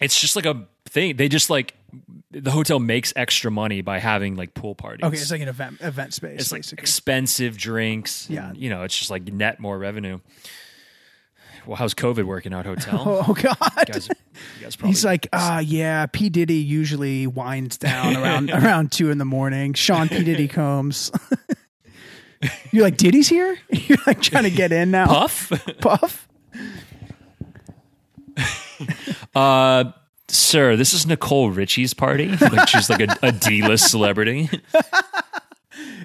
It's 0.00 0.18
just 0.18 0.34
like 0.36 0.46
a 0.46 0.66
thing. 0.86 1.16
They 1.16 1.28
just 1.28 1.50
like 1.50 1.74
the 2.30 2.50
hotel 2.50 2.78
makes 2.78 3.12
extra 3.16 3.50
money 3.50 3.80
by 3.82 3.98
having 3.98 4.36
like 4.36 4.54
pool 4.54 4.74
parties. 4.74 5.04
Okay, 5.04 5.16
it's 5.16 5.30
like 5.30 5.40
an 5.42 5.48
event 5.48 5.78
event 5.80 6.14
space. 6.14 6.40
it's 6.40 6.52
like 6.52 6.60
basically. 6.62 6.82
expensive 6.82 7.56
drinks. 7.56 8.26
and, 8.26 8.34
Yeah. 8.36 8.52
you 8.54 8.70
know, 8.70 8.82
it's 8.84 8.96
just 8.96 9.10
like 9.10 9.24
net 9.32 9.60
more 9.60 9.78
revenue. 9.78 10.20
Well, 11.66 11.76
how's 11.76 11.92
COVID 11.92 12.24
working 12.24 12.54
out, 12.54 12.64
hotel? 12.64 13.02
oh, 13.06 13.24
oh, 13.28 13.34
God. 13.34 13.56
You 13.86 13.92
guys, 13.92 14.08
you 14.08 14.14
guys 14.62 14.76
probably 14.76 14.92
He's 14.92 15.04
like, 15.04 15.26
ah, 15.34 15.58
yeah. 15.58 16.06
P 16.06 16.30
Diddy 16.30 16.54
usually 16.54 17.26
winds 17.26 17.76
down 17.76 18.16
around 18.16 18.50
around 18.54 18.92
two 18.92 19.10
in 19.10 19.18
the 19.18 19.26
morning. 19.26 19.74
Sean 19.74 20.08
P 20.08 20.24
Diddy 20.24 20.48
comes. 20.48 21.12
You're 22.72 22.84
like, 22.84 22.96
Diddy's 22.96 23.28
here. 23.28 23.58
You're 23.70 23.98
like 24.06 24.22
trying 24.22 24.44
to 24.44 24.50
get 24.50 24.72
in 24.72 24.90
now. 24.90 25.06
puff. 25.08 25.52
Puff. 25.82 26.26
Uh, 29.34 29.92
sir, 30.28 30.74
this 30.74 30.92
is 30.92 31.06
Nicole 31.06 31.50
Richie's 31.50 31.94
party. 31.94 32.28
Like 32.28 32.68
she's 32.68 32.90
like 32.90 33.00
a, 33.00 33.16
a 33.22 33.32
D-list 33.32 33.90
celebrity. 33.90 34.50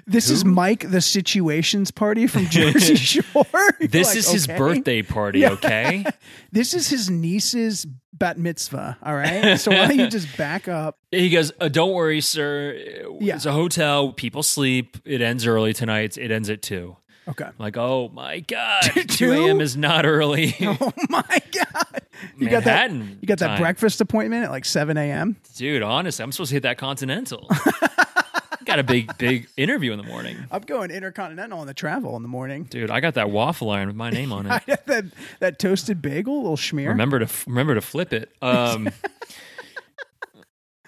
This 0.08 0.30
is 0.30 0.44
Mike, 0.44 0.88
the 0.88 1.00
Situation's 1.00 1.90
Party 1.90 2.28
from 2.28 2.46
Jersey 2.50 2.94
Shore. 2.94 3.44
This 3.80 4.08
like, 4.08 4.16
is 4.16 4.30
his 4.30 4.48
okay. 4.48 4.56
birthday 4.56 5.02
party. 5.02 5.44
Okay. 5.44 6.04
This 6.52 6.74
is 6.74 6.88
his 6.88 7.10
niece's 7.10 7.84
bat 8.12 8.38
mitzvah. 8.38 8.98
All 9.02 9.16
right. 9.16 9.58
So 9.58 9.72
why 9.72 9.88
don't 9.88 9.98
you 9.98 10.08
just 10.08 10.36
back 10.36 10.68
up? 10.68 10.98
He 11.10 11.28
goes, 11.28 11.52
uh, 11.60 11.68
"Don't 11.68 11.92
worry, 11.92 12.20
sir. 12.20 12.78
Yeah. 13.20 13.34
It's 13.34 13.46
a 13.46 13.52
hotel. 13.52 14.12
People 14.12 14.44
sleep. 14.44 14.96
It 15.04 15.20
ends 15.20 15.44
early 15.44 15.72
tonight. 15.72 16.16
It 16.16 16.30
ends 16.30 16.48
at 16.50 16.62
two. 16.62 16.96
Okay. 17.28 17.48
Like, 17.58 17.76
oh 17.76 18.08
my 18.14 18.40
god, 18.40 18.82
Two? 18.84 19.04
two 19.04 19.32
a.m. 19.32 19.60
is 19.60 19.76
not 19.76 20.06
early. 20.06 20.54
Oh 20.60 20.92
my 21.08 21.22
god! 21.52 22.02
You 22.38 22.48
got 22.48 22.64
that? 22.64 22.90
Manhattan 22.92 23.18
You 23.20 23.26
got 23.26 23.38
that 23.38 23.46
time. 23.48 23.60
breakfast 23.60 24.00
appointment 24.00 24.44
at 24.44 24.50
like 24.50 24.64
seven 24.64 24.96
a.m. 24.96 25.36
dude. 25.56 25.82
Honestly, 25.82 26.22
I'm 26.22 26.30
supposed 26.32 26.50
to 26.50 26.54
hit 26.56 26.62
that 26.62 26.78
Continental. 26.78 27.48
got 28.64 28.78
a 28.80 28.82
big, 28.82 29.16
big 29.18 29.48
interview 29.56 29.92
in 29.92 29.98
the 29.98 30.04
morning, 30.04 30.36
I'm 30.50 30.62
going 30.62 30.90
intercontinental 30.90 31.60
on 31.60 31.66
the 31.68 31.74
travel 31.74 32.16
in 32.16 32.22
the 32.22 32.28
morning. 32.28 32.64
dude. 32.64 32.90
I 32.90 32.98
got 33.00 33.14
that 33.14 33.30
waffle 33.30 33.70
iron 33.70 33.86
with 33.88 33.96
my 33.96 34.10
name 34.10 34.32
on 34.32 34.46
I 34.50 34.56
it. 34.56 34.62
had 34.66 34.86
that 34.86 35.04
that 35.40 35.58
toasted 35.58 36.00
bagel, 36.02 36.42
little 36.42 36.56
schmear. 36.56 36.88
remember 36.88 37.18
to 37.20 37.28
remember 37.48 37.74
to 37.74 37.80
flip 37.80 38.12
it. 38.12 38.30
Um, 38.42 38.88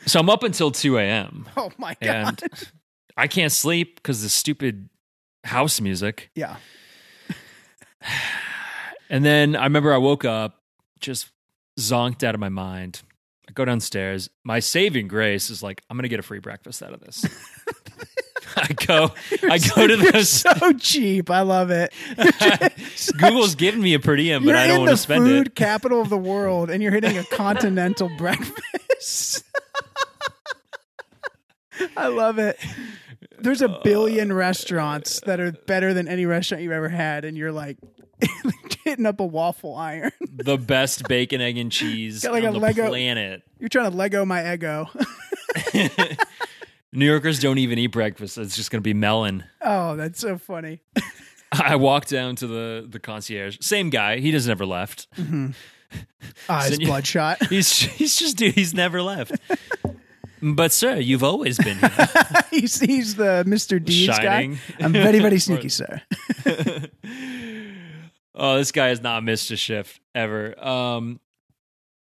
so 0.06 0.20
I'm 0.20 0.30
up 0.30 0.42
until 0.42 0.70
two 0.70 0.98
a.m. 0.98 1.46
Oh 1.56 1.70
my 1.78 1.96
god! 2.02 2.40
I 3.16 3.26
can't 3.26 3.52
sleep 3.52 3.96
because 3.96 4.22
the 4.22 4.28
stupid 4.28 4.88
house 5.44 5.80
music. 5.80 6.30
yeah. 6.34 6.56
And 9.10 9.24
then 9.24 9.56
I 9.56 9.64
remember 9.64 9.94
I 9.94 9.96
woke 9.96 10.26
up 10.26 10.60
just 11.00 11.30
zonked 11.80 12.22
out 12.22 12.34
of 12.34 12.40
my 12.40 12.50
mind. 12.50 13.00
I 13.48 13.52
go 13.52 13.64
downstairs. 13.64 14.28
My 14.44 14.60
saving 14.60 15.08
grace 15.08 15.48
is 15.48 15.62
like, 15.62 15.82
I'm 15.88 15.96
gonna 15.96 16.08
get 16.08 16.20
a 16.20 16.22
free 16.22 16.40
breakfast 16.40 16.82
out 16.82 16.92
of 16.92 17.00
this. 17.00 17.24
I 18.56 18.72
go, 18.86 19.12
I 19.50 19.58
go 19.58 19.86
to 19.86 19.96
the 19.96 20.24
so 20.24 20.72
cheap. 20.74 21.30
I 21.30 21.40
love 21.40 21.70
it. 21.70 21.92
Google's 23.18 23.54
giving 23.54 23.80
me 23.80 23.94
a 23.94 23.98
per 23.98 24.16
diem, 24.16 24.44
but 24.44 24.56
I 24.56 24.66
don't 24.66 24.80
want 24.80 24.90
to 24.90 24.96
spend 24.98 25.24
food 25.24 25.30
it. 25.30 25.38
Food 25.38 25.54
capital 25.54 26.00
of 26.02 26.10
the 26.10 26.18
world, 26.18 26.68
and 26.68 26.82
you're 26.82 26.92
hitting 26.92 27.16
a 27.16 27.24
continental 27.24 28.10
breakfast. 28.18 29.42
I 31.96 32.08
love 32.08 32.38
it. 32.38 32.58
There's 33.40 33.62
a 33.62 33.80
billion 33.84 34.32
restaurants 34.32 35.20
that 35.20 35.40
are 35.40 35.52
better 35.52 35.94
than 35.94 36.08
any 36.08 36.26
restaurant 36.26 36.62
you've 36.62 36.72
ever 36.72 36.88
had, 36.88 37.24
and 37.24 37.36
you're 37.36 37.52
like 37.52 37.78
hitting 38.84 39.06
up 39.06 39.20
a 39.20 39.26
waffle 39.26 39.74
iron. 39.76 40.10
The 40.20 40.56
best 40.58 41.06
bacon, 41.08 41.40
egg, 41.40 41.56
and 41.58 41.70
cheese 41.72 42.22
Got 42.22 42.32
like 42.32 42.44
on 42.44 42.50
a 42.50 42.52
the 42.52 42.58
Lego- 42.58 42.88
planet. 42.88 43.42
You're 43.58 43.68
trying 43.68 43.90
to 43.90 43.96
Leggo 43.96 44.26
my 44.26 44.40
Eggo. 44.42 44.88
New 46.92 47.04
Yorkers 47.06 47.38
don't 47.38 47.58
even 47.58 47.78
eat 47.78 47.88
breakfast. 47.88 48.38
It's 48.38 48.56
just 48.56 48.70
gonna 48.70 48.80
be 48.80 48.94
melon. 48.94 49.44
oh, 49.60 49.96
that's 49.96 50.18
so 50.20 50.38
funny. 50.38 50.80
I 51.52 51.76
walk 51.76 52.06
down 52.06 52.36
to 52.36 52.46
the 52.46 52.86
the 52.88 52.98
concierge. 52.98 53.58
Same 53.60 53.90
guy. 53.90 54.18
He 54.18 54.32
has 54.32 54.46
never 54.46 54.64
left. 54.66 55.06
Mm-hmm. 55.16 55.50
Eyes 56.48 56.70
Then 56.70 56.80
you- 56.80 56.86
bloodshot. 56.86 57.46
He's 57.46 57.70
he's 57.78 58.16
just 58.18 58.36
dude. 58.36 58.54
He's 58.54 58.74
never 58.74 59.02
left. 59.02 59.32
But 60.42 60.72
sir, 60.72 60.96
you've 60.96 61.24
always 61.24 61.58
been 61.58 61.78
here. 61.78 62.08
he's 62.50 62.80
he's 62.80 63.14
the 63.16 63.44
Mr. 63.46 63.82
Deeds 63.82 64.16
Shining. 64.16 64.54
guy. 64.54 64.84
I'm 64.84 64.92
very 64.92 65.18
very 65.18 65.38
sneaky, 65.38 65.68
sir. 65.80 66.00
oh, 68.34 68.56
this 68.58 68.72
guy 68.72 68.88
has 68.88 69.00
not 69.02 69.24
missed 69.24 69.50
a 69.50 69.56
shift 69.56 70.00
ever. 70.14 70.58
Um, 70.64 71.20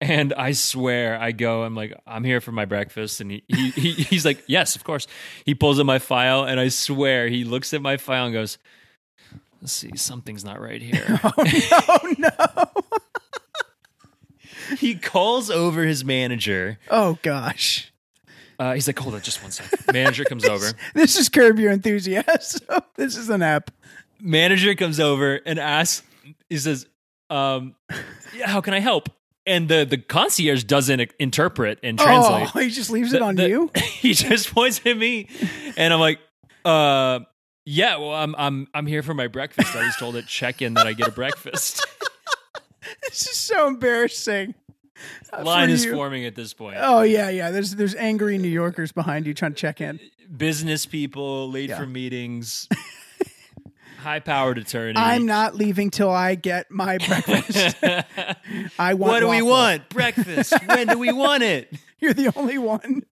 and 0.01 0.33
I 0.33 0.51
swear, 0.51 1.19
I 1.19 1.31
go, 1.31 1.63
I'm 1.63 1.75
like, 1.75 1.97
I'm 2.05 2.23
here 2.23 2.41
for 2.41 2.51
my 2.51 2.65
breakfast, 2.65 3.21
and 3.21 3.31
he, 3.31 3.43
he, 3.47 3.69
he 3.71 3.91
he's 3.91 4.25
like, 4.25 4.43
yes, 4.47 4.75
of 4.75 4.83
course. 4.83 5.07
He 5.45 5.55
pulls 5.55 5.79
up 5.79 5.85
my 5.85 5.99
file, 5.99 6.43
and 6.43 6.59
I 6.59 6.67
swear, 6.67 7.27
he 7.27 7.43
looks 7.43 7.73
at 7.73 7.81
my 7.81 7.97
file 7.97 8.25
and 8.25 8.33
goes, 8.33 8.57
let's 9.61 9.73
see, 9.73 9.95
something's 9.95 10.43
not 10.43 10.59
right 10.59 10.81
here. 10.81 11.19
oh 11.23 12.15
no! 12.17 12.29
he 14.77 14.95
calls 14.95 15.49
over 15.49 15.83
his 15.83 16.03
manager. 16.03 16.77
Oh 16.89 17.17
gosh. 17.21 17.91
Uh, 18.59 18.73
he's 18.73 18.87
like, 18.87 18.97
hold 18.97 19.15
on, 19.15 19.21
just 19.21 19.41
one 19.41 19.51
second. 19.51 19.79
Manager 19.93 20.23
comes 20.25 20.45
over. 20.49 20.65
This 20.93 21.17
is 21.17 21.29
Curb 21.29 21.59
Your 21.59 21.71
Enthusiasm. 21.71 22.61
this 22.95 23.17
is 23.17 23.29
an 23.29 23.41
app. 23.41 23.71
manager 24.19 24.73
comes 24.75 24.99
over 24.99 25.35
and 25.45 25.59
asks 25.59 26.01
he 26.49 26.57
says 26.57 26.87
um 27.29 27.75
yeah, 28.35 28.47
how 28.47 28.61
can 28.61 28.73
i 28.73 28.79
help 28.79 29.09
and 29.45 29.67
the 29.67 29.83
the 29.85 29.97
concierge 29.97 30.63
doesn't 30.63 31.11
interpret 31.19 31.79
and 31.83 31.99
translate 31.99 32.49
Oh, 32.55 32.59
he 32.59 32.69
just 32.69 32.89
leaves 32.89 33.11
it 33.13 33.21
on 33.21 33.35
the- 33.35 33.49
you. 33.49 33.71
he 33.99 34.13
just 34.13 34.51
points 34.53 34.79
at 34.85 34.95
me 34.97 35.27
and 35.75 35.93
i'm 35.93 35.99
like 35.99 36.19
uh 36.63 37.19
yeah 37.65 37.97
well 37.97 38.13
i'm 38.13 38.33
i'm 38.37 38.67
i'm 38.73 38.85
here 38.87 39.03
for 39.03 39.13
my 39.13 39.27
breakfast 39.27 39.75
i 39.75 39.85
was 39.85 39.95
told 39.97 40.15
at 40.15 40.27
check-in 40.27 40.75
that 40.75 40.87
i 40.87 40.93
get 40.93 41.07
a 41.09 41.11
breakfast 41.11 41.85
This 43.09 43.27
is 43.27 43.37
so 43.37 43.67
embarrassing. 43.67 44.53
Uh, 45.33 45.43
line 45.43 45.69
is 45.69 45.85
you. 45.85 45.93
forming 45.93 46.25
at 46.25 46.35
this 46.35 46.53
point 46.53 46.77
Oh 46.79 47.01
yeah, 47.01 47.29
yeah. 47.29 47.51
There's 47.51 47.75
there's 47.75 47.95
angry 47.95 48.37
New 48.37 48.47
Yorkers 48.49 48.91
behind 48.91 49.25
you 49.27 49.33
trying 49.33 49.53
to 49.53 49.57
check 49.59 49.81
in. 49.81 49.99
business 50.35 50.85
people 50.85 51.49
late 51.51 51.69
Yeah. 51.69 51.79
for 51.79 51.85
meetings 51.85 52.67
high 53.99 54.19
powered 54.19 54.57
attorney 54.57 54.93
I'm 54.97 55.25
not 55.25 55.55
leaving 55.55 55.89
till 55.89 56.11
I 56.11 56.35
get 56.35 56.69
my 56.69 56.97
breakfast. 57.07 57.75
I 58.79 58.93
want. 58.93 58.99
what 58.99 59.19
do 59.21 59.29
we 59.29 59.41
want 59.41 59.89
breakfast 59.89 60.53
when 60.67 60.87
do 60.87 60.99
we 60.99 61.11
want 61.11 61.43
it 61.43 61.73
You're 61.99 62.13
the 62.13 62.31
only 62.35 62.57
one. 62.57 63.03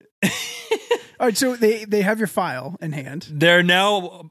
All 1.19 1.27
right, 1.27 1.37
so 1.37 1.55
they 1.55 1.85
they 1.85 2.01
have 2.01 2.19
your 2.19 2.27
file 2.27 2.75
in 2.81 2.91
hand. 2.91 3.27
They're 3.31 3.63
now 3.63 4.29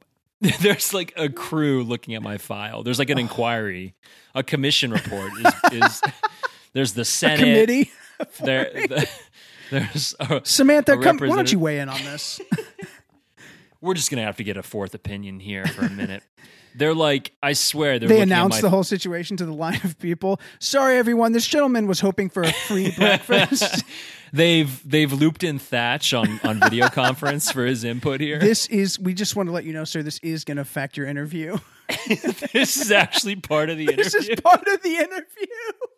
there's 0.60 0.92
like 0.94 1.12
a 1.16 1.28
crew 1.28 1.82
looking 1.84 2.14
at 2.14 2.22
my 2.22 2.38
file. 2.38 2.82
There's 2.82 2.98
like 2.98 3.10
an 3.10 3.18
inquiry, 3.26 3.94
a 4.34 4.42
commission 4.42 4.90
report 4.92 5.32
is, 5.72 5.72
is 5.84 6.02
there's 6.72 6.92
the 6.92 7.04
Senate 7.04 7.38
Committee. 7.38 7.90
There, 8.44 8.70
the, 8.72 9.08
there's 9.72 10.14
a, 10.20 10.42
Samantha, 10.44 10.92
a 10.92 11.02
come. 11.02 11.18
Why 11.18 11.34
don't 11.34 11.50
you 11.50 11.58
weigh 11.58 11.80
in 11.80 11.88
on 11.88 12.00
this? 12.04 12.40
we're 13.80 13.94
just 13.94 14.12
gonna 14.12 14.22
have 14.22 14.36
to 14.36 14.44
get 14.44 14.56
a 14.56 14.62
fourth 14.62 14.94
opinion 14.94 15.40
here 15.40 15.66
for 15.66 15.84
a 15.84 15.90
minute. 15.90 16.22
They're 16.74 16.94
like, 16.94 17.32
I 17.42 17.52
swear, 17.52 17.98
they're 17.98 18.08
they 18.08 18.20
announced 18.20 18.58
my 18.58 18.60
the 18.62 18.70
whole 18.70 18.84
situation 18.84 19.36
to 19.38 19.44
the 19.44 19.52
line 19.52 19.80
of 19.84 19.98
people. 19.98 20.40
Sorry, 20.58 20.96
everyone. 20.96 21.32
This 21.32 21.46
gentleman 21.46 21.86
was 21.86 22.00
hoping 22.00 22.30
for 22.30 22.42
a 22.42 22.52
free 22.52 22.92
breakfast. 22.96 23.84
they've 24.32 24.88
they've 24.88 25.12
looped 25.12 25.42
in 25.42 25.58
Thatch 25.58 26.14
on 26.14 26.40
on 26.44 26.60
video 26.60 26.88
conference 26.88 27.50
for 27.50 27.66
his 27.66 27.82
input 27.84 28.20
here. 28.20 28.38
this 28.38 28.66
is. 28.68 28.98
We 28.98 29.14
just 29.14 29.36
want 29.36 29.48
to 29.48 29.52
let 29.52 29.64
you 29.64 29.72
know, 29.72 29.84
sir. 29.84 30.02
This 30.02 30.18
is 30.22 30.44
going 30.44 30.56
to 30.56 30.62
affect 30.62 30.96
your 30.96 31.06
interview. 31.06 31.58
this 32.52 32.76
is 32.76 32.92
actually 32.92 33.36
part 33.36 33.68
of 33.68 33.78
the 33.78 33.86
This 33.86 34.14
is 34.14 34.30
part 34.40 34.66
of 34.66 34.82
the 34.82 34.96
interview. 34.96 35.46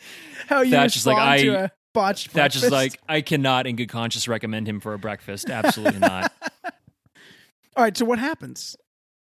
How 0.49 0.61
you 0.63 0.71
Thatch 0.71 0.97
is 0.97 1.07
like, 1.07 1.17
I- 1.19 1.37
a 1.37 1.71
botched 1.93 2.31
Thatch 2.33 2.57
is 2.57 2.71
like, 2.71 2.99
I 3.09 3.21
cannot 3.21 3.67
in 3.67 3.77
good 3.77 3.89
conscience 3.89 4.27
recommend 4.29 4.69
him 4.69 4.81
for 4.81 4.95
a 4.95 4.99
breakfast. 4.99 5.49
Absolutely 5.51 6.01
not. 6.01 6.33
All 7.77 7.83
right. 7.85 7.97
So 7.97 8.05
what 8.05 8.19
happens? 8.19 8.77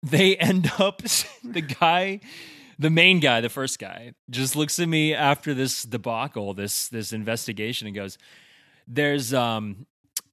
they 0.05 0.35
end 0.35 0.69
up 0.79 1.01
the 1.45 1.61
guy 1.61 2.19
the 2.77 2.89
main 2.89 3.21
guy 3.21 3.39
the 3.39 3.47
first 3.47 3.79
guy 3.79 4.11
just 4.29 4.53
looks 4.53 4.77
at 4.77 4.89
me 4.89 5.13
after 5.13 5.53
this 5.53 5.83
debacle 5.83 6.53
this 6.53 6.89
this 6.89 7.13
investigation 7.13 7.87
and 7.87 7.95
goes 7.95 8.17
there's 8.85 9.33
um 9.33 9.85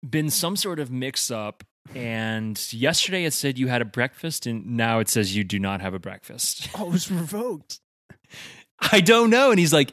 been 0.08 0.28
some 0.28 0.56
sort 0.56 0.80
of 0.80 0.90
mix 0.90 1.30
up 1.30 1.62
and 1.94 2.72
yesterday 2.72 3.24
it 3.24 3.32
said 3.32 3.58
you 3.60 3.68
had 3.68 3.80
a 3.80 3.84
breakfast 3.84 4.44
and 4.44 4.66
now 4.76 4.98
it 4.98 5.08
says 5.08 5.36
you 5.36 5.44
do 5.44 5.60
not 5.60 5.80
have 5.80 5.94
a 5.94 6.00
breakfast 6.00 6.68
Oh, 6.76 6.88
it 6.88 6.92
was 6.92 7.08
revoked. 7.08 7.78
i 8.90 9.00
don't 9.00 9.30
know 9.30 9.50
and 9.52 9.60
he's 9.60 9.72
like 9.72 9.92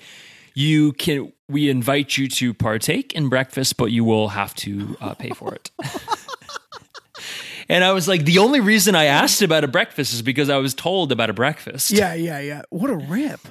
you 0.58 0.92
can 0.94 1.32
we 1.48 1.70
invite 1.70 2.18
you 2.18 2.28
to 2.28 2.52
partake 2.52 3.14
in 3.14 3.30
breakfast 3.30 3.78
but 3.78 3.92
you 3.92 4.04
will 4.04 4.30
have 4.30 4.56
to 4.56 4.98
uh, 5.00 5.14
pay 5.14 5.30
for 5.30 5.54
it 5.54 5.70
and 7.70 7.84
i 7.84 7.92
was 7.92 8.08
like 8.08 8.26
the 8.26 8.40
only 8.40 8.60
reason 8.60 8.96
i 8.96 9.06
asked 9.06 9.44
about 9.44 9.64
a 9.64 9.68
breakfast 9.68 10.14
is 10.14 10.24
because 10.24 10.50
i 10.50 10.58
was 10.58 10.74
told 10.74 11.12
about 11.12 11.30
a 11.30 11.34
breakfast 11.34 11.92
Yeah, 11.92 12.16
yeah, 12.16 12.40
yeah. 12.40 12.62
What 12.72 12.90
a 12.90 12.96
rip. 12.96 13.42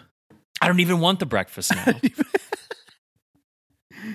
I 0.61 0.66
don't 0.66 0.80
even 0.80 0.98
want 1.00 1.20
the 1.20 1.26
breakfast 1.26 1.72
now. 1.74 1.92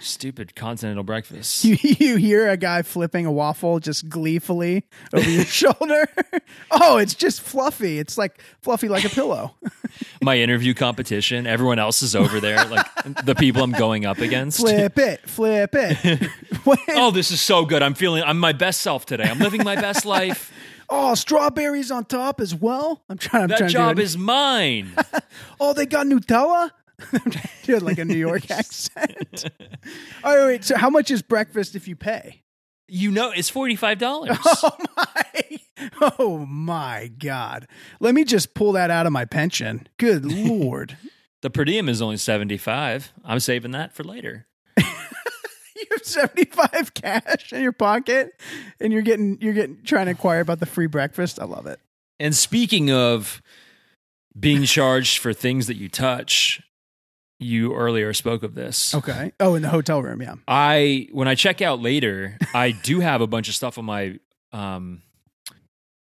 Stupid 0.01 0.55
continental 0.55 1.03
breakfast. 1.03 1.63
You, 1.71 1.77
you 1.79 2.15
hear 2.17 2.49
a 2.49 2.57
guy 2.57 2.81
flipping 2.81 3.25
a 3.27 3.31
waffle 3.31 3.79
just 3.79 4.09
gleefully 4.09 4.83
over 5.13 5.29
your 5.29 5.45
shoulder. 5.61 6.07
oh, 6.71 6.97
it's 6.97 7.13
just 7.13 7.41
fluffy. 7.41 7.99
It's 7.99 8.17
like 8.17 8.41
fluffy 8.61 8.89
like 8.89 9.05
a 9.05 9.09
pillow. 9.09 9.55
My 10.21 10.37
interview 10.39 10.73
competition. 10.73 11.45
Everyone 11.45 11.77
else 11.79 12.01
is 12.01 12.15
over 12.15 12.39
there, 12.39 12.65
like 12.65 12.85
the 13.23 13.35
people 13.35 13.61
I'm 13.63 13.71
going 13.73 14.05
up 14.05 14.17
against. 14.17 14.59
flip 14.59 14.97
it, 14.97 15.29
flip 15.29 15.69
it. 15.73 16.29
Oh, 16.89 17.11
this 17.11 17.29
is 17.31 17.39
so 17.41 17.65
good. 17.65 17.83
I'm 17.83 17.93
feeling 17.93 18.23
I'm 18.23 18.39
my 18.39 18.53
best 18.53 18.81
self 18.81 19.05
today. 19.05 19.23
I'm 19.25 19.39
living 19.39 19.63
my 19.63 19.75
best 19.75 20.05
life. 20.05 20.51
oh, 20.89 21.13
strawberries 21.15 21.91
on 21.91 22.05
top 22.05 22.41
as 22.41 22.53
well. 22.55 23.03
I'm 23.09 23.17
trying. 23.17 23.43
I'm 23.43 23.49
That 23.49 23.57
trying 23.59 23.69
job 23.69 23.95
to 23.97 24.01
is 24.01 24.17
mine. 24.17 24.93
Oh, 25.59 25.73
they 25.73 25.85
got 25.85 26.07
Nutella. 26.07 26.71
I'm 27.13 27.31
trying 27.31 27.49
to 27.63 27.65
do 27.65 27.77
like 27.79 27.97
a 27.97 28.05
New 28.05 28.17
York 28.17 28.49
accent. 28.51 29.45
All 30.23 30.35
right, 30.35 30.39
oh, 30.41 30.47
wait. 30.47 30.63
So, 30.63 30.77
how 30.77 30.89
much 30.89 31.11
is 31.11 31.21
breakfast 31.21 31.75
if 31.75 31.87
you 31.87 31.95
pay? 31.95 32.43
You 32.87 33.11
know, 33.11 33.31
it's 33.31 33.49
forty 33.49 33.75
five 33.75 33.97
dollars. 33.97 34.37
Oh 34.63 34.77
my! 34.97 35.59
Oh 36.17 36.37
my 36.45 37.11
God! 37.17 37.67
Let 37.99 38.13
me 38.13 38.23
just 38.23 38.53
pull 38.53 38.73
that 38.73 38.91
out 38.91 39.07
of 39.07 39.11
my 39.11 39.25
pension. 39.25 39.87
Good 39.97 40.25
lord! 40.31 40.95
The 41.41 41.49
per 41.49 41.65
diem 41.65 41.89
is 41.89 42.01
only 42.01 42.17
seventy 42.17 42.57
five. 42.57 43.11
I'm 43.25 43.39
saving 43.39 43.71
that 43.71 43.93
for 43.93 44.03
later. 44.03 44.45
you 44.77 44.83
have 45.91 46.03
seventy 46.05 46.45
five 46.45 46.93
cash 46.93 47.51
in 47.51 47.63
your 47.63 47.71
pocket, 47.71 48.39
and 48.79 48.93
you're 48.93 49.01
getting 49.01 49.39
you're 49.41 49.53
getting 49.53 49.81
trying 49.83 50.05
to 50.05 50.11
inquire 50.11 50.41
about 50.41 50.59
the 50.59 50.67
free 50.67 50.87
breakfast. 50.87 51.39
I 51.39 51.45
love 51.45 51.65
it. 51.65 51.79
And 52.19 52.35
speaking 52.35 52.91
of 52.91 53.41
being 54.39 54.63
charged 54.63 55.17
for 55.17 55.33
things 55.33 55.67
that 55.67 55.77
you 55.77 55.89
touch. 55.89 56.61
You 57.43 57.73
earlier 57.73 58.13
spoke 58.13 58.43
of 58.43 58.53
this. 58.53 58.93
Okay. 58.93 59.31
Oh, 59.39 59.55
in 59.55 59.63
the 59.63 59.69
hotel 59.69 60.01
room, 60.03 60.21
yeah. 60.21 60.35
I 60.47 61.07
when 61.11 61.27
I 61.27 61.33
check 61.33 61.59
out 61.59 61.81
later, 61.81 62.37
I 62.53 62.69
do 62.69 62.99
have 63.01 63.21
a 63.21 63.27
bunch 63.27 63.49
of 63.49 63.55
stuff 63.55 63.79
on 63.79 63.85
my 63.85 64.19
um 64.53 65.01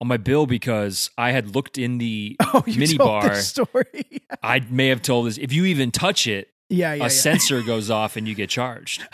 on 0.01 0.09
my 0.09 0.17
bill 0.17 0.47
because 0.47 1.09
I 1.17 1.31
had 1.31 1.55
looked 1.55 1.79
in 1.79 1.99
the 1.99 2.37
Oh, 2.41 2.65
you 2.67 2.81
mini 2.81 2.97
told 2.97 3.09
bar. 3.09 3.29
this 3.29 3.47
story. 3.49 4.05
I 4.43 4.59
may 4.69 4.89
have 4.89 5.03
told 5.03 5.29
this 5.29 5.39
if 5.39 5.53
you 5.53 5.67
even 5.67 5.93
touch 5.93 6.27
it, 6.27 6.49
yeah, 6.69 6.95
yeah, 6.95 7.03
a 7.03 7.05
yeah. 7.05 7.09
sensor 7.09 7.63
goes 7.63 7.91
off 7.91 8.17
and 8.17 8.27
you 8.27 8.35
get 8.35 8.51
charged. 8.51 9.07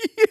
you, 0.00 0.26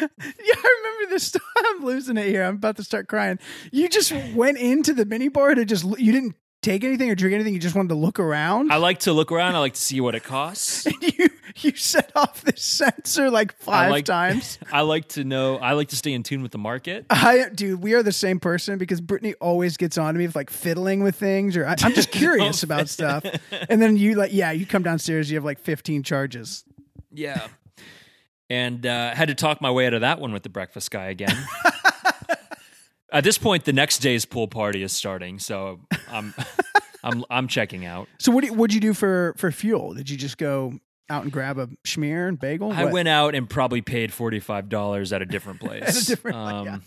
yeah, 0.00 0.08
I 0.56 0.76
remember 0.82 1.10
this. 1.14 1.24
Story. 1.24 1.44
I'm 1.58 1.84
losing 1.84 2.16
it 2.16 2.26
here. 2.26 2.42
I'm 2.42 2.54
about 2.56 2.76
to 2.76 2.84
start 2.84 3.06
crying. 3.06 3.38
You 3.70 3.88
just 3.90 4.12
went 4.34 4.56
into 4.56 4.94
the 4.94 5.04
mini 5.04 5.28
bar 5.28 5.54
to 5.54 5.64
just. 5.66 5.84
You 5.98 6.12
didn't 6.12 6.36
take 6.66 6.84
anything 6.84 7.10
or 7.10 7.14
drink 7.14 7.34
anything. 7.34 7.54
You 7.54 7.60
just 7.60 7.76
wanted 7.76 7.90
to 7.90 7.94
look 7.94 8.18
around. 8.18 8.72
I 8.72 8.76
like 8.76 9.00
to 9.00 9.12
look 9.12 9.30
around. 9.30 9.54
I 9.54 9.58
like 9.58 9.74
to 9.74 9.80
see 9.80 10.00
what 10.00 10.14
it 10.14 10.24
costs. 10.24 10.86
you 11.00 11.28
you 11.58 11.74
set 11.76 12.10
off 12.14 12.42
this 12.42 12.62
sensor 12.62 13.30
like 13.30 13.56
five 13.56 13.90
like- 13.90 14.04
times. 14.04 14.58
I 14.72 14.80
like 14.82 15.08
to 15.10 15.24
know. 15.24 15.56
I 15.56 15.72
like 15.72 15.88
to 15.88 15.96
stay 15.96 16.12
in 16.12 16.22
tune 16.22 16.42
with 16.42 16.52
the 16.52 16.58
market. 16.58 17.06
I 17.08 17.48
dude, 17.54 17.82
we 17.82 17.94
are 17.94 18.02
the 18.02 18.12
same 18.12 18.40
person 18.40 18.78
because 18.78 19.00
Brittany 19.00 19.34
always 19.34 19.76
gets 19.76 19.96
on 19.96 20.14
to 20.14 20.18
me 20.18 20.26
with 20.26 20.36
like 20.36 20.50
fiddling 20.50 21.02
with 21.02 21.16
things, 21.16 21.56
or 21.56 21.66
I, 21.66 21.76
I'm 21.82 21.94
just 21.94 22.10
curious 22.12 22.62
about 22.62 22.88
stuff. 22.88 23.24
And 23.68 23.80
then 23.80 23.96
you 23.96 24.14
like, 24.16 24.32
yeah, 24.32 24.50
you 24.50 24.66
come 24.66 24.82
downstairs, 24.82 25.30
you 25.30 25.36
have 25.36 25.44
like 25.44 25.60
15 25.60 26.02
charges. 26.02 26.64
Yeah. 27.12 27.46
And 28.48 28.86
uh, 28.86 29.14
had 29.14 29.28
to 29.28 29.34
talk 29.34 29.60
my 29.60 29.70
way 29.70 29.86
out 29.86 29.94
of 29.94 30.02
that 30.02 30.20
one 30.20 30.32
with 30.32 30.42
the 30.44 30.48
breakfast 30.48 30.90
guy 30.90 31.06
again. 31.06 31.36
At 33.16 33.24
this 33.24 33.38
point, 33.38 33.64
the 33.64 33.72
next 33.72 34.00
day's 34.00 34.26
pool 34.26 34.46
party 34.46 34.82
is 34.82 34.92
starting, 34.92 35.38
so 35.38 35.80
I'm 36.10 36.34
I'm 37.02 37.24
I'm 37.30 37.48
checking 37.48 37.86
out. 37.86 38.08
So 38.18 38.30
what 38.30 38.42
do 38.42 38.48
you, 38.48 38.52
what'd 38.52 38.74
you 38.74 38.80
do 38.80 38.92
for 38.92 39.34
for 39.38 39.50
fuel? 39.50 39.94
Did 39.94 40.10
you 40.10 40.18
just 40.18 40.36
go 40.36 40.78
out 41.08 41.22
and 41.22 41.32
grab 41.32 41.58
a 41.58 41.68
schmear 41.86 42.28
and 42.28 42.38
bagel? 42.38 42.72
I 42.72 42.84
What? 42.84 42.92
went 42.92 43.08
out 43.08 43.34
and 43.34 43.48
probably 43.48 43.80
paid 43.80 44.12
forty 44.12 44.38
five 44.38 44.68
dollars 44.68 45.14
at 45.14 45.22
a 45.22 45.24
different 45.24 45.60
place. 45.60 45.82
At 45.96 46.02
a 46.02 46.06
different- 46.06 46.36
um, 46.36 46.82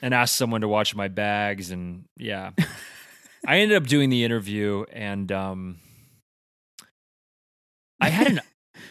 and 0.00 0.14
asked 0.14 0.36
someone 0.36 0.60
to 0.60 0.68
watch 0.68 0.94
my 0.94 1.08
bags, 1.08 1.72
and 1.72 2.04
yeah, 2.16 2.52
I 3.46 3.58
ended 3.58 3.76
up 3.76 3.88
doing 3.88 4.10
the 4.10 4.22
interview, 4.22 4.84
and 4.92 5.32
um, 5.32 5.78
I 8.00 8.10
had 8.10 8.28
an. 8.28 8.40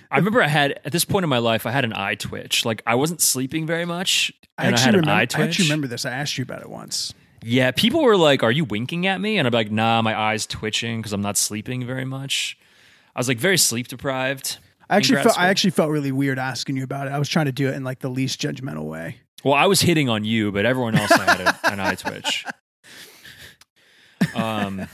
I 0.09 0.17
remember 0.17 0.41
I 0.41 0.47
had 0.47 0.79
at 0.85 0.91
this 0.91 1.05
point 1.05 1.23
in 1.23 1.29
my 1.29 1.37
life 1.39 1.65
I 1.65 1.71
had 1.71 1.85
an 1.85 1.93
eye 1.93 2.15
twitch. 2.15 2.65
Like 2.65 2.81
I 2.85 2.95
wasn't 2.95 3.21
sleeping 3.21 3.65
very 3.65 3.85
much, 3.85 4.31
I 4.57 4.65
and 4.65 4.69
I, 4.69 4.73
actually 4.73 4.85
had 4.85 4.95
an 4.95 4.99
remember. 5.01 5.21
eye 5.21 5.25
twitch. 5.25 5.39
I 5.39 5.47
actually 5.47 5.65
remember 5.65 5.87
this. 5.87 6.05
I 6.05 6.11
asked 6.11 6.37
you 6.37 6.43
about 6.43 6.61
it 6.61 6.69
once. 6.69 7.13
Yeah, 7.43 7.71
people 7.71 8.03
were 8.03 8.17
like, 8.17 8.43
"Are 8.43 8.51
you 8.51 8.65
winking 8.65 9.05
at 9.05 9.21
me?" 9.21 9.37
And 9.37 9.47
I'm 9.47 9.53
like, 9.53 9.71
"Nah, 9.71 10.01
my 10.01 10.17
eyes 10.19 10.45
twitching 10.45 10.99
because 10.99 11.13
I'm 11.13 11.21
not 11.21 11.37
sleeping 11.37 11.85
very 11.85 12.05
much." 12.05 12.57
I 13.15 13.19
was 13.19 13.27
like 13.27 13.37
very 13.37 13.57
sleep 13.57 13.87
deprived. 13.87 14.57
I 14.89 14.97
actually 14.97 15.21
felt. 15.23 15.37
I 15.37 15.47
actually 15.49 15.71
felt 15.71 15.91
really 15.91 16.11
weird 16.11 16.39
asking 16.39 16.77
you 16.77 16.83
about 16.83 17.07
it. 17.07 17.11
I 17.11 17.19
was 17.19 17.29
trying 17.29 17.45
to 17.47 17.51
do 17.51 17.67
it 17.67 17.75
in 17.75 17.83
like 17.83 17.99
the 17.99 18.09
least 18.09 18.41
judgmental 18.41 18.85
way. 18.85 19.17
Well, 19.43 19.53
I 19.53 19.65
was 19.67 19.81
hitting 19.81 20.09
on 20.09 20.23
you, 20.23 20.51
but 20.51 20.65
everyone 20.65 20.95
else 20.95 21.11
had 21.11 21.41
a, 21.41 21.59
an 21.71 21.79
eye 21.79 21.95
twitch. 21.95 22.45
Um, 24.35 24.87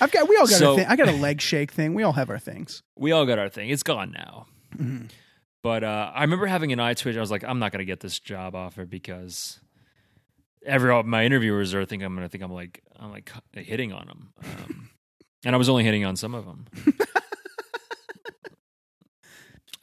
I've 0.00 0.10
got. 0.12 0.28
We 0.28 0.36
all 0.36 0.46
got 0.46 0.58
So- 0.58 0.72
a 0.72 0.76
thing. 0.76 0.86
I 0.88 0.96
got 0.96 1.08
a 1.08 1.12
leg 1.12 1.40
shake 1.40 1.72
thing. 1.72 1.94
We 1.94 2.02
all 2.02 2.12
have 2.12 2.30
our 2.30 2.38
things. 2.38 2.82
we 2.96 3.12
all 3.12 3.26
got 3.26 3.38
our 3.38 3.48
thing. 3.48 3.70
It's 3.70 3.82
gone 3.82 4.12
now. 4.12 4.46
Mhm. 4.76 5.10
But 5.62 5.84
uh, 5.84 6.10
I 6.14 6.22
remember 6.22 6.46
having 6.46 6.72
an 6.72 6.80
eye 6.80 6.94
twitch. 6.94 7.16
I 7.16 7.20
was 7.20 7.30
like, 7.30 7.44
I'm 7.44 7.58
not 7.60 7.70
going 7.70 7.78
to 7.78 7.84
get 7.84 8.00
this 8.00 8.18
job 8.18 8.54
offer 8.56 8.84
because 8.84 9.60
every 10.66 10.90
all 10.90 11.02
my 11.04 11.24
interviewers 11.24 11.72
are 11.74 11.84
thinking 11.84 12.04
I'm 12.06 12.14
going 12.16 12.26
to 12.26 12.30
think 12.30 12.42
I'm 12.42 12.52
like 12.52 12.82
I'm 12.98 13.12
like 13.12 13.30
hitting 13.52 13.92
on 13.92 14.06
them, 14.06 14.32
um, 14.44 14.88
and 15.44 15.54
I 15.54 15.58
was 15.58 15.68
only 15.68 15.84
hitting 15.84 16.04
on 16.04 16.16
some 16.16 16.34
of 16.34 16.44
them. 16.46 16.66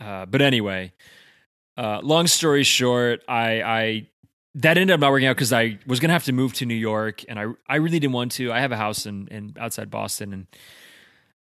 uh, 0.02 0.26
but 0.26 0.42
anyway, 0.42 0.94
uh, 1.78 2.00
long 2.04 2.28
story 2.28 2.64
short, 2.64 3.22
I, 3.28 3.62
I 3.62 4.08
that 4.56 4.78
ended 4.78 4.94
up 4.94 5.00
not 5.00 5.12
working 5.12 5.28
out 5.28 5.36
because 5.36 5.54
I 5.54 5.80
was 5.86 6.00
going 6.00 6.10
to 6.10 6.14
have 6.14 6.26
to 6.26 6.34
move 6.34 6.54
to 6.56 6.66
New 6.66 6.76
York, 6.76 7.24
and 7.28 7.40
I 7.40 7.46
I 7.68 7.78
really 7.78 8.00
didn't 8.00 8.14
want 8.14 8.32
to. 8.34 8.52
I 8.52 8.60
have 8.60 8.72
a 8.72 8.78
house 8.78 9.06
in, 9.06 9.28
in 9.28 9.56
outside 9.60 9.90
Boston, 9.90 10.34
and 10.34 10.48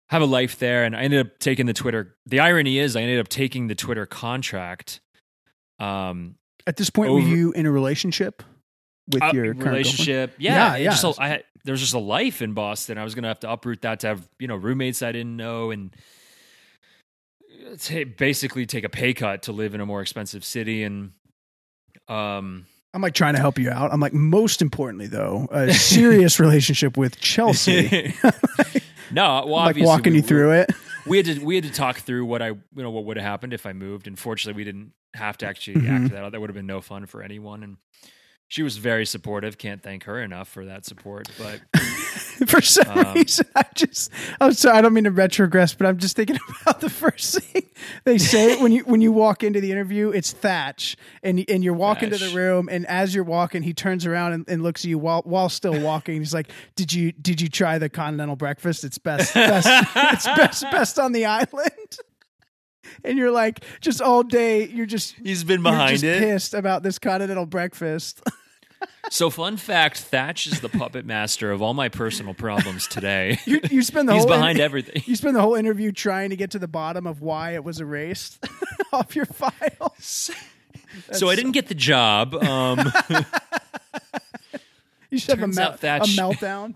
have 0.09 0.21
a 0.21 0.25
life 0.25 0.59
there 0.59 0.83
and 0.83 0.95
I 0.95 1.01
ended 1.01 1.25
up 1.25 1.39
taking 1.39 1.65
the 1.65 1.73
Twitter. 1.73 2.15
The 2.25 2.39
irony 2.39 2.77
is 2.77 2.95
I 2.95 3.01
ended 3.01 3.19
up 3.19 3.27
taking 3.27 3.67
the 3.67 3.75
Twitter 3.75 4.05
contract. 4.05 4.99
Um, 5.79 6.35
At 6.67 6.77
this 6.77 6.89
point, 6.89 7.11
were 7.11 7.19
you 7.19 7.51
in 7.53 7.65
a 7.65 7.71
relationship 7.71 8.43
with 9.07 9.23
uh, 9.23 9.31
your 9.33 9.53
relationship. 9.53 10.35
Yeah, 10.37 10.75
Yeah, 10.75 10.75
yeah. 10.77 10.89
Just 10.91 11.03
a, 11.03 11.13
I 11.21 11.27
had, 11.27 11.43
there 11.63 11.73
was 11.73 11.81
just 11.81 11.93
a 11.93 11.99
life 11.99 12.41
in 12.41 12.53
Boston. 12.53 12.97
I 12.97 13.03
was 13.03 13.15
going 13.15 13.23
to 13.23 13.29
have 13.29 13.39
to 13.41 13.51
uproot 13.51 13.81
that 13.81 14.01
to 14.01 14.07
have 14.07 14.27
you 14.39 14.47
know 14.47 14.55
roommates 14.55 15.01
I 15.01 15.11
didn't 15.11 15.35
know 15.35 15.71
and 15.71 15.95
ta 17.79 18.03
basically 18.17 18.65
take 18.65 18.83
a 18.83 18.89
pay 18.89 19.13
cut 19.13 19.43
to 19.43 19.51
live 19.51 19.73
in 19.73 19.81
a 19.81 19.85
more 19.85 20.01
expensive 20.01 20.45
city 20.45 20.83
and 20.83 21.11
um 22.07 22.67
I'm 22.95 23.01
like 23.01 23.13
trying 23.13 23.33
to 23.35 23.39
help 23.41 23.59
you 23.59 23.69
out. 23.69 23.91
I'm 23.93 23.99
like, 23.99 24.13
most 24.13 24.61
importantly, 24.61 25.07
though, 25.07 25.47
a 25.51 25.73
serious 25.73 26.39
relationship 26.39 26.95
with 26.97 27.19
Chelsea. 27.19 28.13
no 29.11 29.43
well 29.45 29.57
I'm 29.57 29.65
like 29.75 29.77
walking 29.77 30.13
we- 30.13 30.17
you 30.19 30.23
through 30.23 30.51
it. 30.53 30.71
we 31.05 31.17
had 31.17 31.25
to 31.27 31.39
we 31.45 31.55
had 31.55 31.65
to 31.65 31.71
talk 31.71 31.97
through 31.97 32.25
what 32.25 32.41
I 32.41 32.47
you 32.47 32.59
know 32.73 32.89
what 32.89 33.05
would 33.05 33.17
have 33.17 33.25
happened 33.25 33.53
if 33.53 33.65
I 33.65 33.73
moved. 33.73 34.07
Unfortunately, 34.07 34.57
we 34.59 34.63
didn't 34.63 34.93
have 35.13 35.37
to 35.39 35.45
actually 35.45 35.81
Mhm. 35.81 35.89
act 36.05 36.13
that 36.13 36.23
out. 36.23 36.31
That 36.31 36.41
would 36.41 36.49
have 36.49 36.55
been 36.55 36.65
no 36.65 36.81
fun 36.81 37.05
for 37.05 37.21
anyone. 37.21 37.63
And 37.63 37.77
she 38.55 38.63
was 38.63 38.77
very 38.77 39.05
supportive. 39.05 39.57
Can't 39.57 39.83
thank 39.83 40.05
her 40.05 40.21
enough 40.21 40.47
for 40.47 40.63
that 40.63 40.85
support. 40.85 41.27
But 41.37 41.59
For 42.47 42.61
some 42.61 42.97
Um, 42.97 43.13
reason, 43.13 43.45
I 43.53 43.65
just, 43.73 44.09
I'm 44.39 44.53
sorry, 44.53 44.77
I 44.77 44.81
don't 44.81 44.93
mean 44.93 45.03
to 45.03 45.11
retrogress, 45.11 45.77
but 45.77 45.87
I'm 45.87 45.97
just 45.97 46.15
thinking 46.15 46.37
about 46.61 46.79
the 46.79 46.89
first 46.89 47.37
thing 47.41 47.63
they 48.05 48.17
say 48.17 48.61
when 48.61 48.71
you 48.71 48.83
when 48.85 49.01
you 49.01 49.11
walk 49.11 49.43
into 49.43 49.59
the 49.59 49.71
interview. 49.73 50.09
It's 50.11 50.31
Thatch, 50.31 50.95
and 51.21 51.43
and 51.49 51.65
you're 51.65 51.73
walking 51.73 52.11
to 52.11 52.17
the 52.17 52.33
room, 52.33 52.69
and 52.71 52.85
as 52.87 53.13
you're 53.13 53.25
walking, 53.25 53.61
he 53.61 53.73
turns 53.73 54.05
around 54.05 54.31
and, 54.33 54.45
and 54.47 54.63
looks 54.63 54.85
at 54.85 54.89
you 54.89 54.97
while 54.97 55.21
while 55.25 55.49
still 55.49 55.77
walking. 55.81 56.19
He's 56.19 56.33
like, 56.33 56.49
"Did 56.77 56.93
you 56.93 57.11
did 57.11 57.41
you 57.41 57.49
try 57.49 57.77
the 57.77 57.89
continental 57.89 58.37
breakfast? 58.37 58.85
It's 58.85 58.97
best, 58.97 59.33
best 59.33 59.67
it's 60.13 60.27
best 60.27 60.61
best 60.71 60.97
on 60.97 61.11
the 61.11 61.25
island." 61.25 61.97
And 63.03 63.17
you're 63.17 63.31
like, 63.31 63.65
just 63.81 64.01
all 64.01 64.23
day, 64.23 64.67
you're 64.67 64.85
just 64.85 65.15
he's 65.23 65.43
been 65.43 65.61
behind 65.63 65.91
just 65.99 66.03
it. 66.05 66.19
pissed 66.21 66.53
about 66.53 66.83
this 66.83 66.99
continental 66.99 67.45
breakfast. 67.45 68.21
So 69.09 69.29
fun 69.29 69.57
fact: 69.57 69.99
Thatch 69.99 70.47
is 70.47 70.61
the 70.61 70.69
puppet 70.69 71.05
master 71.05 71.51
of 71.51 71.61
all 71.61 71.73
my 71.73 71.89
personal 71.89 72.33
problems 72.33 72.87
today. 72.87 73.37
You, 73.45 73.59
you 73.69 73.81
spend 73.83 74.09
the 74.09 74.13
he's 74.13 74.23
whole 74.23 74.31
behind 74.33 74.59
everything. 74.59 75.03
You 75.05 75.15
spend 75.15 75.35
the 75.35 75.41
whole 75.41 75.55
interview 75.55 75.91
trying 75.91 76.31
to 76.31 76.35
get 76.35 76.51
to 76.51 76.59
the 76.59 76.67
bottom 76.67 77.05
of 77.05 77.21
why 77.21 77.51
it 77.51 77.63
was 77.63 77.79
erased 77.79 78.43
off 78.93 79.15
your 79.15 79.25
file. 79.25 79.93
so 79.99 81.29
I 81.29 81.35
didn't 81.35 81.51
get 81.51 81.67
the 81.67 81.75
job. 81.75 82.33
Um, 82.35 82.91
You 85.11 85.19
should 85.19 85.39
have 85.39 85.49
a, 85.49 85.53
mel- 85.53 85.73
Thatch- 85.73 86.17
a 86.17 86.21
meltdown. 86.21 86.73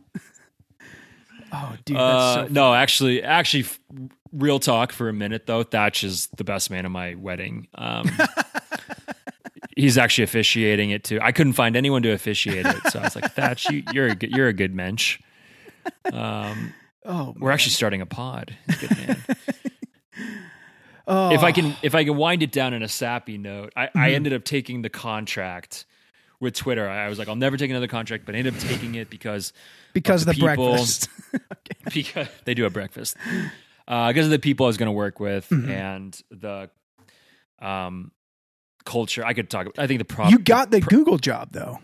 oh, 1.51 1.75
dude, 1.83 1.97
that's 1.97 2.37
uh, 2.37 2.47
so 2.47 2.53
no, 2.53 2.73
actually, 2.73 3.21
actually, 3.23 3.65
real 4.31 4.59
talk 4.59 4.93
for 4.93 5.09
a 5.09 5.13
minute 5.13 5.45
though. 5.45 5.63
Thatch 5.63 6.03
is 6.05 6.27
the 6.37 6.43
best 6.45 6.69
man 6.71 6.85
at 6.85 6.91
my 6.91 7.15
wedding. 7.15 7.67
Um, 7.75 8.09
he's 9.79 9.97
actually 9.97 10.23
officiating 10.25 10.89
it 10.91 11.03
too. 11.03 11.19
I 11.21 11.31
couldn't 11.31 11.53
find 11.53 11.75
anyone 11.75 12.01
to 12.03 12.11
officiate 12.11 12.65
it, 12.65 12.75
so 12.91 12.99
I 12.99 13.03
was 13.03 13.15
like, 13.15 13.31
Thatch, 13.33 13.69
you, 13.69 13.83
you're 13.93 14.07
a 14.07 14.15
good, 14.15 14.31
you're 14.31 14.47
a 14.47 14.53
good 14.53 14.73
mensch. 14.75 15.19
Um, 16.11 16.73
Oh, 17.05 17.33
we're 17.39 17.49
actually 17.51 17.71
starting 17.71 18.01
a 18.01 18.05
pod. 18.05 18.55
Good 18.81 18.91
man. 18.97 19.23
oh, 21.07 21.31
if 21.33 21.41
I 21.43 21.51
can, 21.51 21.73
if 21.81 21.95
I 21.95 22.03
can 22.03 22.17
wind 22.17 22.43
it 22.43 22.51
down 22.51 22.73
in 22.73 22.83
a 22.83 22.87
sappy 22.89 23.37
note, 23.37 23.71
I, 23.75 23.89
I 23.95 24.11
ended 24.11 24.33
up 24.33 24.43
taking 24.43 24.81
the 24.81 24.89
contract 24.89 25.85
with 26.39 26.53
Twitter. 26.55 26.87
I 26.87 27.07
was 27.09 27.17
like, 27.17 27.27
I'll 27.27 27.35
never 27.37 27.57
take 27.57 27.69
another 27.71 27.87
contract, 27.87 28.25
but 28.25 28.35
I 28.35 28.39
ended 28.39 28.53
up 28.55 28.59
taking 28.59 28.95
it 28.95 29.09
because 29.09 29.53
because 29.93 30.25
the 30.25 30.33
the 30.33 30.39
people- 30.41 30.71
breakfast. 30.73 31.09
because 31.93 32.27
they 32.45 32.53
do 32.53 32.65
a 32.65 32.69
breakfast 32.69 33.15
uh, 33.87 34.09
because 34.09 34.25
of 34.25 34.31
the 34.31 34.39
people 34.39 34.65
I 34.65 34.67
was 34.67 34.77
going 34.77 34.87
to 34.87 34.91
work 34.93 35.19
with 35.19 35.47
Mhm. 35.49 35.69
and 35.69 36.21
the 36.29 36.69
um 37.59 38.11
culture. 38.89 39.25
I 39.25 39.33
could 39.33 39.49
talk. 39.49 39.67
I 39.77 39.87
think 39.87 39.99
the 39.99 40.05
problem 40.05 40.33
you 40.33 40.39
got 40.39 40.71
the 40.71 40.81
Google 40.81 41.17
job 41.17 41.49
though. 41.51 41.79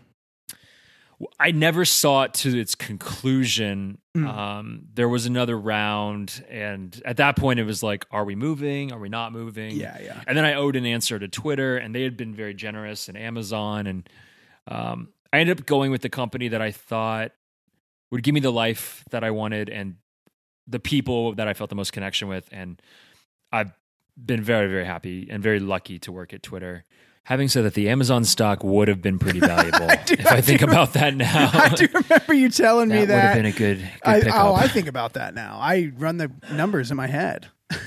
I 1.39 1.51
never 1.51 1.85
saw 1.85 2.23
it 2.23 2.33
to 2.35 2.59
its 2.59 2.75
conclusion. 2.75 3.99
Mm. 4.17 4.27
Um, 4.27 4.87
there 4.93 5.07
was 5.07 5.25
another 5.25 5.57
round, 5.57 6.43
and 6.49 7.01
at 7.05 7.17
that 7.17 7.37
point, 7.37 7.59
it 7.59 7.63
was 7.63 7.81
like, 7.81 8.05
"Are 8.11 8.25
we 8.25 8.35
moving? 8.35 8.91
Are 8.91 8.99
we 8.99 9.07
not 9.07 9.31
moving?" 9.31 9.71
Yeah, 9.71 9.97
yeah. 10.01 10.21
And 10.27 10.37
then 10.37 10.43
I 10.43 10.55
owed 10.55 10.75
an 10.75 10.85
answer 10.85 11.17
to 11.17 11.27
Twitter, 11.27 11.77
and 11.77 11.95
they 11.95 12.03
had 12.03 12.17
been 12.17 12.33
very 12.33 12.53
generous, 12.53 13.07
and 13.07 13.17
Amazon, 13.17 13.87
and 13.87 14.09
um, 14.67 15.09
I 15.31 15.39
ended 15.39 15.59
up 15.59 15.65
going 15.65 15.91
with 15.91 16.01
the 16.01 16.09
company 16.09 16.49
that 16.49 16.61
I 16.61 16.71
thought 16.71 17.31
would 18.11 18.23
give 18.23 18.33
me 18.33 18.41
the 18.41 18.51
life 18.51 19.03
that 19.11 19.23
I 19.23 19.31
wanted 19.31 19.69
and 19.69 19.95
the 20.67 20.79
people 20.79 21.35
that 21.35 21.47
I 21.47 21.53
felt 21.53 21.69
the 21.69 21.75
most 21.75 21.93
connection 21.93 22.27
with. 22.27 22.47
And 22.51 22.81
I've 23.51 23.71
been 24.23 24.41
very, 24.41 24.67
very 24.67 24.85
happy 24.85 25.27
and 25.29 25.41
very 25.43 25.59
lucky 25.59 25.99
to 25.99 26.11
work 26.11 26.33
at 26.33 26.43
Twitter. 26.43 26.85
Having 27.23 27.47
said 27.49 27.65
that, 27.65 27.73
the 27.73 27.89
Amazon 27.89 28.23
stock 28.23 28.63
would 28.63 28.87
have 28.87 29.01
been 29.01 29.17
pretty 29.17 29.39
valuable 29.53 29.89
I 29.89 29.95
do, 30.05 30.13
if 30.13 30.27
I 30.27 30.41
think 30.41 30.61
about 30.61 30.93
that 30.93 31.15
now. 31.15 31.49
I 31.53 31.69
do 31.69 31.87
remember 31.93 32.33
you 32.33 32.49
telling 32.49 32.89
me 32.89 33.03
that 33.05 33.07
would 33.07 33.21
have 33.21 33.35
been 33.35 33.45
a 33.47 33.51
good, 33.51 33.79
good 33.79 34.27
I, 34.27 34.47
oh, 34.47 34.53
I 34.53 34.67
think 34.67 34.87
about 34.87 35.13
that 35.13 35.33
now. 35.33 35.57
I 35.59 35.91
run 35.97 36.17
the 36.17 36.31
numbers 36.51 36.91
in 36.91 36.97
my 36.97 37.07
head. 37.07 37.47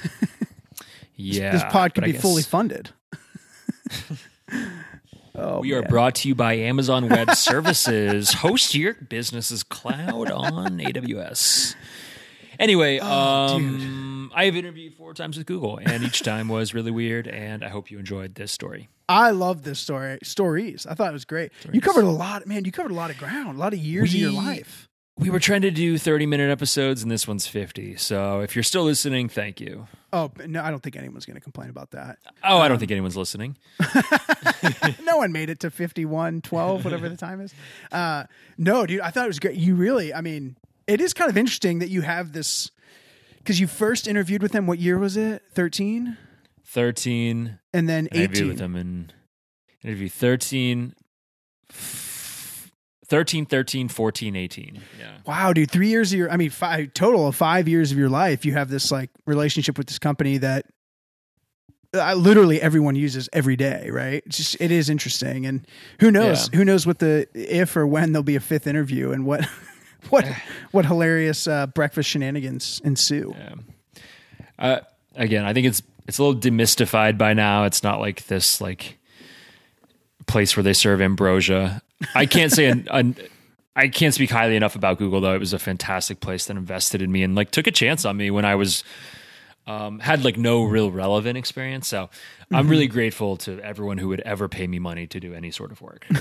yeah, 1.17 1.53
this 1.53 1.63
pod 1.65 1.95
could 1.95 2.05
I 2.05 2.09
be 2.09 2.13
fully 2.15 2.43
funded. 2.43 2.91
oh, 5.37 5.61
We 5.61 5.73
are 5.73 5.83
brought 5.83 6.17
to 6.17 6.29
you 6.29 6.35
by 6.35 6.55
Amazon 6.55 7.09
Web 7.09 7.35
Services. 7.37 8.33
Host 8.33 8.75
your 8.75 8.95
business's 8.95 9.63
cloud 9.63 10.31
on 10.31 10.79
AWS. 10.79 11.75
Anyway, 12.59 12.99
Oh, 13.01 13.09
um, 13.09 13.79
I 14.39 14.45
have 14.45 14.55
interviewed 14.55 14.95
four 14.95 15.15
times 15.15 15.37
with 15.37 15.49
Google, 15.49 15.81
and 15.85 16.05
each 16.05 16.23
time 16.23 16.47
was 16.47 16.73
really 16.73 16.93
weird. 16.93 17.27
And 17.27 17.65
I 17.65 17.69
hope 17.71 17.91
you 17.91 17.99
enjoyed 17.99 18.37
this 18.37 18.53
story. 18.53 18.89
I 19.09 19.33
love 19.33 19.65
this 19.65 19.81
story. 19.81 20.21
Stories. 20.23 20.87
I 20.87 20.95
thought 20.95 21.11
it 21.11 21.13
was 21.13 21.25
great. 21.25 21.51
You 21.73 21.81
covered 21.81 22.05
a 22.05 22.11
lot, 22.11 22.47
man. 22.47 22.65
You 22.65 22.71
covered 22.71 22.93
a 22.93 22.95
lot 22.95 23.11
of 23.11 23.19
ground, 23.19 23.57
a 23.57 23.61
lot 23.61 23.73
of 23.73 23.81
years 23.81 24.15
of 24.15 24.21
your 24.21 24.31
life. 24.31 24.89
We 25.19 25.29
were 25.29 25.41
trying 25.41 25.63
to 25.63 25.73
do 25.73 25.99
30 25.99 26.27
minute 26.27 26.53
episodes, 26.53 27.03
and 27.03 27.11
this 27.11 27.27
one's 27.27 27.49
50. 27.49 27.97
So 27.97 28.39
if 28.39 28.55
you're 28.55 28.63
still 28.63 28.85
listening, 28.85 29.29
thank 29.29 29.61
you. 29.61 29.89
Oh 30.13 30.31
no, 30.47 30.63
I 30.63 30.71
don't 30.71 30.85
think 30.85 30.95
anyone's 30.95 31.27
going 31.27 31.35
to 31.35 31.41
complain 31.41 31.69
about 31.69 31.91
that. 31.91 32.19
Oh, 32.45 32.59
I 32.59 32.69
don't 32.69 32.79
think 32.79 32.93
anyone's 32.93 33.17
listening. 33.17 33.57
no 35.03 35.17
one 35.17 35.33
made 35.33 35.51
it 35.51 35.59
to 35.61 35.71
51, 35.73 36.43
12, 36.43 36.85
whatever 36.85 37.09
the 37.09 37.17
time 37.17 37.41
is. 37.41 37.53
Uh, 37.91 38.23
no, 38.57 38.87
dude, 38.87 39.01
I 39.01 39.11
thought 39.11 39.25
it 39.25 39.31
was 39.31 39.41
great. 39.41 39.57
You 39.57 39.75
really, 39.75 40.15
I 40.15 40.21
mean, 40.21 40.55
it 40.87 41.01
is 41.01 41.13
kind 41.13 41.29
of 41.29 41.37
interesting 41.37 41.81
that 41.81 41.91
you 41.91 42.03
have 42.03 42.33
this 42.33 42.71
because 43.39 43.59
you 43.61 43.67
first 43.67 44.07
interviewed 44.07 44.43
with 44.43 44.53
him. 44.55 44.67
What 44.67 44.79
year 44.79 44.99
was 44.99 45.17
it? 45.17 45.43
13? 45.55 46.17
13. 46.67 47.59
And 47.73 47.89
then 47.89 48.09
I 48.13 48.17
interviewed 48.17 48.49
with 48.49 48.61
him 48.61 48.77
in 48.77 49.11
interview 49.83 50.09
13, 50.09 50.95
13, 53.07 53.47
13, 53.47 53.89
14, 53.89 54.37
18. 54.37 54.81
Yeah. 54.99 55.11
Wow, 55.27 55.53
dude, 55.53 55.71
three 55.71 55.89
years 55.89 56.13
of 56.13 56.19
your, 56.19 56.31
I 56.31 56.37
mean, 56.37 56.51
five 56.51 56.93
total 56.95 57.27
of 57.27 57.37
five 57.37 57.67
years 57.69 57.91
of 57.91 57.97
your 57.99 58.11
life, 58.11 58.45
you 58.45 58.53
have 58.53 58.69
this 58.69 58.91
like 58.93 59.11
relationship 59.27 59.79
with 59.79 59.87
this 59.87 59.99
company 59.99 60.37
that 60.39 60.67
uh, 61.95 62.13
literally 62.15 62.61
everyone 62.61 62.97
uses 62.97 63.31
every 63.33 63.57
day, 63.57 63.89
right? 63.91 64.23
It's 64.27 64.37
just, 64.37 64.61
it 64.61 64.71
is 64.71 64.91
interesting. 64.91 65.47
And 65.47 65.67
who 66.01 66.11
knows, 66.11 66.51
Yeah. 66.53 66.59
who 66.59 66.65
knows 66.67 66.87
what 66.87 66.99
the, 66.99 67.27
if 67.35 67.75
or 67.77 67.87
when 67.87 68.13
there'll 68.13 68.23
be 68.23 68.37
a 68.37 68.41
fifth 68.41 68.67
interview 68.67 69.11
and 69.13 69.25
what, 69.25 69.49
what, 70.11 70.27
what 70.71 70.87
hilarious 70.87 71.47
uh, 71.47 71.67
breakfast 71.67 72.09
shenanigans 72.11 72.81
ensue. 72.85 73.35
Yeah. 73.39 73.55
Uh, 74.59 74.81
again, 75.15 75.45
I 75.45 75.53
think 75.53 75.67
it's 75.67 75.83
it's 76.07 76.19
a 76.19 76.25
little 76.25 76.41
demystified 76.41 77.19
by 77.19 77.35
now. 77.35 77.65
It's 77.65 77.83
not 77.83 78.01
like 78.01 78.27
this 78.27 78.61
like 78.61 78.99
place 80.27 80.57
where 80.57 80.65
they 80.65 80.73
serve 80.73 81.01
ambrosia. 81.01 81.83
I 82.15 82.27
can't 82.27 82.51
say 82.51 82.67
an, 82.67 82.89
an 82.91 83.17
I 83.77 83.89
can't 83.89 84.15
speak 84.15 84.31
highly 84.31 84.57
enough 84.57 84.75
about 84.75 84.99
Google 84.99 85.21
though. 85.21 85.35
It 85.35 85.39
was 85.39 85.53
a 85.53 85.59
fantastic 85.59 86.21
place 86.21 86.47
that 86.47 86.57
invested 86.57 87.03
in 87.03 87.13
me 87.13 87.23
and 87.23 87.35
like 87.35 87.51
took 87.51 87.67
a 87.67 87.71
chance 87.71 88.05
on 88.05 88.17
me 88.17 88.31
when 88.31 88.45
I 88.45 88.55
was 88.55 88.83
um, 89.69 89.99
had 89.99 90.25
like 90.25 90.39
no 90.39 90.65
real 90.65 90.91
relevant 90.91 91.37
experience. 91.37 91.87
So 91.87 92.09
I'm 92.51 92.69
really 92.69 92.87
grateful 92.87 93.37
to 93.39 93.61
everyone 93.61 93.99
who 93.99 94.09
would 94.09 94.21
ever 94.21 94.49
pay 94.49 94.67
me 94.67 94.79
money 94.79 95.07
to 95.09 95.21
do 95.21 95.35
any 95.35 95.51
sort 95.51 95.71
of 95.71 95.83
work. 95.83 96.07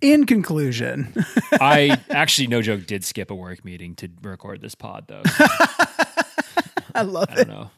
In 0.00 0.26
conclusion, 0.26 1.14
I 1.52 1.98
actually, 2.10 2.48
no 2.48 2.62
joke, 2.62 2.86
did 2.86 3.04
skip 3.04 3.30
a 3.30 3.34
work 3.34 3.64
meeting 3.64 3.94
to 3.96 4.08
record 4.22 4.60
this 4.60 4.74
pod 4.74 5.04
though. 5.08 5.22
I 6.94 7.02
love 7.02 7.28
it. 7.30 7.38
I 7.38 7.40
it. 7.42 7.44
don't 7.46 7.48
know. 7.48 7.70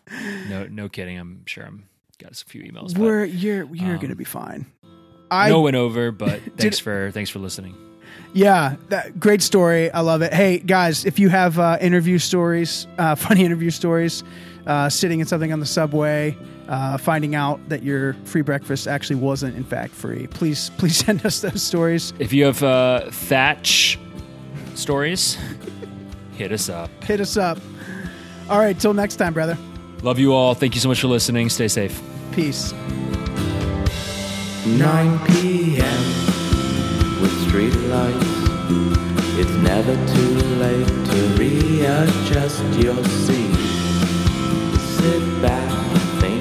No, 0.49 0.67
no 0.67 0.89
kidding. 0.89 1.19
I'm 1.19 1.45
sure 1.47 1.65
I'm 1.65 1.85
got 2.19 2.33
a 2.33 2.45
few 2.45 2.63
emails. 2.63 2.97
We're, 2.97 3.25
you're, 3.25 3.65
you're 3.75 3.97
going 3.97 4.11
to 4.11 4.17
be 4.17 4.25
fine. 4.25 4.67
I, 5.31 5.49
no 5.49 5.61
went 5.61 5.77
over, 5.77 6.13
but 6.13 6.41
thanks 6.57 6.79
for 6.79 7.11
thanks 7.11 7.31
for 7.31 7.41
listening. 7.41 7.75
Yeah, 8.33 8.77
that, 8.89 9.19
great 9.19 9.43
story. 9.43 9.91
I 9.91 10.01
love 10.01 10.23
it. 10.23 10.33
Hey, 10.33 10.59
guys, 10.59 11.05
if 11.05 11.19
you 11.19 11.29
have 11.29 11.59
uh, 11.59 11.79
interview 11.81 12.19
stories, 12.19 12.87
uh, 12.99 13.15
funny 13.15 13.45
interview 13.45 13.71
stories, 13.71 14.25
uh, 14.67 14.89
sitting 14.89 15.21
in 15.21 15.27
something 15.27 15.53
on 15.53 15.61
the 15.61 15.67
subway, 15.67 16.37
uh, 16.69 16.99
finding 16.99 17.35
out 17.35 17.61
that 17.69 17.83
your 17.83 18.15
free 18.25 18.43
breakfast 18.43 18.87
actually 18.87 19.17
wasn't 19.17 19.57
in 19.57 19.65
fact 19.65 19.93
free, 19.95 20.27
please 20.29 20.71
please 20.79 20.97
send 20.97 21.25
us 21.25 21.41
those 21.41 21.63
stories. 21.63 22.13
If 22.19 22.33
you 22.33 22.45
have 22.45 22.63
uh, 22.63 23.11
Thatch 23.11 23.99
stories, 24.75 25.39
hit 26.37 26.53
us 26.53 26.69
up. 26.69 26.91
Hit 27.05 27.21
us 27.21 27.37
up. 27.37 27.59
All 28.49 28.59
right, 28.59 28.79
till 28.79 28.95
next 28.95 29.17
time, 29.17 29.33
brother. 29.33 29.57
Love 30.03 30.19
you 30.19 30.35
all. 30.35 30.55
Thank 30.55 30.75
you 30.75 30.81
so 30.81 30.89
much 30.89 31.01
for 31.01 31.09
listening. 31.09 31.49
Stay 31.49 31.69
safe. 31.69 32.01
Peace. 32.33 32.73
9 34.67 35.19
p.m. 35.27 36.01
with 37.23 37.49
street 37.49 37.75
lights. 37.89 38.45
It's 39.37 39.51
never 39.63 39.95
too 40.15 40.35
late 40.59 40.87
to 40.87 41.35
readjust 41.39 42.63
your 42.79 43.03
seat. 43.05 43.55
Sit 44.79 45.43
back, 45.43 45.64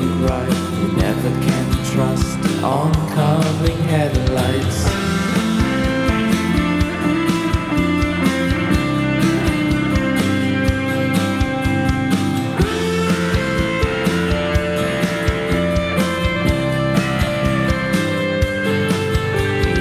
think 0.03 0.29
right. 0.29 0.53
You 0.79 0.87
never 0.97 1.29
can 1.45 1.67
trust 1.93 2.37
oncoming 2.63 3.77
headlights. 3.89 4.79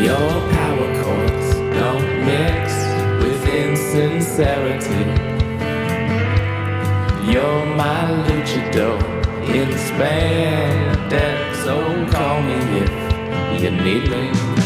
Your 0.07 0.31
power 0.57 0.91
chords 1.03 1.49
don't 1.79 2.09
mix 2.27 2.73
with 3.23 3.43
insincerity. 3.49 5.05
You're 7.31 7.67
my 7.77 8.03
luchador 8.27 9.12
in 9.55 9.69
spandex, 9.69 11.57
so 11.65 11.77
call 12.11 12.41
me 12.41 12.55
if 12.81 13.63
you 13.63 13.71
need 13.71 14.09
me. 14.09 14.62